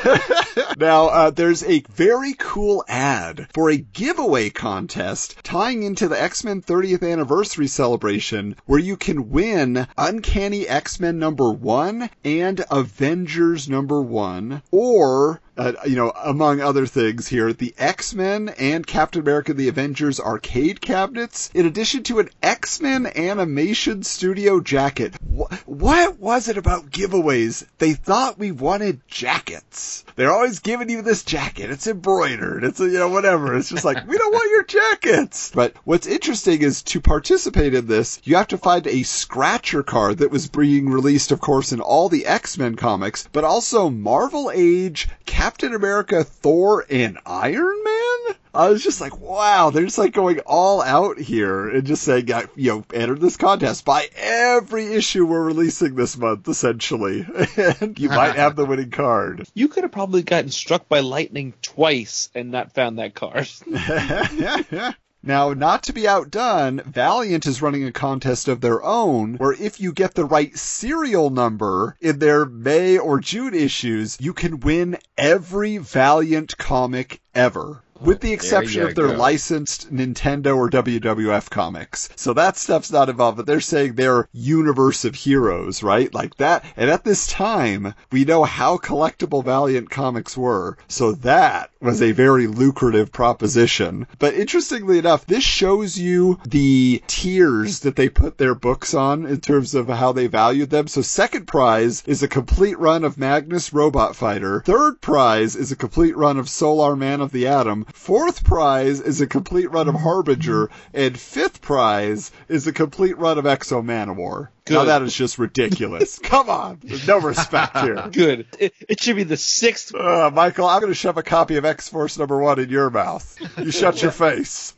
[0.79, 6.61] Now, uh, there's a very cool ad for a giveaway contest tying into the X-Men
[6.61, 14.63] 30th anniversary celebration where you can win Uncanny X-Men number one and Avengers number one
[14.71, 20.21] or uh, you know, among other things here, the X-Men and Captain America the Avengers
[20.21, 25.15] arcade cabinets, in addition to an X-Men animation studio jacket.
[25.17, 27.67] Wh- what was it about giveaways?
[27.79, 30.05] They thought we wanted jackets.
[30.15, 31.71] They're always giving you this jacket.
[31.71, 32.65] It's embroidered.
[32.65, 33.57] It's, you know, whatever.
[33.57, 35.51] It's just like, we don't want your jackets.
[35.55, 40.19] But what's interesting is to participate in this, you have to find a scratcher card
[40.19, 45.09] that was being released, of course, in all the X-Men comics, but also Marvel Age,
[45.25, 48.37] Captain America, Thor, and Iron Man?
[48.53, 52.29] I was just like, wow, they're just like going all out here and just saying,
[52.57, 53.85] you know, enter this contest.
[53.85, 57.27] Buy every issue we're releasing this month, essentially.
[57.81, 59.47] and you might have the winning card.
[59.57, 63.49] You could have probably gotten struck by lightning twice and not found that card.
[65.29, 69.81] Now, not to be outdone, Valiant is running a contest of their own where if
[69.81, 74.99] you get the right serial number in their May or June issues, you can win
[75.19, 77.83] every Valiant comic ever.
[78.01, 79.15] With the exception of their go.
[79.15, 82.09] licensed Nintendo or WWF comics.
[82.17, 86.13] So that stuff's not involved, but they're saying they're universe of heroes, right?
[86.13, 86.65] Like that.
[86.77, 90.77] And at this time, we know how collectible Valiant comics were.
[90.89, 94.07] So that was a very lucrative proposition.
[94.19, 99.41] But interestingly enough, this shows you the tiers that they put their books on in
[99.41, 100.89] terms of how they valued them.
[100.89, 104.63] So second prize is a complete run of Magnus Robot Fighter.
[104.67, 107.86] Third prize is a complete run of Solar Man of the Atom.
[107.93, 110.71] Fourth prize is a complete run of Harbinger.
[110.95, 114.49] And fifth prize is a complete run of X-O Manowar.
[114.69, 116.19] Now that is just ridiculous.
[116.23, 116.81] Come on.
[116.83, 118.09] There's no respect here.
[118.13, 118.47] Good.
[118.59, 119.95] It, it should be the sixth.
[119.95, 122.91] Uh, Michael, I'm going to shove a copy of X Force number one in your
[122.91, 123.39] mouth.
[123.59, 124.75] You shut your face.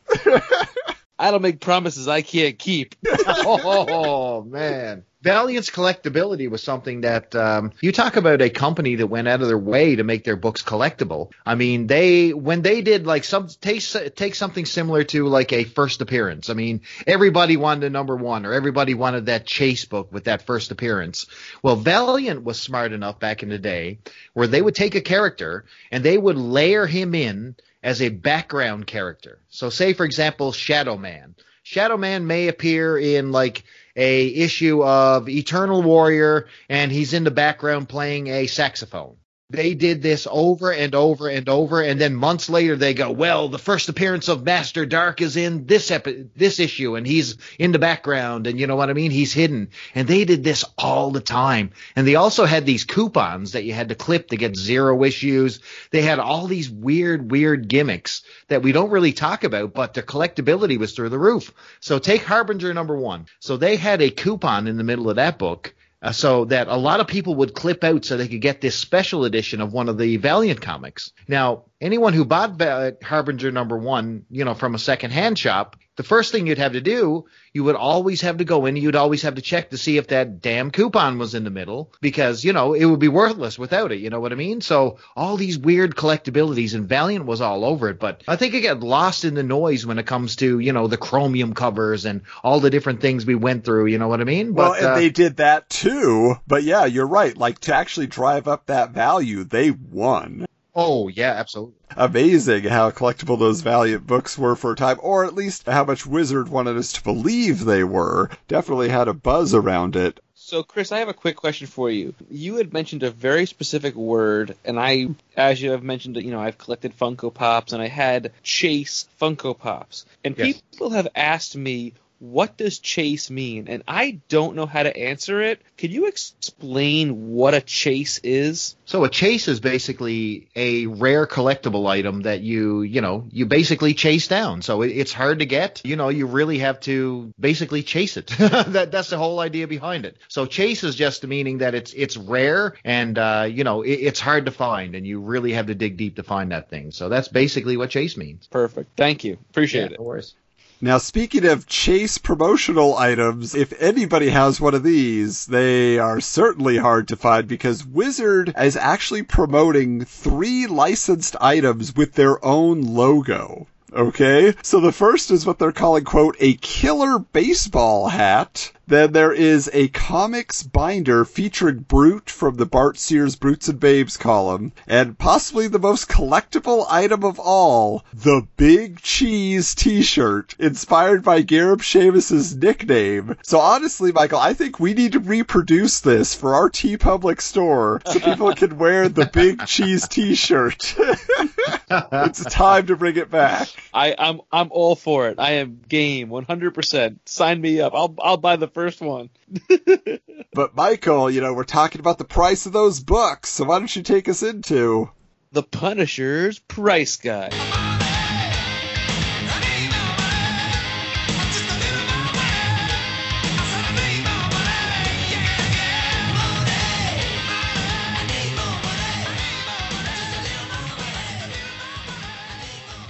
[1.19, 2.95] I don't make promises I can't keep.
[3.07, 5.03] oh man.
[5.21, 9.49] Valiant's collectability was something that um, you talk about a company that went out of
[9.49, 11.31] their way to make their books collectible.
[11.45, 13.83] I mean, they when they did like some take
[14.15, 16.49] take something similar to like a first appearance.
[16.49, 20.43] I mean, everybody wanted a number one, or everybody wanted that chase book with that
[20.43, 21.25] first appearance.
[21.61, 23.99] Well, Valiant was smart enough back in the day
[24.33, 28.87] where they would take a character and they would layer him in as a background
[28.87, 29.41] character.
[29.49, 31.35] So say for example Shadow Man.
[31.63, 33.63] Shadow Man may appear in like
[33.95, 39.17] a issue of Eternal Warrior and he's in the background playing a saxophone.
[39.51, 43.49] They did this over and over and over, and then months later they go, "Well,
[43.49, 47.71] the first appearance of Master Darque is in this epi- this issue, and he's in
[47.71, 49.09] the background, and you know what I mean?
[49.09, 53.53] He's hidden." And they did this all the time, and they also had these coupons
[53.53, 55.61] that you had to clip to get zero issues.
[55.89, 60.03] They had all these weird, weird gimmicks that we don't really talk about, but their
[60.03, 61.51] collectability was through the roof.
[61.79, 63.25] So take Harbinger number one.
[63.39, 66.75] So they had a coupon in the middle of that book uh, so that a
[66.75, 69.89] lot of people would clip out so they could get this special edition of one
[69.89, 71.11] of the Valiant comics.
[71.27, 72.61] Now, anyone who bought
[73.03, 76.81] Harbinger number one, you know, from a secondhand shop, the first thing you'd have to
[76.81, 79.97] do, you would always have to go in, you'd always have to check to see
[79.97, 83.59] if that damn coupon was in the middle because, you know, it would be worthless
[83.59, 83.99] without it.
[83.99, 84.61] You know what I mean?
[84.61, 88.61] So all these weird collectabilities and Valiant was all over it, but I think it
[88.61, 92.21] got lost in the noise when it comes to, you know, the chromium covers and
[92.45, 93.87] all the different things we went through.
[93.87, 94.53] You know what I mean?
[94.53, 96.35] Well, But, and uh, they did that too.
[96.47, 97.35] But yeah, you're right.
[97.35, 100.45] Like to actually drive up that value, they won.
[100.75, 101.75] Oh yeah, absolutely.
[101.95, 106.05] Amazing how collectible those Valiant books were for a time, or at least how much
[106.05, 108.29] Wizard wanted us to believe they were.
[108.47, 110.19] Definitely had a buzz around it.
[110.35, 112.15] So, Chris, I have a quick question for you.
[112.31, 116.39] You had mentioned a very specific word, and I, as you have mentioned, you know,
[116.39, 120.59] I've collected Funko Pops, and I had Chase Funko Pops, and Yes.
[120.71, 123.67] people have asked me, what does Chase mean?
[123.67, 125.61] And I don't know how to answer it.
[125.77, 128.75] Can you explain what a Chase is?
[128.85, 133.93] So a chase is basically a rare collectible item that you, you know, you basically
[133.93, 134.63] chase down.
[134.63, 135.81] So it's hard to get.
[135.85, 138.27] You know, you really have to basically chase it.
[138.39, 140.17] that that's the whole idea behind it.
[140.27, 143.93] So chase is just the meaning that it's it's rare and uh, you know it,
[143.93, 146.89] it's hard to find, and you really have to dig deep to find that thing.
[146.89, 148.47] So that's basically what chase means.
[148.47, 148.97] Perfect.
[148.97, 149.37] Thank you.
[149.51, 149.99] Appreciate it.
[149.99, 150.33] no worries.
[150.81, 156.77] Now, speaking of Chase promotional items, if anybody has one of these, they are certainly
[156.77, 163.67] hard to find because Wizard is actually promoting three licensed items with their own logo.
[163.93, 164.53] Okay?
[164.61, 168.71] So the first is what they're calling, quote, a killer baseball hat.
[168.89, 174.17] Then there is a comics binder featuring Brute from the Bart Sears Brutes and Babes
[174.17, 174.71] column.
[174.87, 181.81] And possibly the most collectible item of all, the Big Cheese t-shirt, inspired by Gareb
[181.81, 183.37] Shamus's nickname.
[183.43, 188.19] So honestly, Michael, I think we need to reproduce this for our TeePublic store so
[188.19, 190.95] people can wear the Big Cheese t-shirt.
[191.89, 193.67] it's time to bring it back.
[193.93, 195.39] I, I'm I'm all for it.
[195.39, 197.17] I am game 100%.
[197.25, 197.93] Sign me up.
[197.95, 199.29] I'll I'll buy the first one.
[200.51, 203.95] But Michael, you know, we're talking about the price of those books, so why don't
[203.95, 205.11] you take us into
[205.51, 207.53] The Punisher's price guide.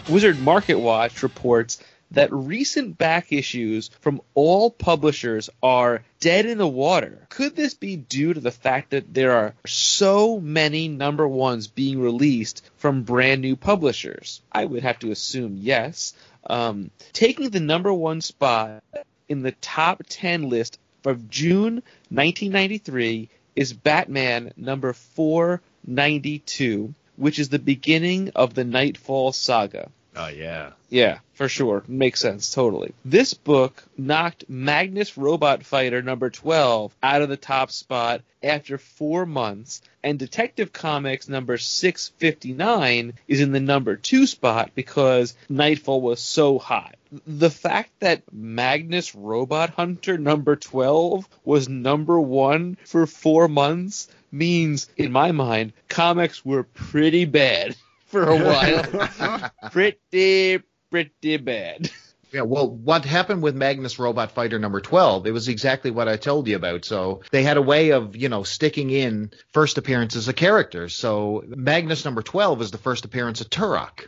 [0.09, 1.77] Wizard Market Watch reports
[2.09, 7.27] that recent back issues from all publishers are dead in the water.
[7.29, 12.01] Could this be due to the fact that there are so many number ones being
[12.01, 14.41] released from brand new publishers?
[14.51, 16.15] I would have to assume yes.
[16.43, 18.83] Um, taking the number one spot
[19.27, 27.59] in the top 10 list of June 1993 is Batman number 492, which is the
[27.59, 29.91] beginning of the Nightfall saga.
[30.15, 30.71] Oh yeah.
[30.89, 31.83] Yeah, for sure.
[31.87, 32.93] Makes sense, totally.
[33.05, 39.25] This book knocked Magnus Robot Fighter number 12 out of the top spot after four
[39.25, 46.21] months, and Detective Comics number 659 is in the number two spot because Nightfall was
[46.21, 46.95] so hot.
[47.27, 54.89] The fact that Magnus Robot Hunter number 12 was number one for four months means,
[54.97, 57.75] in my mind, comics were pretty bad
[58.09, 59.51] for a while.
[59.71, 60.61] pretty,
[60.91, 61.89] pretty bad.
[62.31, 66.15] Yeah, well, what happened with Magnus Robot Fighter number 12, it was exactly what I
[66.15, 66.85] told you about.
[66.85, 70.95] So they had a way of, you know, sticking in first appearances of characters.
[70.95, 74.07] So Magnus number 12 is the first appearance of Turok.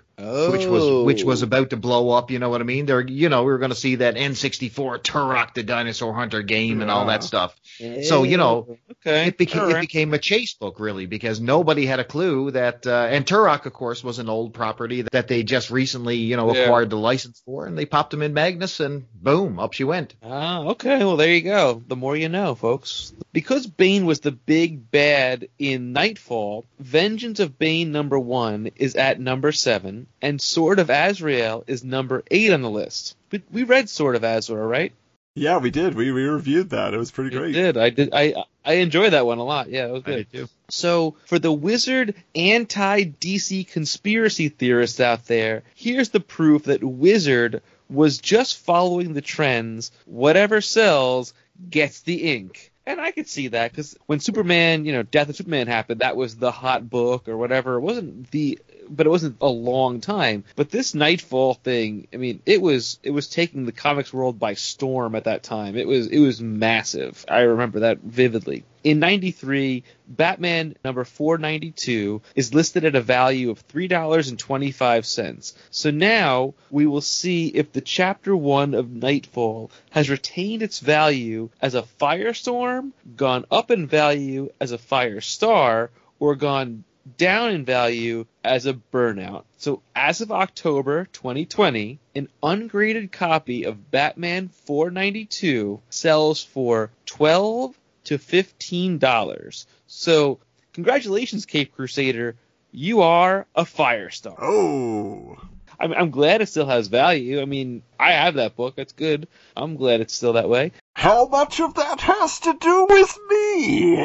[0.52, 2.86] Which was which was about to blow up, you know what I mean?
[2.86, 6.82] There, you know, we were going to see that N64 Turok the Dinosaur Hunter game
[6.82, 7.56] and all that stuff.
[8.04, 11.86] So you know, okay, it became all it became a chase book really because nobody
[11.86, 15.44] had a clue that uh, and Turok of course was an old property that they
[15.44, 16.64] just recently you know Yeah.
[16.66, 20.14] acquired the license for and they popped them in Magnus and boom up she went.
[20.24, 21.00] Ah, okay.
[21.00, 21.82] Well, there you go.
[21.88, 23.14] The more you know, folks.
[23.34, 29.20] Because Bane was the big bad in Nightfall, Vengeance of Bane number one is at
[29.22, 33.16] number seven, and Sword of Azrael is number eight on the list.
[33.30, 34.94] But we read Sword of Azrael, right?
[35.36, 35.96] Yeah, we did.
[35.96, 36.94] We, we reviewed that.
[36.94, 37.54] It was pretty We great.
[37.54, 37.78] did.
[37.78, 38.10] I did.
[38.14, 39.70] I I enjoyed that one a lot.
[39.70, 40.16] Yeah, it was I good.
[40.30, 40.50] did too.
[40.70, 47.62] So, for the wizard anti DC conspiracy theorists out there, here's the proof that Wizard
[47.90, 49.92] was just following the trends.
[50.06, 51.34] Whatever sells
[51.70, 52.72] gets the ink.
[52.86, 56.16] And I could see that because when Superman, you know, Death of Superman happened, that
[56.18, 57.76] was the hot book or whatever.
[57.76, 58.60] It wasn't the,
[58.92, 60.44] but it wasn't a long time.
[60.56, 64.54] But this Nightfall thing, I mean, it was it was taking the comics world by
[64.54, 65.76] storm at that time.
[65.78, 67.26] It was it was massive.
[67.28, 68.64] I remember that vividly.
[68.84, 75.54] In 93, Batman number 492 is listed at a value of $3.25.
[75.70, 81.50] So now we will see if the chapter 1 of Nightfall has retained its value
[81.62, 85.90] as a firestorm, gone up in value as a firestar,
[86.20, 86.84] or gone
[87.18, 89.44] down in value as a burnout.
[89.58, 98.18] So as of October 2020, an ungraded copy of Batman 492 sells for 12 to
[98.18, 99.68] 15 dollars.
[99.88, 100.40] So
[100.74, 102.36] congratulations Cape Crusader,
[102.72, 104.36] you are a firestar.
[104.42, 105.38] Oh.
[105.80, 107.42] I'm, I'm glad it still has value.
[107.42, 108.76] I mean, I have that book.
[108.76, 109.28] That's good.
[109.58, 110.74] I'm glad it's still that way.
[111.02, 113.96] How much of that has to do with me?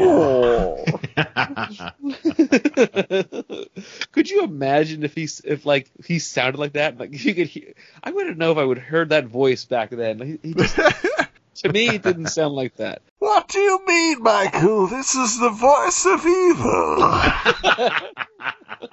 [4.13, 6.97] could you imagine if he's if like he sounded like that?
[6.97, 7.75] Like you could hear.
[8.03, 10.21] I wouldn't know if I would have heard that voice back then.
[10.21, 10.75] He, he just,
[11.57, 13.03] to me, it didn't sound like that.
[13.19, 14.87] What do you mean, Michael?
[14.87, 16.97] This is the voice of evil.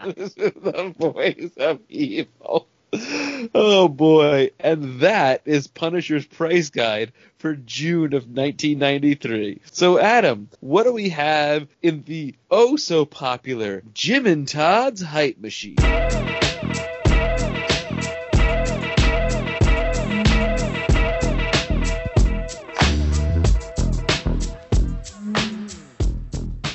[0.13, 2.67] this is the voice of evil.
[3.55, 4.51] Oh boy.
[4.59, 9.61] And that is Punisher's price guide for June of 1993.
[9.71, 15.39] So Adam, what do we have in the oh so popular Jim and Todd's hype
[15.39, 16.22] machine?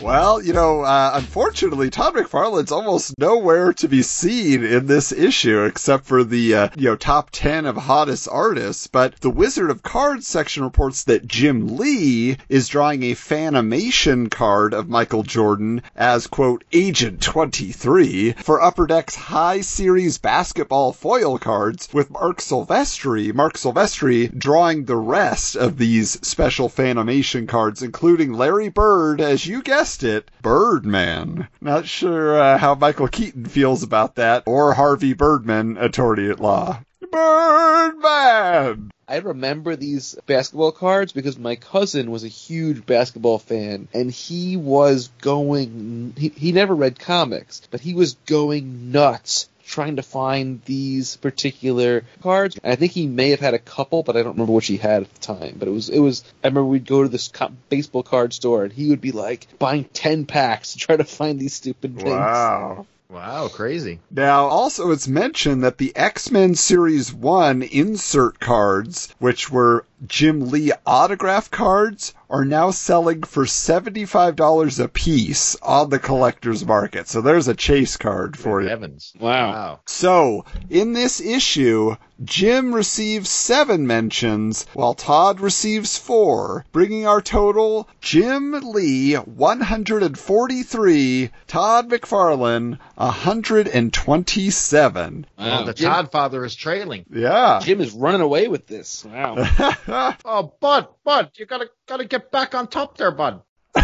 [0.09, 5.65] Well, you know, uh, unfortunately, Todd McFarlane's almost nowhere to be seen in this issue
[5.65, 8.87] except for the, uh, you know, top 10 of hottest artists.
[8.87, 14.73] But the Wizard of Cards section reports that Jim Lee is drawing a Fanimation card
[14.73, 21.87] of Michael Jordan as, quote, Agent 23 for Upper Deck's high series basketball foil cards
[21.93, 28.71] with Marc Silvestri, Marc Silvestri drawing the rest of these special Fanimation cards, including Larry
[28.71, 31.49] Bird, as you guessed it, Birdman.
[31.61, 36.81] Not sure uh, how Michael Keaton feels about that, or Harvey Birdman, attorney at law.
[37.11, 38.91] Birdman!
[39.11, 44.59] I remember these basketball cards because my cousin was a huge basketball fan and he
[44.59, 50.61] was going he, he never read comics, but he was going nuts trying to find
[50.65, 52.59] these particular cards.
[52.63, 54.79] And I think he may have had a couple, but I don't remember which he
[54.79, 55.57] had at the time.
[55.59, 58.65] But it was it was I remember we'd go to this co- baseball card store
[58.65, 62.09] and he would be like buying 10 packs to try to find these stupid things.
[62.09, 62.87] Wow.
[63.11, 64.01] Wow, crazy.
[64.11, 70.51] Now, also, it's mentioned that the X Men Series 1 insert cards, which were Jim
[70.51, 77.09] Lee autograph cards, are now selling for $75 a piece on the collector's market.
[77.09, 78.69] So there's a chase card for you.
[78.69, 79.13] Heavens.
[79.19, 79.51] Wow.
[79.51, 79.81] Wow.
[79.87, 87.89] So, in this issue, Jim receives seven mentions, while Todd receives four, bringing our total
[88.01, 95.27] Jim Lee 143, Todd McFarlane 127.
[95.39, 97.07] Well, the Jim- Todd father is trailing.
[97.11, 97.61] Yeah.
[97.63, 99.05] Jim is running away with this.
[99.05, 99.37] Wow.
[99.91, 103.43] Oh, Bud, Bud, you gotta gotta get back on top there, Bud.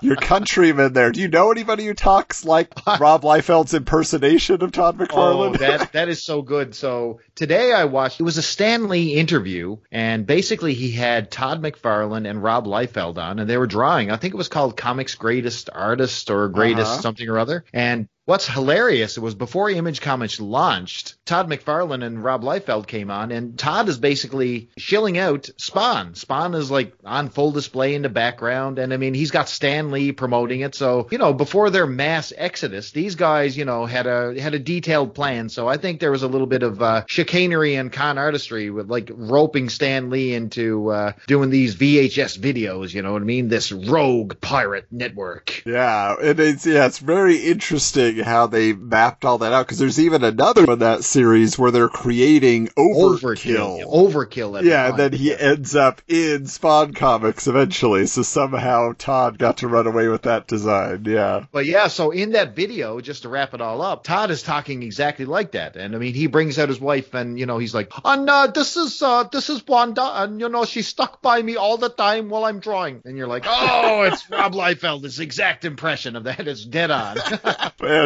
[0.00, 1.12] Your countryman there.
[1.12, 5.08] Do you know anybody who talks like Rob Liefeld's impersonation of Todd McFarlane?
[5.12, 5.58] Oh, McFarlane?
[5.58, 6.74] that that is so good.
[6.74, 8.18] So today I watched.
[8.20, 13.18] It was a Stan Lee interview, and basically he had Todd McFarlane and Rob Liefeld
[13.18, 14.10] on, and they were drawing.
[14.10, 17.00] I think it was called Comics Greatest Artist or Greatest Uh-huh.
[17.02, 17.64] something or other.
[17.72, 21.16] And what's hilarious, it was before Image Comics launched.
[21.24, 26.14] Todd McFarlane and Rob Liefeld came on, and Todd is basically shilling out Spawn.
[26.14, 29.90] Spawn is like on full display in the background, and I mean he's got Stan
[29.90, 30.74] Lee promoting it.
[30.74, 34.58] So you know before their mass exodus, these guys you know had a had a
[34.58, 35.48] detailed plan.
[35.48, 38.90] So I think there was a little bit of uh, chicanery and con artistry with
[38.90, 42.92] like roping Stan Lee into uh, doing these VHS videos.
[42.92, 43.48] You know what I mean?
[43.48, 45.62] This rogue pirate network.
[45.64, 48.17] Yeah, it's yeah, it's very interesting.
[48.18, 51.58] Interesting how they mapped all that out because there's even another one in that series
[51.58, 53.84] where they're creating overkill.
[53.84, 54.56] Overkill.
[54.58, 58.06] every Yeah, and then he ends up in Spawn Comics eventually.
[58.06, 61.04] So somehow Todd got to run away with that design.
[61.06, 61.44] Yeah.
[61.50, 64.82] But yeah, so in that video, just to wrap it all up, Todd is talking
[64.82, 65.76] exactly like that.
[65.76, 68.48] And I mean, he brings out his wife and, you know, he's like, and uh,
[68.48, 70.22] this is, uh, this is Wanda.
[70.22, 73.02] And, you know, she's stuck by me all the time while I'm drawing.
[73.04, 75.02] And you're like, oh, it's Rob Liefeld.
[75.02, 77.18] This exact impression of that is dead on.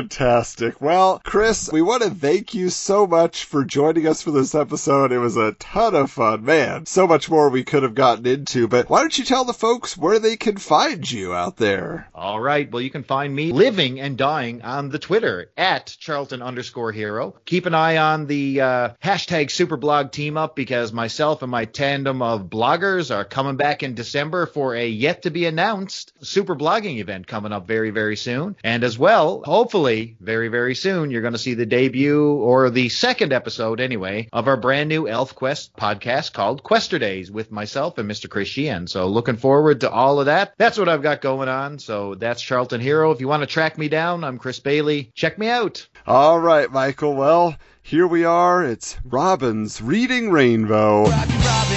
[0.02, 0.80] Fantastic.
[0.80, 5.12] Well, Chris, we want to thank you so much for joining us for this episode.
[5.12, 6.86] It was a ton of fun, man.
[6.86, 9.96] So much more we could have gotten into, but why don't you tell the folks
[9.96, 12.08] where they can find you out there?
[12.16, 12.68] All right.
[12.68, 17.36] Well, you can find me living and dying on the Twitter at Charlton underscore hero.
[17.44, 22.22] Keep an eye on the uh, hashtag superblog team up because myself and my tandem
[22.22, 26.98] of bloggers are coming back in December for a yet to be announced super blogging
[26.98, 28.56] event coming up very, very soon.
[28.64, 32.88] And as well, hopefully very, very soon, you're going to see the debut or the
[32.88, 37.98] second episode anyway of our brand new Elf Quest podcast called Quester Days with myself
[37.98, 38.28] and Mr.
[38.28, 38.86] Chris Sheehan.
[38.86, 40.54] So looking forward to all of that.
[40.58, 41.78] That's what I've got going on.
[41.78, 43.10] So that's Charlton Hero.
[43.10, 45.10] If you want to track me down, I'm Chris Bailey.
[45.14, 45.86] Check me out.
[46.06, 47.14] All right, Michael.
[47.14, 48.64] Well, here we are.
[48.64, 51.04] It's Robin's Reading Rainbow.
[51.04, 51.71] Rocky Robin,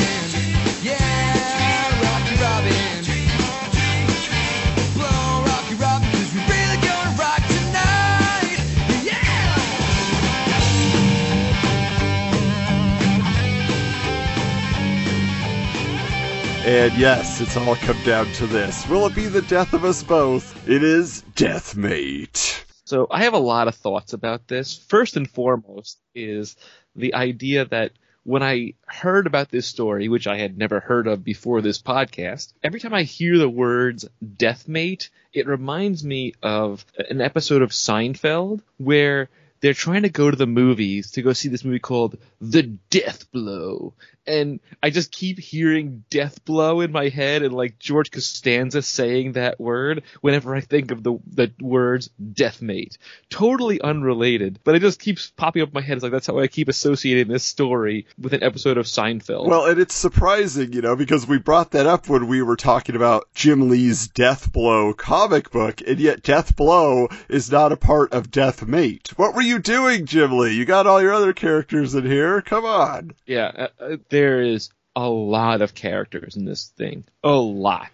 [16.65, 18.89] And yes, it's all come down to this.
[18.89, 20.67] Will it be the death of us both?
[20.67, 22.63] It is Deathmate.
[22.85, 24.75] So I have a lot of thoughts about this.
[24.75, 26.55] First and foremost is
[26.95, 27.91] the idea that
[28.23, 32.51] when I heard about this story, which I had never heard of before this podcast,
[32.63, 38.61] every time I hear the words deathmate, it reminds me of an episode of Seinfeld
[38.77, 39.29] where
[39.61, 43.31] they're trying to go to the movies to go see this movie called The Death
[43.31, 43.93] Blow.
[44.27, 49.33] And I just keep hearing Death Blow in my head and like George Costanza saying
[49.33, 52.97] that word whenever I think of the, the words Deathmate.
[53.29, 55.97] Totally unrelated, but it just keeps popping up in my head.
[55.97, 59.47] It's like that's how I keep associating this story with an episode of Seinfeld.
[59.47, 62.95] Well, and it's surprising, you know, because we brought that up when we were talking
[62.95, 68.13] about Jim Lee's Death Blow comic book, and yet Death Blow is not a part
[68.13, 69.11] of Death Mate.
[69.17, 70.53] What were you doing, Jim Lee?
[70.55, 72.41] You got all your other characters in here.
[72.41, 73.11] Come on.
[73.25, 77.03] yeah, uh, uh, there is a lot of characters in this thing.
[77.21, 77.91] A lot.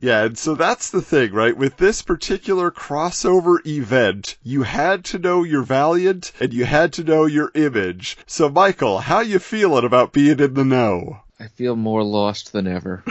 [0.00, 1.54] Yeah, and so that's the thing, right?
[1.54, 7.04] With this particular crossover event, you had to know your Valiant and you had to
[7.04, 8.16] know your image.
[8.26, 11.20] So, Michael, how you feeling about being in the know?
[11.38, 13.04] I feel more lost than ever.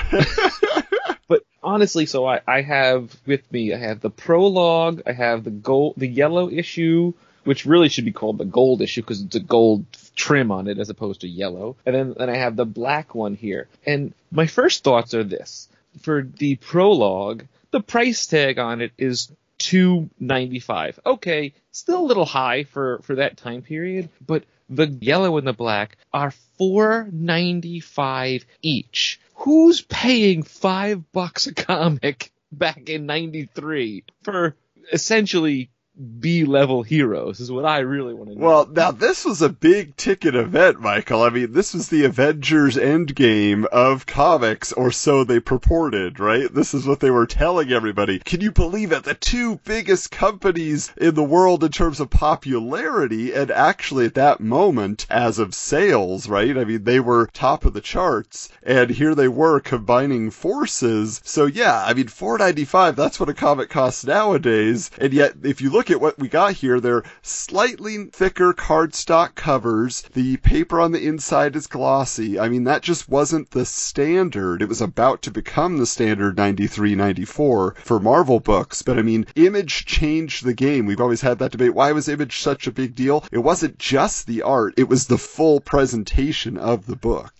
[1.28, 5.52] but honestly, so I, I have with me, I have the prologue, I have the
[5.52, 7.14] gold, the yellow issue,
[7.44, 9.86] which really should be called the gold issue because it's a gold
[10.16, 11.76] trim on it as opposed to yellow.
[11.86, 13.68] And then, then I have the black one here.
[13.86, 15.70] And my first thoughts are this.
[16.02, 21.00] For the prologue, the price tag on it is two ninety five.
[21.06, 25.54] Okay, still a little high for for that time period, but the yellow and the
[25.54, 29.20] black are four ninety five each.
[29.36, 34.56] Who's paying five bucks a comic back in ninety three for
[34.92, 35.70] essentially
[36.00, 37.40] B level heroes?
[37.40, 38.46] Is what I really want to know.
[38.46, 41.24] Well, now this was a big ticket event, Michael.
[41.24, 46.54] I mean, this was the Avengers Endgame of comics, or so they purported, right?
[46.54, 48.20] This is what they were telling everybody.
[48.20, 49.04] Can you believe it?
[49.04, 54.40] The two biggest companies in the world in terms of popularity, and actually at that
[54.40, 56.58] moment, as of sales, right?
[56.58, 61.20] I mean, they were top of the charts, and here they were combining forces.
[61.26, 62.96] So yeah, I mean, four ninety five.
[62.96, 66.54] That's what a comic costs nowadays, and yet if you look at what we got
[66.54, 70.04] here, they're slightly thicker cardstock covers.
[70.14, 72.40] The paper on the inside is glossy.
[72.40, 74.62] I mean, that just wasn't the standard.
[74.62, 78.82] It was about to become the standard 93, 94 for Marvel books.
[78.82, 80.86] But I mean, Image changed the game.
[80.86, 81.74] We've always had that debate.
[81.74, 83.26] Why was Image such a big deal?
[83.32, 84.74] It wasn't just the art.
[84.78, 87.34] It was the full presentation of the book.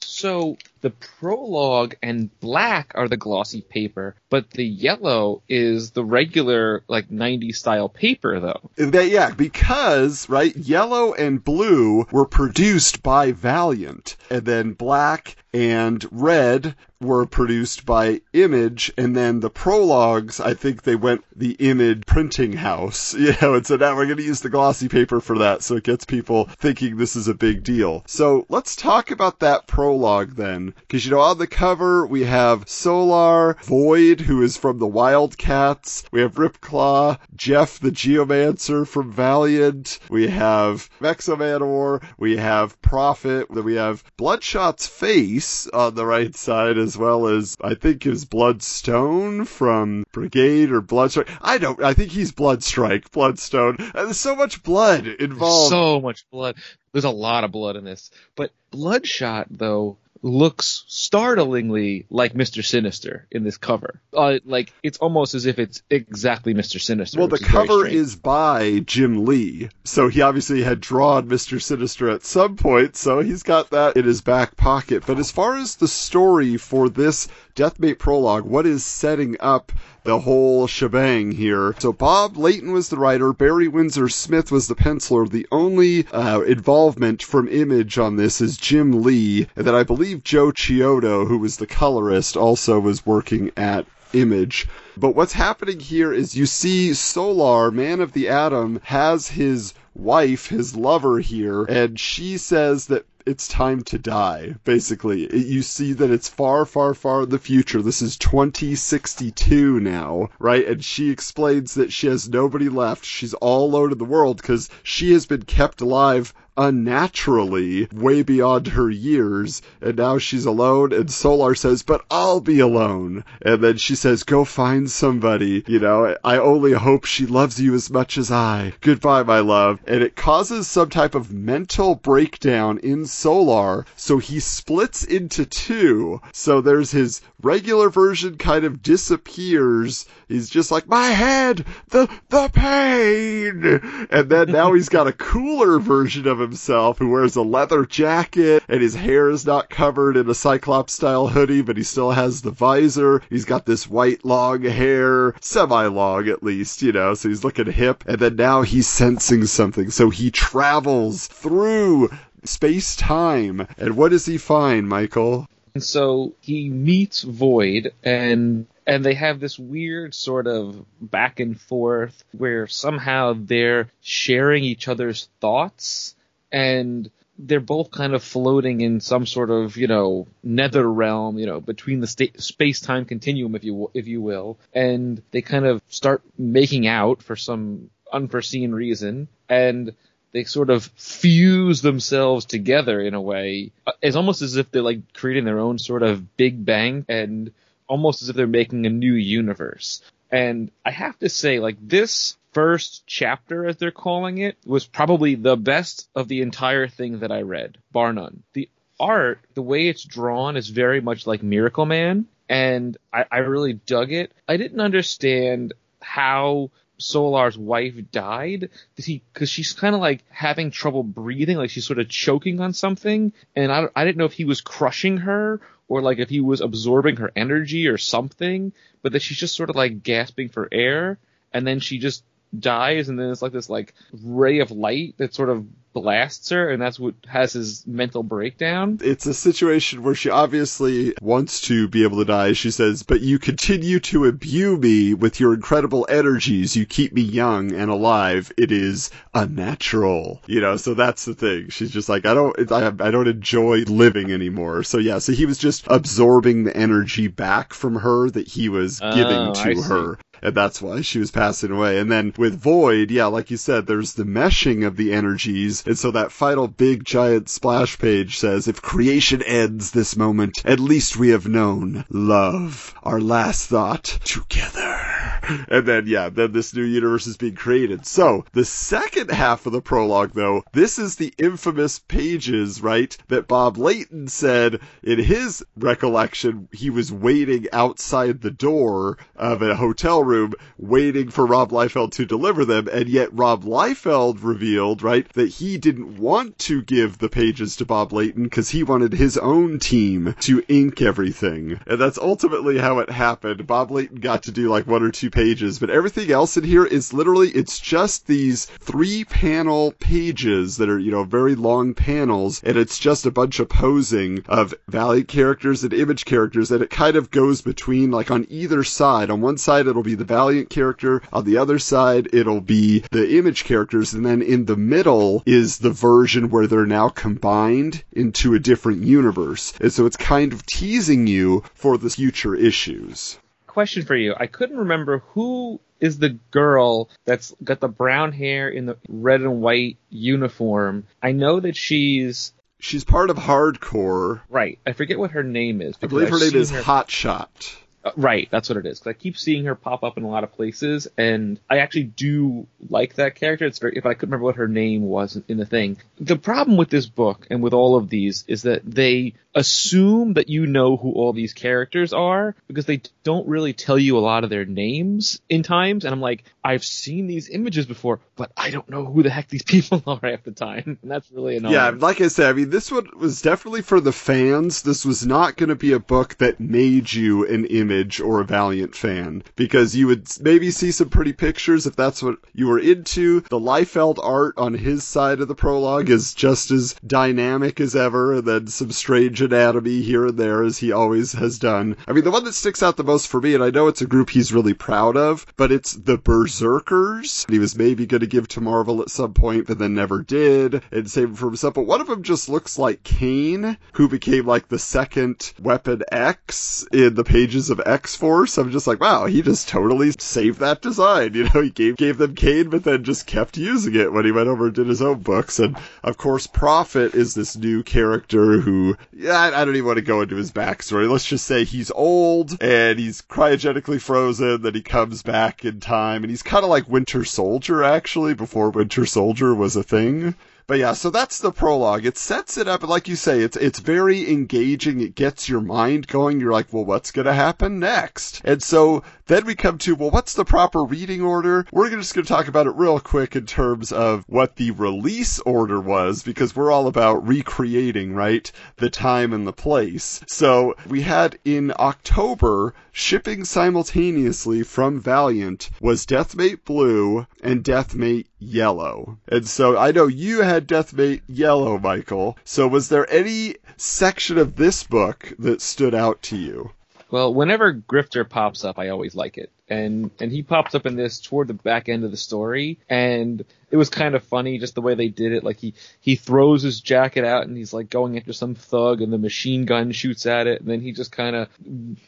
[0.00, 6.84] So the prologue and black are the glossy paper, but the yellow is the regular
[6.88, 8.70] like 90s style paper though.
[8.76, 16.06] That, yeah, because, right, yellow and blue were produced by Valiant, and then black and
[16.10, 22.06] Red were produced by Image, and then the prologues, I think they went the Image
[22.06, 25.38] printing house, you know, and so now we're going to use the glossy paper for
[25.38, 28.04] that, so it gets people thinking this is a big deal.
[28.06, 32.68] So let's talk about that prologue then, because you know, on the cover we have
[32.68, 39.98] Solar, Void, who is from the Wildcats, we have Ripclaw, Jeff the Geomancer from Valiant,
[40.08, 45.41] we have X-O Manowar, we have Prophet, then we have Bloodshot's face
[45.72, 51.28] on the right side as well as I think is Bloodstone from Brigade or Bloodstrike.
[51.40, 51.82] I don't.
[51.82, 53.76] I think he's Bloodstrike, Bloodstone.
[53.94, 55.70] There's so much blood involved.
[55.70, 56.56] So much blood.
[56.92, 58.10] There's a lot of blood in this.
[58.36, 62.64] But Bloodshot, though, looks startlingly like Mr.
[62.64, 64.00] Sinister in this cover.
[64.16, 66.80] Uh, like, it's almost as if it's exactly Mr.
[66.80, 67.18] Sinister.
[67.18, 71.60] well, the is cover is by Jim Lee, so he obviously had drawn Mr.
[71.60, 75.02] Sinister at some point, so he's got that in his back pocket.
[75.06, 79.72] But as far as the story for this Deathmate prologue, what is setting up
[80.04, 81.74] the whole shebang here.
[81.78, 85.28] So Bob Layton was the writer, Barry Windsor Smith was the penciler.
[85.28, 90.24] The only uh, involvement from Image on this is Jim Lee, and then I believe
[90.24, 94.66] Joe Chiodo, who was the colorist, also was working at Image.
[94.96, 100.48] But what's happening here is you see Solar, Man of the Atom, has his wife,
[100.48, 105.24] his lover here, and she says that it's time to die, basically.
[105.24, 107.82] It- You see that it's far, far, far in the future.
[107.82, 110.66] This is 2062 now, right?
[110.66, 113.04] And she explains that she has nobody left.
[113.04, 118.68] She's all alone in the world because she has been kept alive unnaturally way beyond
[118.68, 123.24] her years and now she's alone and Solar says but I'll be alone.
[123.40, 127.74] And then she says go find somebody you know I only hope she loves you
[127.74, 128.74] as much as I.
[128.80, 129.78] Goodbye my love.
[129.86, 136.20] And it causes some type of mental breakdown in Solar so he splits into two.
[136.32, 140.06] So there's his regular version kind of disappears.
[140.28, 144.06] He's just like my head the the pain.
[144.10, 148.62] And then now he's got a cooler version of himself who wears a leather jacket
[148.68, 152.42] and his hair is not covered in a cyclops style hoodie but he still has
[152.42, 153.22] the visor.
[153.28, 157.70] He's got this white long hair semi long at least you know so he's looking
[157.70, 158.04] hip.
[158.06, 159.90] And then now he's sensing something.
[159.90, 162.10] So he travels through
[162.44, 169.04] space time and what does he find michael And so he meets Void and and
[169.04, 175.28] they have this weird sort of back and forth where somehow they're sharing each other's
[175.40, 176.14] thoughts
[176.50, 181.46] and they're both kind of floating in some sort of, you know, nether realm, you
[181.46, 185.64] know, between the sta- space-time continuum, if you w- if you will, and they kind
[185.64, 189.94] of start making out for some unforeseen reason, and
[190.32, 193.72] they sort of fuse themselves together in a way.
[193.86, 197.52] Uh, It's almost as if they're like creating their own sort of Big Bang and
[197.86, 200.02] almost as if they're making a new universe.
[200.30, 205.34] And I have to say, like, this first chapter, as they're calling it, was probably
[205.34, 208.42] the best of the entire thing that I read, bar none.
[208.54, 213.38] The art, the way it's drawn, is very much like Miracle Man, and I, I
[213.38, 214.32] really dug it.
[214.48, 216.70] I didn't understand how
[217.02, 218.70] Solar's wife died.
[218.96, 219.22] Did he?
[219.32, 223.32] Because she's kind of like having trouble breathing, like she's sort of choking on something,
[223.54, 226.60] and I, I didn't know if he was crushing her or like if he was
[226.60, 228.72] absorbing her energy or something,
[229.02, 231.18] but that she's just sort of like gasping for air,
[231.52, 232.24] and then she just
[232.58, 236.70] dies, and then it's like this like ray of light that sort of blasts her,
[236.70, 238.98] and that's what has his mental breakdown.
[239.02, 242.52] it's a situation where she obviously wants to be able to die.
[242.52, 246.76] She says, but you continue to imbue me with your incredible energies.
[246.76, 248.52] You keep me young and alive.
[248.56, 250.40] It is unnatural.
[250.46, 251.68] You know, so that's the thing.
[251.68, 254.82] She's just like, I don't, I, I don't enjoy living anymore.
[254.82, 259.00] So yeah, so he was just absorbing the energy back from her that he was
[259.00, 261.98] giving Oh, to her and that's why she was passing away.
[261.98, 265.96] And then with Void, yeah, like you said, there's the meshing of the energies, and
[265.96, 271.16] so that final big giant splash page says, "If creation ends this moment, at least
[271.16, 275.11] we have known love, our last thought together."
[275.68, 278.04] And then yeah, then this new universe is being created.
[278.06, 283.16] So the second half of the prologue, though, this is the infamous pages, right?
[283.28, 289.76] That Bob Layton said in his recollection he was waiting outside the door of a
[289.76, 295.28] hotel room, waiting for Rob Liefeld to deliver them, and yet Rob Liefeld revealed, right,
[295.32, 299.38] that he didn't want to give the pages to Bob Layton because he wanted his
[299.38, 301.80] own team to ink everything.
[301.86, 303.66] And that's ultimately how it happened.
[303.66, 306.84] Bob Layton got to do like one or two pages, but everything else in here
[306.84, 312.62] is literally, it's just these three panel pages that are, you know, very long panels,
[312.62, 316.90] and it's just a bunch of posing of Valiant characters and Image characters, and it
[316.90, 319.30] kind of goes between, like, on either side.
[319.30, 323.38] On one side, it'll be the Valiant character, on the other side, it'll be the
[323.38, 328.54] Image characters, and then in the middle is the version where they're now combined into
[328.54, 329.72] a different universe.
[329.80, 333.38] And so it's kind of teasing you for the future issues.
[333.72, 334.34] Question for you.
[334.38, 339.40] I couldn't remember who is the girl that's got the brown hair in the red
[339.40, 341.06] and white uniform.
[341.22, 344.40] I know that she's She's part of Hardcore.
[344.50, 344.78] right.
[344.86, 345.94] I forget what her name is.
[346.02, 347.76] I believe her I've name is her- Hotshot.
[348.04, 348.98] Uh, right, that's what it is.
[348.98, 352.04] Because I keep seeing her pop up in a lot of places, and I actually
[352.04, 353.66] do like that character.
[353.66, 355.98] It's very, if I couldn't remember what her name was in the thing.
[356.18, 360.48] The problem with this book and with all of these is that they assume that
[360.48, 364.44] you know who all these characters are because they don't really tell you a lot
[364.44, 366.04] of their names in times.
[366.04, 369.48] And I'm like, I've seen these images before, but I don't know who the heck
[369.48, 371.74] these people are half the time, and that's really annoying.
[371.74, 374.82] Yeah, like I said, I mean, this one was definitely for the fans.
[374.82, 378.44] This was not going to be a book that made you an Image or a
[378.44, 382.78] Valiant fan because you would maybe see some pretty pictures if that's what you were
[382.78, 383.40] into.
[383.42, 388.34] The Liefeld art on his side of the prologue is just as dynamic as ever,
[388.34, 391.96] and then some strange anatomy here and there as he always has done.
[392.06, 394.02] I mean, the one that sticks out the most for me, and I know it's
[394.02, 397.46] a group he's really proud of, but it's the Berserkers.
[397.48, 400.82] He was maybe going to give to Marvel at some point, but then never did,
[400.90, 401.74] and save for himself.
[401.74, 406.86] But one of them just looks like Kane, who became like the second Weapon X
[406.92, 408.58] in the pages of X Force.
[408.58, 411.34] I'm just like, wow, he just totally saved that design.
[411.42, 414.32] You know, he gave gave them Kane, but then just kept using it when he
[414.32, 415.58] went over and did his own books.
[415.58, 419.96] And of course, Prophet is this new character who, yeah, I, I don't even want
[419.96, 421.10] to go into his backstory.
[421.10, 424.62] Let's just say he's old and he's cryogenically frozen.
[424.62, 428.70] Then he comes back in time, and he's kind of like Winter Soldier actually before
[428.70, 430.34] Winter Soldier was a thing.
[430.66, 432.06] But yeah, so that's the prologue.
[432.06, 435.00] It sets it up, like you say, it's it's very engaging.
[435.00, 436.40] It gets your mind going.
[436.40, 438.40] You're like, well, what's going to happen next?
[438.44, 441.64] And so then we come to, well, what's the proper reading order?
[441.72, 445.38] We're just going to talk about it real quick in terms of what the release
[445.40, 450.20] order was, because we're all about recreating, right, the time and the place.
[450.26, 459.18] So we had in October shipping simultaneously from Valiant was Deathmate Blue and Deathmate Yellow.
[459.28, 462.36] And so I know you had Deathmate Yellow, Michael.
[462.44, 466.70] So was there any section of this book that stood out to you?
[467.12, 469.52] Well, whenever Grifter pops up, I always like it.
[469.68, 473.44] And and he pops up in this toward the back end of the story, and
[473.70, 475.44] it was kind of funny just the way they did it.
[475.44, 479.12] Like he he throws his jacket out and he's like going after some thug, and
[479.12, 481.48] the machine gun shoots at it, and then he just kind of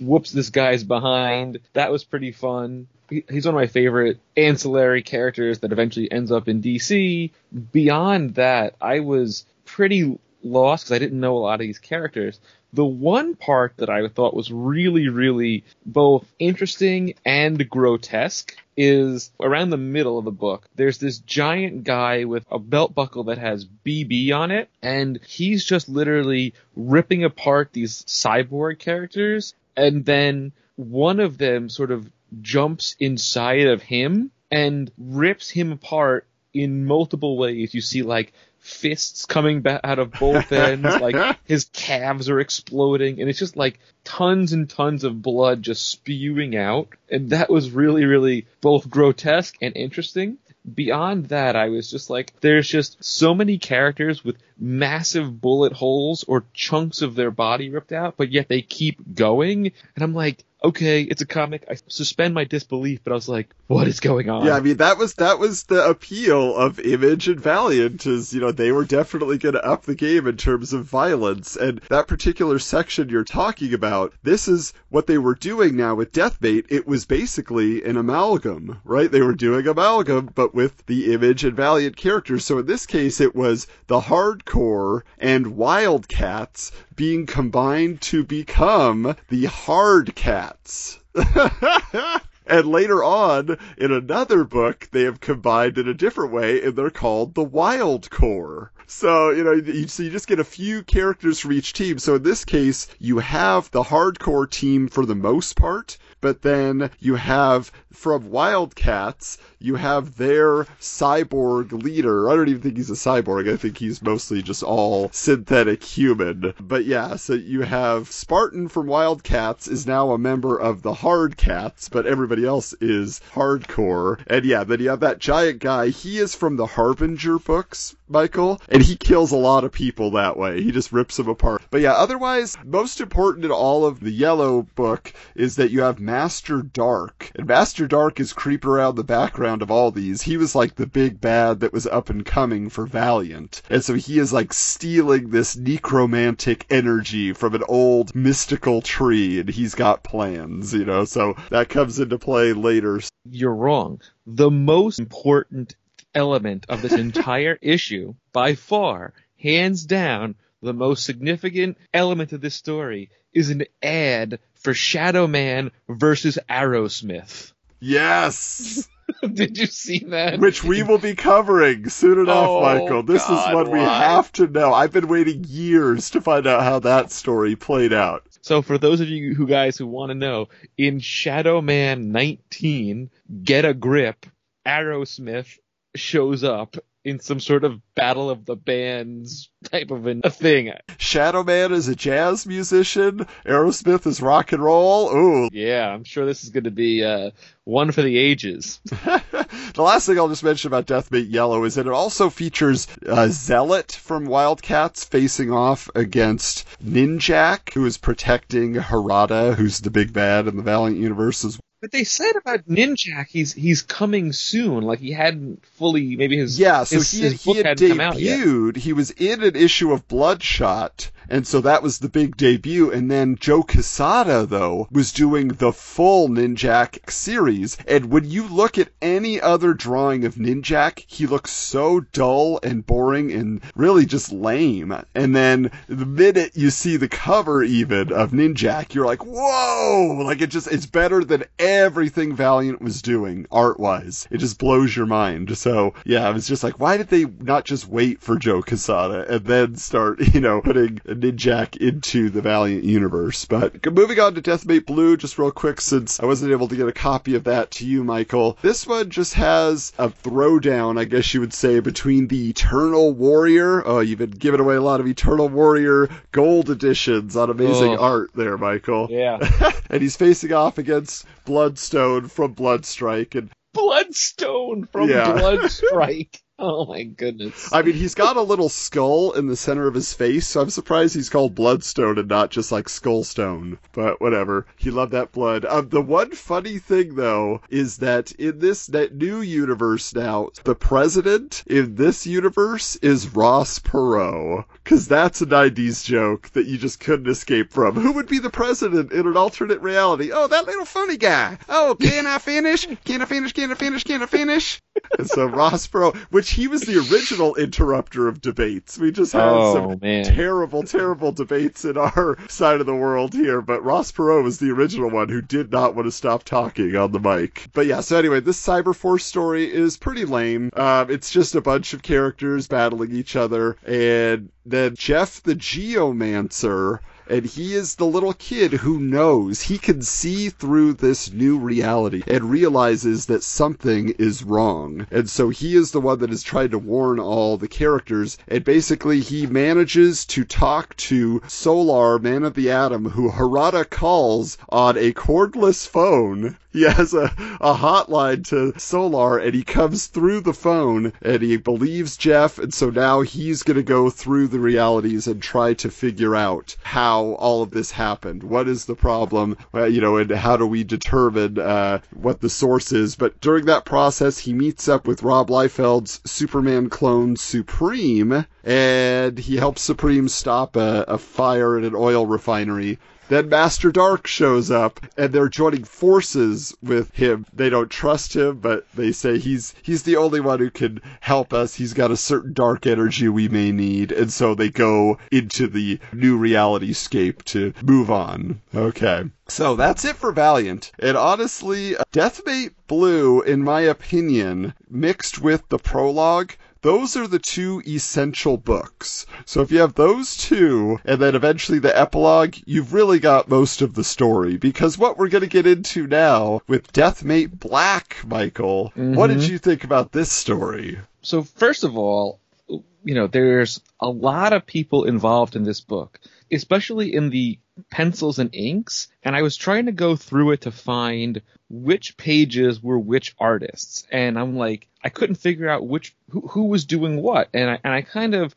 [0.00, 1.60] whoops this guy's behind.
[1.74, 2.86] That was pretty fun.
[3.10, 7.30] He- He's one of my favorite ancillary characters that eventually ends up in DC.
[7.72, 12.40] Beyond that, I was pretty lost because I didn't know a lot of these characters.
[12.74, 19.70] The one part that I thought was really, really both interesting and grotesque is around
[19.70, 20.68] the middle of the book.
[20.74, 25.64] There's this giant guy with a belt buckle that has BB on it, and he's
[25.64, 32.10] just literally ripping apart these cyborg characters, and then one of them sort of
[32.42, 37.72] jumps inside of him and rips him apart in multiple ways.
[37.72, 38.32] You see like
[38.64, 43.56] fists coming back out of both ends, like his calves are exploding, and it's just
[43.56, 46.88] like tons and tons of blood just spewing out.
[47.10, 50.38] And that was really, really both grotesque and interesting.
[50.74, 56.24] Beyond that, I was just like, there's just so many characters with massive bullet holes
[56.26, 59.72] or chunks of their body ripped out, but yet they keep going.
[59.94, 61.64] And I'm like, okay, it's a comic.
[61.70, 64.46] I suspend my disbelief, but I was like, what is going on?
[64.46, 68.40] Yeah, I mean that was that was the appeal of Image and Valiant is you
[68.40, 72.08] know they were definitely going to up the game in terms of violence and that
[72.08, 76.86] particular section you're talking about this is what they were doing now with Deathmate it
[76.86, 81.96] was basically an amalgam right they were doing amalgam but with the Image and Valiant
[81.96, 89.16] characters so in this case it was the hardcore and Wildcats being combined to become
[89.28, 90.14] the Hard
[90.54, 91.00] Cats.
[92.46, 96.90] And later on, in another book, they have combined in a different way, and they're
[96.90, 98.70] called the Wild Core.
[98.86, 101.98] So, you know, you, so you just get a few characters from each team.
[101.98, 106.90] So in this case, you have the hardcore team for the most part, but then
[107.00, 112.28] you have from Wildcats, you have their cyborg leader.
[112.28, 113.50] I don't even think he's a cyborg.
[113.50, 116.52] I think he's mostly just all synthetic human.
[116.60, 121.36] But yeah, so you have Spartan from Wildcats is now a member of the Hard
[121.36, 124.22] Cats, but everybody else is hardcore.
[124.26, 125.88] And yeah, then you have that giant guy.
[125.88, 130.36] He is from the Harbinger books, Michael, and he kills a lot of people that
[130.36, 130.62] way.
[130.62, 131.62] He just rips them apart.
[131.70, 135.98] But yeah, otherwise, most important in all of the yellow book is that you have
[136.00, 137.30] Master Darque.
[137.34, 140.22] And Master Darque is creeping around the background of all these.
[140.22, 143.62] He was like the big bad that was up and coming for Valiant.
[143.70, 149.48] And so he is like stealing this necromantic energy from an old mystical tree and
[149.48, 153.00] he's got plans, you know, so that comes into play later.
[153.30, 154.00] You're wrong.
[154.26, 155.76] The most important
[156.14, 162.54] element of this entire issue, by far, hands down, the most significant element of this
[162.54, 167.52] story is an ad for Shadow Man versus Aerosmith.
[167.80, 168.88] Yes!
[169.32, 170.38] Did you see that?
[170.40, 173.02] Which we will be covering soon enough, Oh, Michael.
[173.02, 174.72] This God, is what we have to know.
[174.72, 178.24] I've been waiting years to find out how that story played out.
[178.42, 183.10] So for those of you who guys who want to know, in Shadow Man 19,
[183.42, 184.26] Get a Grip,
[184.66, 185.58] Aerosmith
[185.94, 190.72] shows up in some sort of battle of the bands type of a thing.
[190.96, 193.26] Shadow Man is a jazz musician.
[193.44, 195.14] Aerosmith is rock and roll.
[195.14, 195.50] Ooh.
[195.64, 197.30] Yeah, I'm sure this is going to be uh,
[197.64, 198.80] one for the ages.
[198.84, 203.28] the last thing I'll just mention about Deathmate Yellow is that it also features uh,
[203.28, 210.48] Zealot from Wildcats facing off against Ninjak, who is protecting Harada, who's the big bad
[210.48, 214.84] in the Valiant universe as But they said about Ninjak, he's he's coming soon.
[214.84, 217.66] Like he hadn't fully, maybe his Yeah, so his, he, had, his he book had
[217.66, 218.38] hadn't come out yet.
[218.38, 218.76] debuted.
[218.78, 222.90] He was in an issue of Bloodshot, and so that was the big debut.
[222.90, 227.76] And then Joe Quesada, though, was doing the full Ninjak series.
[227.86, 232.86] And when you look at any other drawing of Ninjak, he looks so dull and
[232.86, 234.94] boring and really just lame.
[235.14, 240.22] And then the minute you see the cover even of Ninjak, you're like, whoa!
[240.24, 244.26] Like it just, it's better than everything Valiant was doing art wise.
[244.30, 245.56] It just blows your mind.
[245.56, 249.26] So yeah, I was just like, why did they not just wait for Joe Quesada
[249.28, 253.44] and then start, you know, putting Ninjak into the Valiant universe?
[253.44, 256.88] But moving on to Deathmate Blue, just real quick, since I wasn't able to get
[256.88, 258.58] a copy of that to you, Michael.
[258.62, 263.82] This one just has a throwdown, I guess you would say, between the Eternal Warrior.
[263.86, 268.02] Oh, you've been giving away a lot of Eternal Warrior gold editions on amazing Oh.
[268.02, 269.08] art there, Michael.
[269.10, 269.38] Yeah,
[269.90, 273.34] and he's facing off against Bloodstone from Bloodstrike.
[273.36, 275.32] And Bloodstone from Yeah.
[275.32, 276.40] Bloodstrike.
[276.58, 277.72] Oh my goodness.
[277.72, 280.70] I mean, he's got a little skull in the center of his face, so I'm
[280.70, 283.78] surprised he's called Bloodstone and not just like Skullstone.
[283.92, 284.66] But whatever.
[284.76, 285.64] He loved that blood.
[285.64, 290.74] Um, the one funny thing, though, is that in this that new universe now, the
[290.74, 294.64] president in this universe is Ross Perot.
[294.82, 297.94] Because that's a 90s joke that you just couldn't escape from.
[297.96, 300.30] Who would be the president in an alternate reality?
[300.32, 301.58] Oh, that little funny guy.
[301.68, 302.86] Oh, can I finish?
[303.04, 303.52] Can I finish?
[303.52, 304.04] Can I finish?
[304.04, 304.80] Can I finish?
[305.18, 308.98] And so Ross Perot, which he was the original interrupter of debates.
[308.98, 310.24] We just had Oh, some man.
[310.24, 313.60] terrible, terrible debates in our side of the world here.
[313.60, 317.12] But Ross Perot was the original one who did not want to stop talking on
[317.12, 317.68] the mic.
[317.72, 320.70] But yeah, so anyway, this Cyberforce story is pretty lame.
[320.74, 327.00] Um, it's just a bunch of characters battling each other, and then Jeff the Geomancer
[327.28, 332.22] and he is the little kid who knows he can see through this new reality
[332.26, 335.06] and realizes that something is wrong.
[335.10, 338.36] And so he is the one that is trying to warn all the characters.
[338.46, 344.58] And basically, he manages to talk to Solar, Man of the Atom, who Harada calls
[344.68, 346.56] on a cordless phone.
[346.72, 351.56] He has a, a hotline to Solar and he comes through the phone and he
[351.56, 352.58] believes Jeff.
[352.58, 356.74] And so now he's going to go through the realities and try to figure out
[356.82, 358.42] how all of this happened.
[358.42, 359.56] What is the problem?
[359.74, 363.16] You know, and how do we determine uh, what the source is?
[363.16, 369.56] But during that process, he meets up with Rob Liefeld's Superman clone Supreme, and he
[369.56, 372.98] helps Supreme stop a, a fire at an oil refinery.
[373.28, 377.46] Then Master Darque shows up, and they're joining forces with him.
[377.54, 381.54] They don't trust him, but they say he's he's the only one who can help
[381.54, 381.74] us.
[381.74, 385.98] He's got a certain dark energy we may need, and so they go into the
[386.12, 388.60] new reality scape to move on.
[388.74, 389.24] Okay.
[389.48, 390.90] So that's it for Valiant.
[390.98, 396.52] And honestly, uh, Deathmate Blue, in my opinion, mixed with the prologue,
[396.84, 399.24] those are the two essential books.
[399.46, 403.80] So if you have those two, and then eventually the epilogue, you've really got most
[403.80, 404.58] of the story.
[404.58, 409.52] Because what we're going to get into now with Deathmate Black, Michael, what did mm-hmm.
[409.52, 411.00] you think about this story?
[411.22, 412.38] So first of all,
[412.68, 416.20] you know, there's a lot of people involved in this book,
[416.52, 417.58] especially in the
[417.90, 421.40] pencils and inks, and I was trying to go through it to find
[421.70, 426.64] which pages were which artists, and I'm like, I couldn't figure out which who, who
[426.64, 428.54] was doing what, and I and I kind of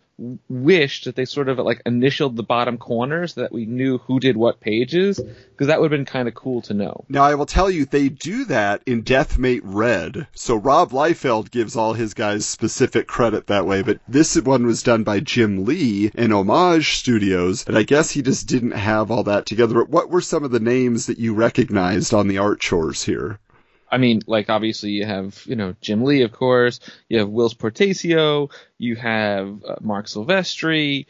[0.49, 4.19] wished that they sort of like initialed the bottom corners so that we knew who
[4.19, 7.05] did what pages, because that would have been kind of cool to know.
[7.09, 10.25] Now, I will tell you, they do that in Deathmate Red.
[10.33, 14.81] So Rob Liefeld gives all his guys specific credit that way, but this one was
[14.81, 19.23] done by Jim Lee in Homage Studios, and I guess he just didn't have all
[19.23, 19.75] that together.
[19.75, 23.39] But what were some of the names that you recognized on the art chores here?
[23.89, 26.79] I mean, like obviously you have you know Jim Lee, of course.
[27.09, 28.51] You have Whilce Portacio.
[28.77, 31.05] You have uh, Marc Silvestri.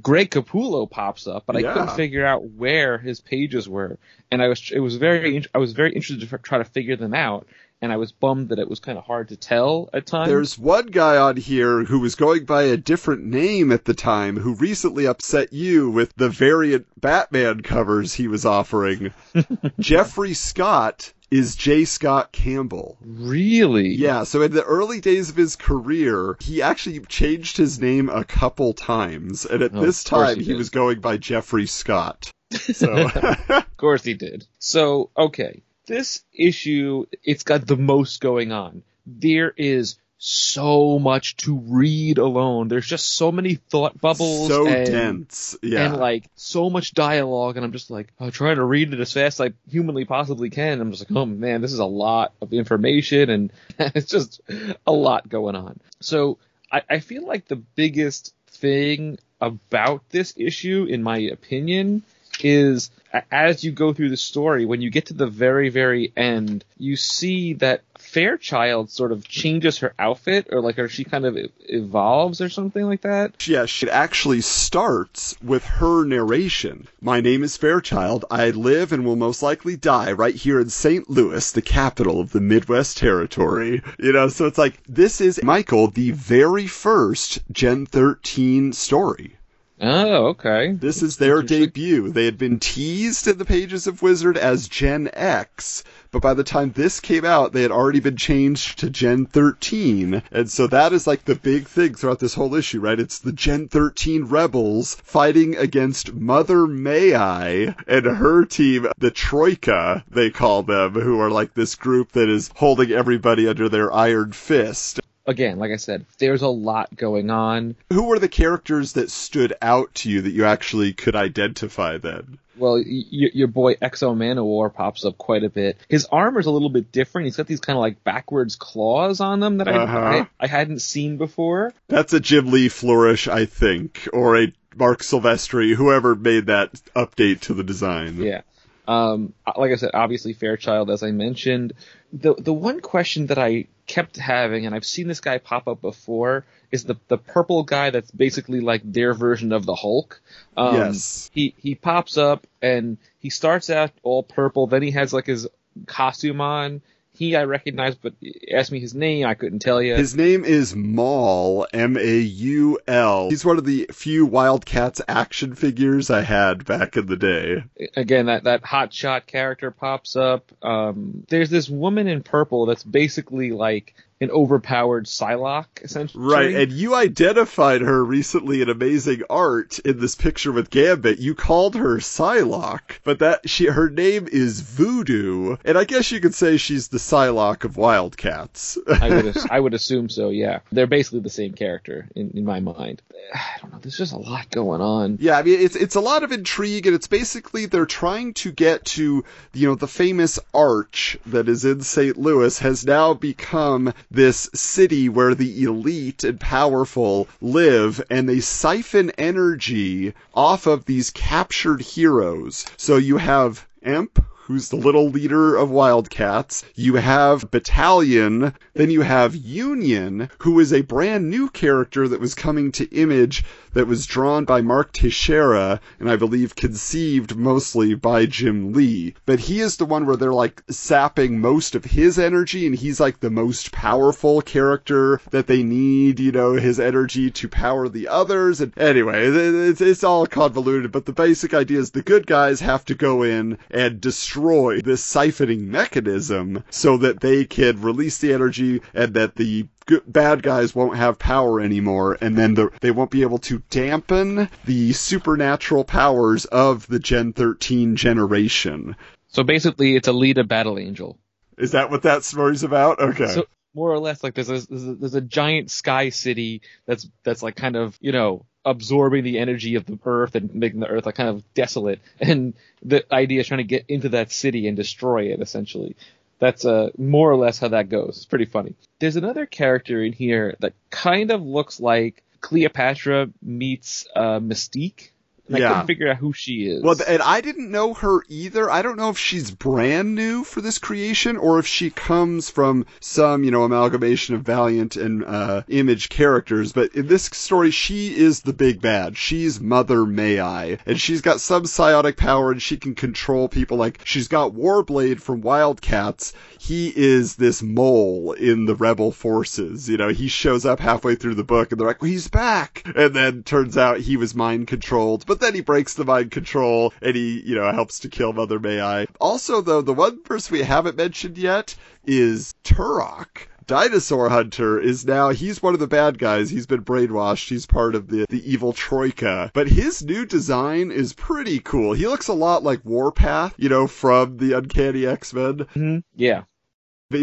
[0.00, 3.98] Greg Capullo pops up, but I couldn't figure out where his pages were,
[4.30, 6.96] and I was it was very I was very interested to f- try to figure
[6.96, 7.46] them out,
[7.82, 10.28] and I was bummed that it was kind of hard to tell at times.
[10.28, 14.36] There's one guy on here who was going by a different name at the time
[14.36, 19.12] who recently upset you with the variant Batman covers he was offering.
[19.78, 21.86] Jeffrey Scott is J.
[21.86, 22.98] Scott Campbell.
[23.00, 28.10] really Yeah, so in the early days of his career, he actually changed his name
[28.10, 32.30] a couple times, and at Oh, this time he he, was going by Jeffrey Scott.
[32.52, 32.92] So
[33.48, 34.46] Of course he did.
[34.58, 35.62] So, okay.
[35.86, 38.82] This issue, it's got the most going on.
[39.06, 42.68] There is so much to read alone.
[42.68, 44.46] There's just so many thought bubbles.
[44.46, 45.56] so and, dense.
[45.62, 45.86] Yeah.
[45.86, 49.12] And like so much dialogue, and I'm just like, I'm trying to read it as
[49.12, 50.80] fast as I humanly possibly can.
[50.80, 54.40] I'm just like, oh man, this is a lot of information, and it's just
[54.86, 55.80] a lot going on.
[55.98, 56.38] So
[56.70, 62.04] I, I feel like the biggest thing about this issue, in my opinion,
[62.44, 62.92] is
[63.30, 66.96] as you go through the story, when you get to the very, very end, you
[66.96, 72.40] see that Fairchild sort of changes her outfit, or like, or she kind of evolves,
[72.40, 73.46] or something like that.
[73.46, 76.88] Yeah, she actually starts with her narration.
[77.00, 78.24] My name is Fairchild.
[78.30, 81.08] I live and will most likely die right here in St.
[81.08, 83.82] Louis, the capital of the Midwest Territory.
[83.98, 89.36] You know, so it's like, this is, Michael, the very first Gen 13 story.
[89.84, 90.70] Oh, okay.
[90.70, 92.12] This is their debut.
[92.12, 95.82] They had been teased in the pages of Wizard as Gen X,
[96.12, 100.22] but by the time this came out, they had already been changed to Gen 13.
[100.30, 103.00] And so that is like the big thing throughout this whole issue, right?
[103.00, 110.04] It's the Gen 13 rebels fighting against Mother May I and her team, the Troika,
[110.08, 114.30] they call them, who are like this group that is holding everybody under their iron
[114.30, 115.00] fist.
[115.26, 117.76] Again, like I said, there's a lot going on.
[117.92, 122.38] Who were the characters that stood out to you that you actually could identify then?
[122.56, 125.78] Well, y- your boy X-O Manowar pops up quite a bit.
[125.88, 127.26] His armor's a little bit different.
[127.26, 129.98] He's got these kind of like backwards claws on them that I, Uh-huh.
[129.98, 131.72] I I hadn't seen before.
[131.88, 137.40] That's a Jim Lee flourish, I think, or a Marc Silvestri, whoever made that update
[137.42, 138.16] to the design.
[138.16, 138.40] Yeah.
[138.88, 141.74] Um, like I said, obviously Fairchild, as I mentioned.
[142.12, 145.82] The the one question that I kept having, and I've seen this guy pop up
[145.82, 150.22] before, is the the purple guy that's basically like their version of the Hulk.
[150.56, 151.30] Um, Yes.
[151.34, 154.66] He he pops up and he starts out all purple.
[154.66, 155.46] Then he has like his
[155.86, 156.80] costume on.
[157.14, 158.14] He I recognize, but
[158.50, 159.26] asked me his name.
[159.26, 159.94] I couldn't tell you.
[159.94, 163.28] His name is Maul, M A U L.
[163.28, 167.64] He's one of the few Wildcats action figures I had back in the day.
[167.96, 172.84] again that that hot shot character pops up um there's this woman in purple that's
[172.84, 179.78] basically like an overpowered Psylocke essentially Right, and you identified her recently in Amazing Art
[179.80, 181.18] in this picture with Gambit.
[181.18, 186.20] You called her Psylocke, but that she her name is Voodoo, and I guess you
[186.20, 188.78] could say she's the Psylocke of Wildcats.
[188.88, 192.60] I would I would assume so yeah they're basically the same character in, in my
[192.60, 193.02] mind
[193.34, 196.00] I don't know there's just a lot going on Yeah, I mean it's it's a
[196.00, 200.38] lot of intrigue, and it's basically they're trying to get to you know the famous
[200.54, 202.16] arch that is in St.
[202.16, 209.10] Louis has now become this city where the elite and powerful live, and they siphon
[209.18, 212.66] energy off of these captured heroes.
[212.76, 216.64] So you have Emp, who's the little leader of Wildcats.
[216.74, 218.54] You have Battalion.
[218.74, 223.44] Then you have Union, who is a brand new character that was coming to Image
[223.74, 229.14] that was drawn by Mark Texeira and I believe conceived mostly by Jim Lee.
[229.26, 232.98] But he is the one where they're like sapping most of his energy and he's
[232.98, 238.08] like the most powerful character that they need, you know, his energy to power the
[238.08, 238.60] others.
[238.60, 242.84] And anyway, it's, it's all convoluted, but the basic idea is the good guys have
[242.86, 248.80] to go in and destroy this siphoning mechanism so that they can release the energy
[248.94, 249.66] and that the
[250.06, 254.48] bad guys won't have power anymore, and then the, they won't be able to dampen
[254.64, 258.96] the supernatural powers of the Gen 13 generation.
[259.28, 261.18] So basically, it's Alita battle angel.
[261.58, 263.00] Is that what that story's about?
[263.00, 263.28] Okay.
[263.28, 267.08] So more or less, like there's a, there's a there's a giant sky city that's
[267.24, 270.88] that's like kind of you know absorbing the energy of the earth and making the
[270.88, 272.00] earth like kind of desolate.
[272.20, 275.96] And the idea is trying to get into that city and destroy it essentially.
[276.38, 278.16] That's uh, more or less how that goes.
[278.16, 278.74] It's pretty funny.
[278.98, 285.10] There's another character in here that kind of looks like Cleopatra meets uh, Mystique.
[285.52, 285.68] And I Yeah.
[285.74, 286.82] couldn't figure out who she is.
[286.82, 288.70] Well, and I didn't know her either.
[288.70, 292.86] I don't know if she's brand new for this creation or if she comes from
[293.00, 296.72] some, you know, amalgamation of Valiant and uh, Image characters.
[296.72, 299.16] But in this story, she is the big bad.
[299.16, 303.76] She's Mother May I, and she's got some psionic power and she can control people.
[303.76, 306.32] Like she's got Warblade from Wildcats.
[306.58, 309.88] He is this mole in the rebel forces.
[309.88, 312.82] You know, he shows up halfway through the book and they're like, well, he's back.
[312.94, 315.24] And then turns out he was mind controlled.
[315.26, 318.58] But then he breaks the mind control and he, you know, helps to kill Mother
[318.58, 319.06] May I.
[319.20, 321.74] Also, though, the one person we haven't mentioned yet
[322.04, 323.48] is Turok.
[323.66, 326.50] Dinosaur Hunter is now, he's one of the bad guys.
[326.50, 327.48] He's been brainwashed.
[327.48, 329.50] He's part of the, the evil Troika.
[329.54, 331.92] But his new design is pretty cool.
[331.92, 335.58] He looks a lot like Warpath, you know, from the Uncanny X-Men.
[335.74, 336.02] Mhm.
[336.16, 336.42] yeah.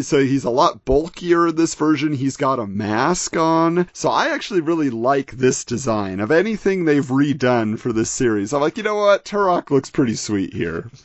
[0.02, 2.14] So he's a lot bulkier in this version.
[2.14, 3.90] He's got a mask on.
[3.94, 6.20] So I actually really like this design.
[6.20, 9.26] Of anything they've redone for this series, I'm like, you know what?
[9.26, 10.90] Turok looks pretty sweet here.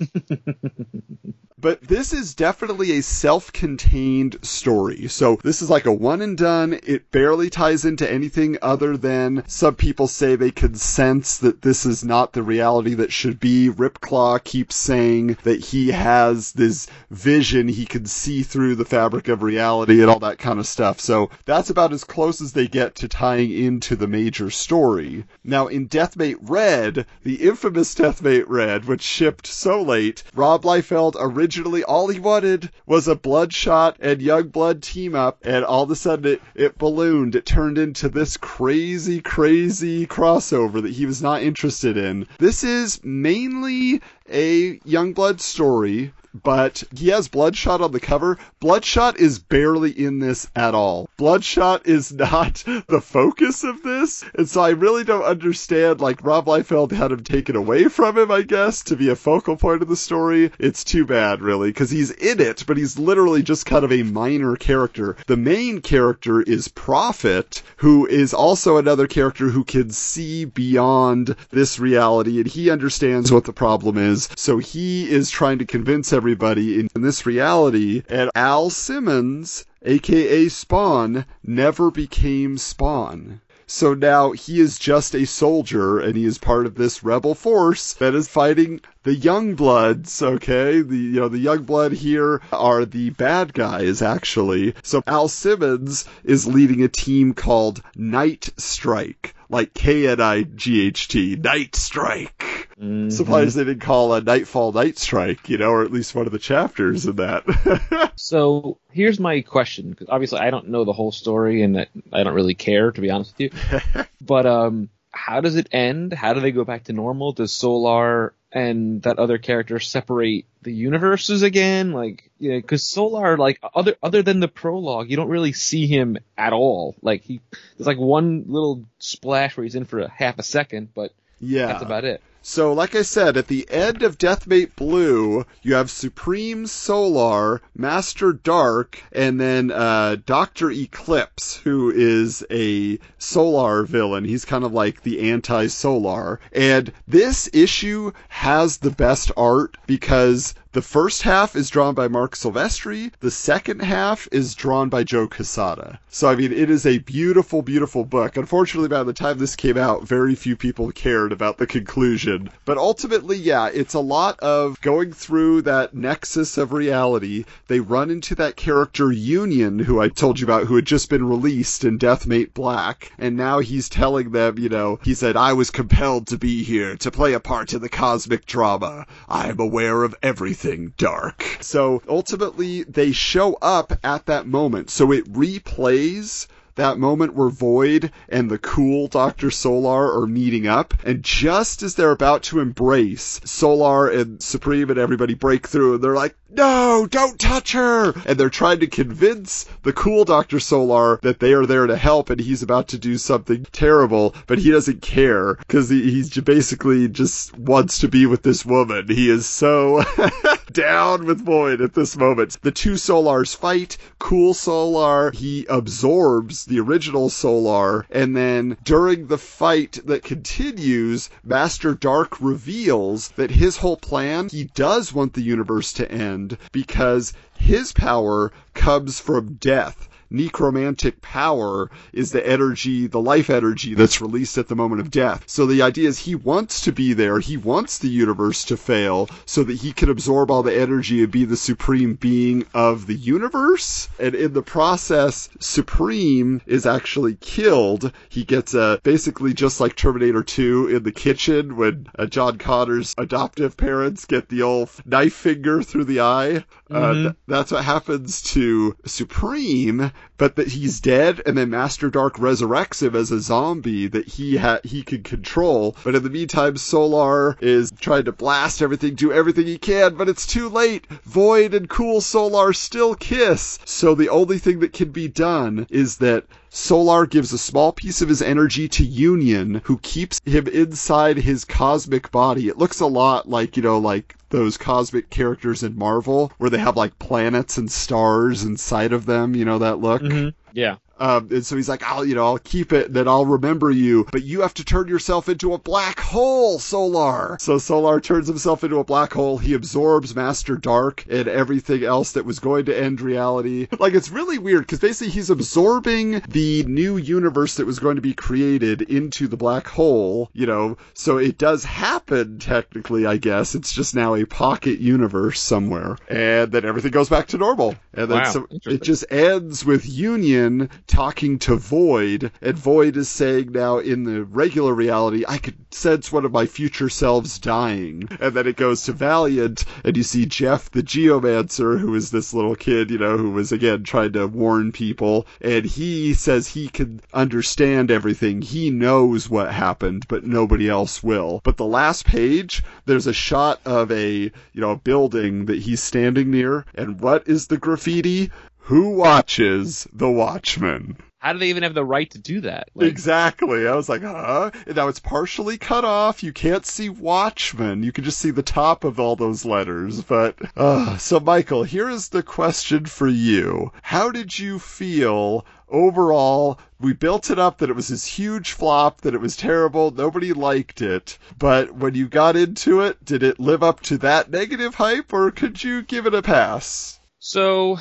[1.64, 5.08] But this is definitely a self-contained story.
[5.08, 6.78] So this is like a one and done.
[6.82, 11.86] It barely ties into anything other than some people say they can sense that this
[11.86, 13.70] is not the reality that should be.
[13.70, 17.68] Ripclaw keeps saying that he has this vision.
[17.68, 21.00] He can see through the fabric of reality and all that kind of stuff.
[21.00, 25.24] So that's about as close as they get to tying into the major story.
[25.42, 31.82] Now in Deathmate Red, the infamous Deathmate Red, which shipped so late, Rob Liefeld originally
[31.84, 36.32] all he wanted was a Bloodshot and Youngblood team up, and all of a sudden
[36.32, 37.34] it, it ballooned.
[37.34, 42.26] It turned into this crazy, crazy crossover that he was not interested in.
[42.38, 46.12] This is mainly a Youngblood story,
[46.42, 48.38] but he has Bloodshot on the cover.
[48.60, 51.08] Bloodshot is barely in this at all.
[51.16, 56.00] Bloodshot is not the focus of this, and so I really don't understand.
[56.00, 59.56] Like Rob Liefeld had him taken away from him, I guess, to be a focal
[59.56, 60.50] point of the story.
[60.58, 64.02] It's too bad, really, because he's in it, but he's literally just kind of a
[64.02, 65.16] minor character.
[65.26, 71.78] The main character is Prophet, who is also another character who can see beyond this
[71.78, 74.28] reality, and he understands what the problem is.
[74.36, 81.26] So he is trying to convince everybody in, this reality, and Al Simmons, aka Spawn,
[81.42, 83.42] never became Spawn.
[83.66, 87.92] So now he is just a soldier and he is part of this rebel force
[87.92, 90.80] that is fighting the young bloods, okay?
[90.80, 94.74] The you know, the Youngblood here are the bad guys actually.
[94.82, 99.34] So Al Simmons is leading a team called Night Strike.
[99.50, 102.53] Like K N I G H T, Night Strike.
[102.80, 103.12] Mhm.
[103.12, 106.32] Surprised they didn't call a Nightfall Night Strike, you know, or at least one of
[106.32, 107.44] the chapters in that.
[108.16, 112.22] So here's my question, because obviously I don't know the whole story, and I I
[112.22, 114.04] don't really care to be honest with you.
[114.20, 116.12] but um, how does it end?
[116.12, 117.32] How do they go back to normal?
[117.32, 121.92] Does Solar and that other character separate the universes again?
[121.92, 126.18] Like, yeah, because Solar, like other other than the prologue, you don't really see him
[126.38, 126.94] at all.
[127.02, 127.40] Like he,
[127.76, 131.66] there's like one little splash where he's in for a half a second, but yeah.
[131.66, 132.22] that's about it.
[132.46, 138.34] So, like I said, at the end of Deathmate Blue, you have Supreme Solar, Master
[138.34, 144.26] Darque, and then uh, Doctor Eclipse, who is a Solar villain.
[144.26, 146.38] He's kind of like the anti-Solar.
[146.52, 152.34] And this issue has the best art because The first half is drawn by Marc
[152.34, 153.12] Silvestri.
[153.20, 156.00] The second half is drawn by Joe Quesada.
[156.08, 158.36] So, I mean, it is a beautiful, beautiful book.
[158.36, 162.50] Unfortunately, by the time this came out, very few people cared about the conclusion.
[162.64, 167.44] But ultimately, yeah, it's a lot of going through that nexus of reality.
[167.68, 171.28] They run into that character Union, who I told you about, who had just been
[171.28, 173.12] released in Deathmate Black.
[173.16, 176.96] And now he's telling them, you know, he said, I was compelled to be here
[176.96, 179.06] to play a part in the cosmic drama.
[179.28, 180.63] I am aware of everything
[180.96, 181.58] dark.
[181.60, 184.90] So ultimately, they show up at that moment.
[184.90, 186.46] So it replays
[186.76, 189.50] that moment where Void and the cool Dr.
[189.50, 194.98] Solar are meeting up, and just as they're about to embrace, Solar and Supreme and
[194.98, 198.12] everybody break through, and they're like, no, don't touch her!
[198.26, 200.60] And they're trying to convince the cool Dr.
[200.60, 204.58] Solar that they are there to help, and he's about to do something terrible, but
[204.58, 209.08] he doesn't care, because he, he's basically just wants to be with this woman.
[209.08, 210.04] He is so
[210.74, 212.58] down with Void at this moment.
[212.62, 213.96] The two Solars fight.
[214.18, 221.94] Cool Solar, he absorbs the original Solar, and then during the fight that continues, Master
[221.94, 227.92] Darque reveals that his whole plan, he does want the universe to end because his
[227.92, 230.08] power comes from death.
[230.30, 235.44] Necromantic power is the energy, the life energy that's released at the moment of death.
[235.46, 237.40] So the idea is he wants to be there.
[237.40, 241.32] He wants the universe to fail so that he can absorb all the energy and
[241.32, 244.08] be the supreme being of the universe.
[244.18, 248.12] And in the process, Supreme is actually killed.
[248.28, 253.14] He gets a basically just like Terminator 2 in the kitchen when uh, John Connor's
[253.18, 256.64] adoptive parents get the old knife finger through the eye.
[256.90, 262.38] Uh, th- that's what happens to Supreme, but that he's dead, and then Master Darque
[262.38, 265.96] resurrects him as a zombie that he ha- he can control.
[266.04, 270.28] But in the meantime, Solar is trying to blast everything, do everything he can, but
[270.28, 271.06] it's too late.
[271.24, 273.78] Void and Cool Solar still kiss.
[273.84, 276.44] So the only thing that can be done is that
[276.76, 281.64] Solar gives a small piece of his energy to Union, who keeps him inside his
[281.64, 282.66] cosmic body.
[282.66, 286.78] It looks a lot like, you know, like those cosmic characters in Marvel, where they
[286.78, 290.20] have like planets and stars inside of them, you know, that look.
[290.20, 290.48] Mm-hmm.
[290.72, 290.96] Yeah.
[291.18, 294.26] Um, and so he's like, I'll, you know, I'll keep it, then I'll remember you,
[294.32, 297.56] but you have to turn yourself into a black hole, Solar.
[297.60, 299.58] So Solar turns himself into a black hole.
[299.58, 303.88] He absorbs Master Darque and everything else that was going to end reality.
[303.98, 308.22] Like, it's really weird because basically he's absorbing the new universe that was going to
[308.22, 313.74] be created into the black hole, you know, so it does happen technically, I guess.
[313.74, 316.16] It's just now a pocket universe somewhere.
[316.28, 317.94] And then everything goes back to normal.
[318.12, 323.28] And then Wow, so it just ends with Union talking to Void, and Void is
[323.28, 328.28] saying now in the regular reality, I could sense one of my future selves dying.
[328.40, 332.52] And then it goes to Valiant, and you see Geoff the Geomancer, who is this
[332.54, 336.88] little kid, you know, who was again trying to warn people, and he says he
[336.88, 338.62] can understand everything.
[338.62, 341.60] He knows what happened, but nobody else will.
[341.64, 346.50] But the last page, there's a shot of a, you know, building that he's standing
[346.50, 348.50] near, and what is the graffiti?
[348.88, 351.16] Who watches the Watchmen?
[351.38, 352.90] How do they even have the right to do that?
[352.94, 353.88] Like, Exactly.
[353.88, 354.72] I was like, huh?
[354.86, 356.42] Now it's partially cut off.
[356.42, 358.02] You can't see Watchmen.
[358.02, 360.20] You can just see the top of all those letters.
[360.20, 363.90] But, uh, so Michael, here is the question for you.
[364.02, 366.78] How did you feel overall?
[367.00, 370.52] We built it up that it was this huge flop, that it was terrible, nobody
[370.52, 371.38] liked it.
[371.58, 375.50] But when you got into it, did it live up to that negative hype, or
[375.50, 377.18] could you give it a pass?
[377.38, 377.98] So,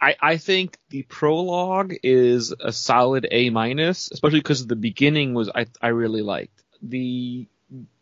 [0.00, 5.50] I, I think the prologue is a solid A minus, especially because the beginning was
[5.54, 6.62] I I really liked.
[6.82, 7.46] The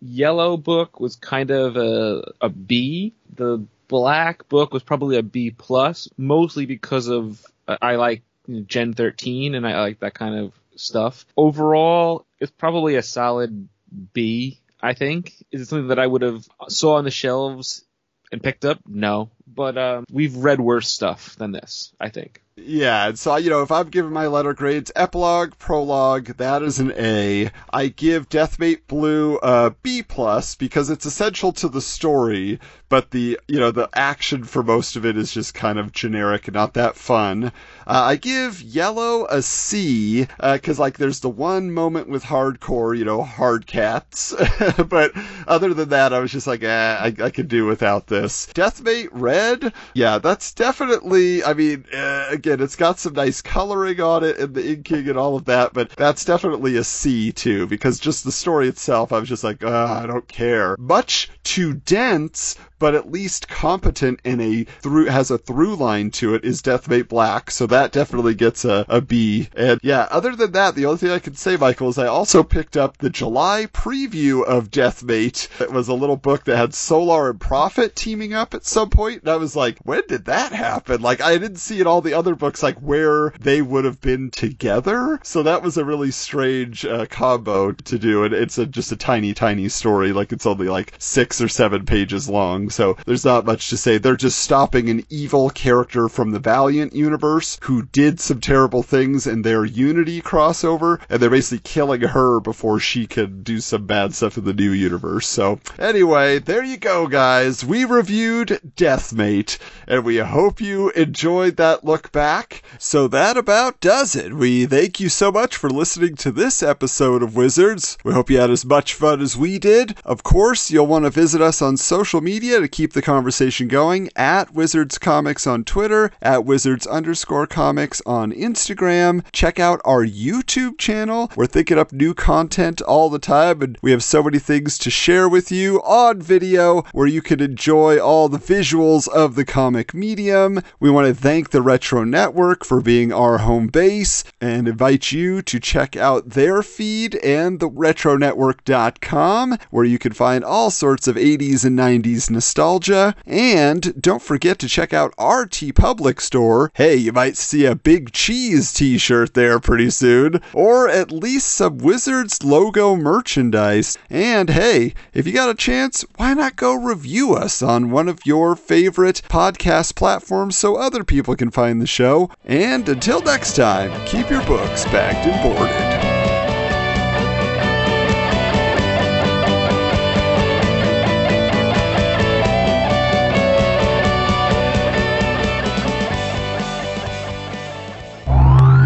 [0.00, 3.14] yellow book was kind of a a B.
[3.34, 8.22] The black book was probably a B plus, mostly because of I like
[8.66, 11.26] Gen 13 and I like that kind of stuff.
[11.36, 13.68] Overall, it's probably a solid
[14.12, 14.60] B.
[14.80, 17.84] I think is it something that I would have saw on the shelves
[18.32, 18.80] and picked up?
[18.86, 21.92] No, but um, we've read worse stuff than this.
[22.00, 22.42] I think.
[22.66, 26.92] Yeah, so you know, if I'm giving my letter grades, epilogue, prologue, that is an
[26.96, 27.50] A.
[27.72, 32.58] I give Deathmate Blue a B plus because it's essential to the story,
[32.88, 36.48] but the you know the action for most of it is just kind of generic
[36.48, 37.52] and not that fun.
[37.86, 43.04] Uh, I give Yellow a C because like there's the one moment with hardcore, you
[43.04, 44.34] know, hard cats,
[44.88, 45.12] but
[45.46, 48.46] other than that, I was just like, eh, I, I could do without this.
[48.52, 51.44] Deathmate Red, yeah, that's definitely.
[51.44, 55.18] I mean, uh, again, it's got some nice coloring on it and the inking and
[55.18, 59.18] all of that, but that's definitely a C too because just the story itself, I
[59.18, 60.76] was just like, uh, I don't care.
[60.78, 66.34] Much too dense, but at least competent in a through has a through line to
[66.34, 69.48] it is Deathmate Black, so that definitely gets a, a B.
[69.56, 72.42] And yeah, other than that, the only thing I can say, Michael, is I also
[72.42, 75.60] picked up the July preview of Deathmate.
[75.60, 79.22] It was a little book that had Solar and Prophet teaming up at some point,
[79.22, 81.00] and I was like, when did that happen?
[81.00, 84.30] Like I didn't see in all the other books like where they would have been
[84.30, 85.18] together.
[85.22, 88.96] So that was a really strange uh, combo to do, and it's a, just a
[88.96, 90.12] tiny, tiny story.
[90.12, 93.98] Like it's only like six or seven pages long, so there's not much to say.
[93.98, 99.26] They're just stopping an evil character from the Valiant universe who did some terrible things
[99.26, 104.14] in their Unity crossover, and they're basically killing her before she can do some bad
[104.14, 105.26] stuff in the new universe.
[105.26, 107.64] So anyway, there you go, guys.
[107.64, 112.62] We reviewed Deathmate, and we hope you enjoyed that look back.
[112.78, 114.32] So that about does it.
[114.34, 117.98] We thank you so much for listening to this episode of Wizards.
[118.04, 119.98] We hope you had as much fun as we did.
[120.04, 124.08] Of course, you'll want to visit us on social media to keep the conversation going
[124.16, 129.24] at Wizards Comics on Twitter, at Wizards underscore comics on Instagram.
[129.32, 131.30] Check out our YouTube channel.
[131.36, 134.90] We're thinking up new content all the time, and we have so many things to
[134.90, 139.94] share with you on video where you can enjoy all the visuals of the comic
[139.94, 140.60] medium.
[140.80, 145.42] We want to thank the Retro Network for being our home base and invite you
[145.42, 151.16] to check out their feed and the retronetwork.com where you can find all sorts of
[151.16, 153.14] 80s and 90s nostalgia.
[153.26, 156.72] And don't forget to check out our TeePublic store.
[156.74, 161.48] Hey, you might see a Big Cheese t shirt there pretty soon, or at least
[161.48, 163.98] some Wizards logo merchandise.
[164.08, 168.24] And hey, if you got a chance, why not go review us on one of
[168.24, 172.30] your favorite podcast platforms so other people can find the show?
[172.46, 175.97] And until next time, keep your books bagged and boarded.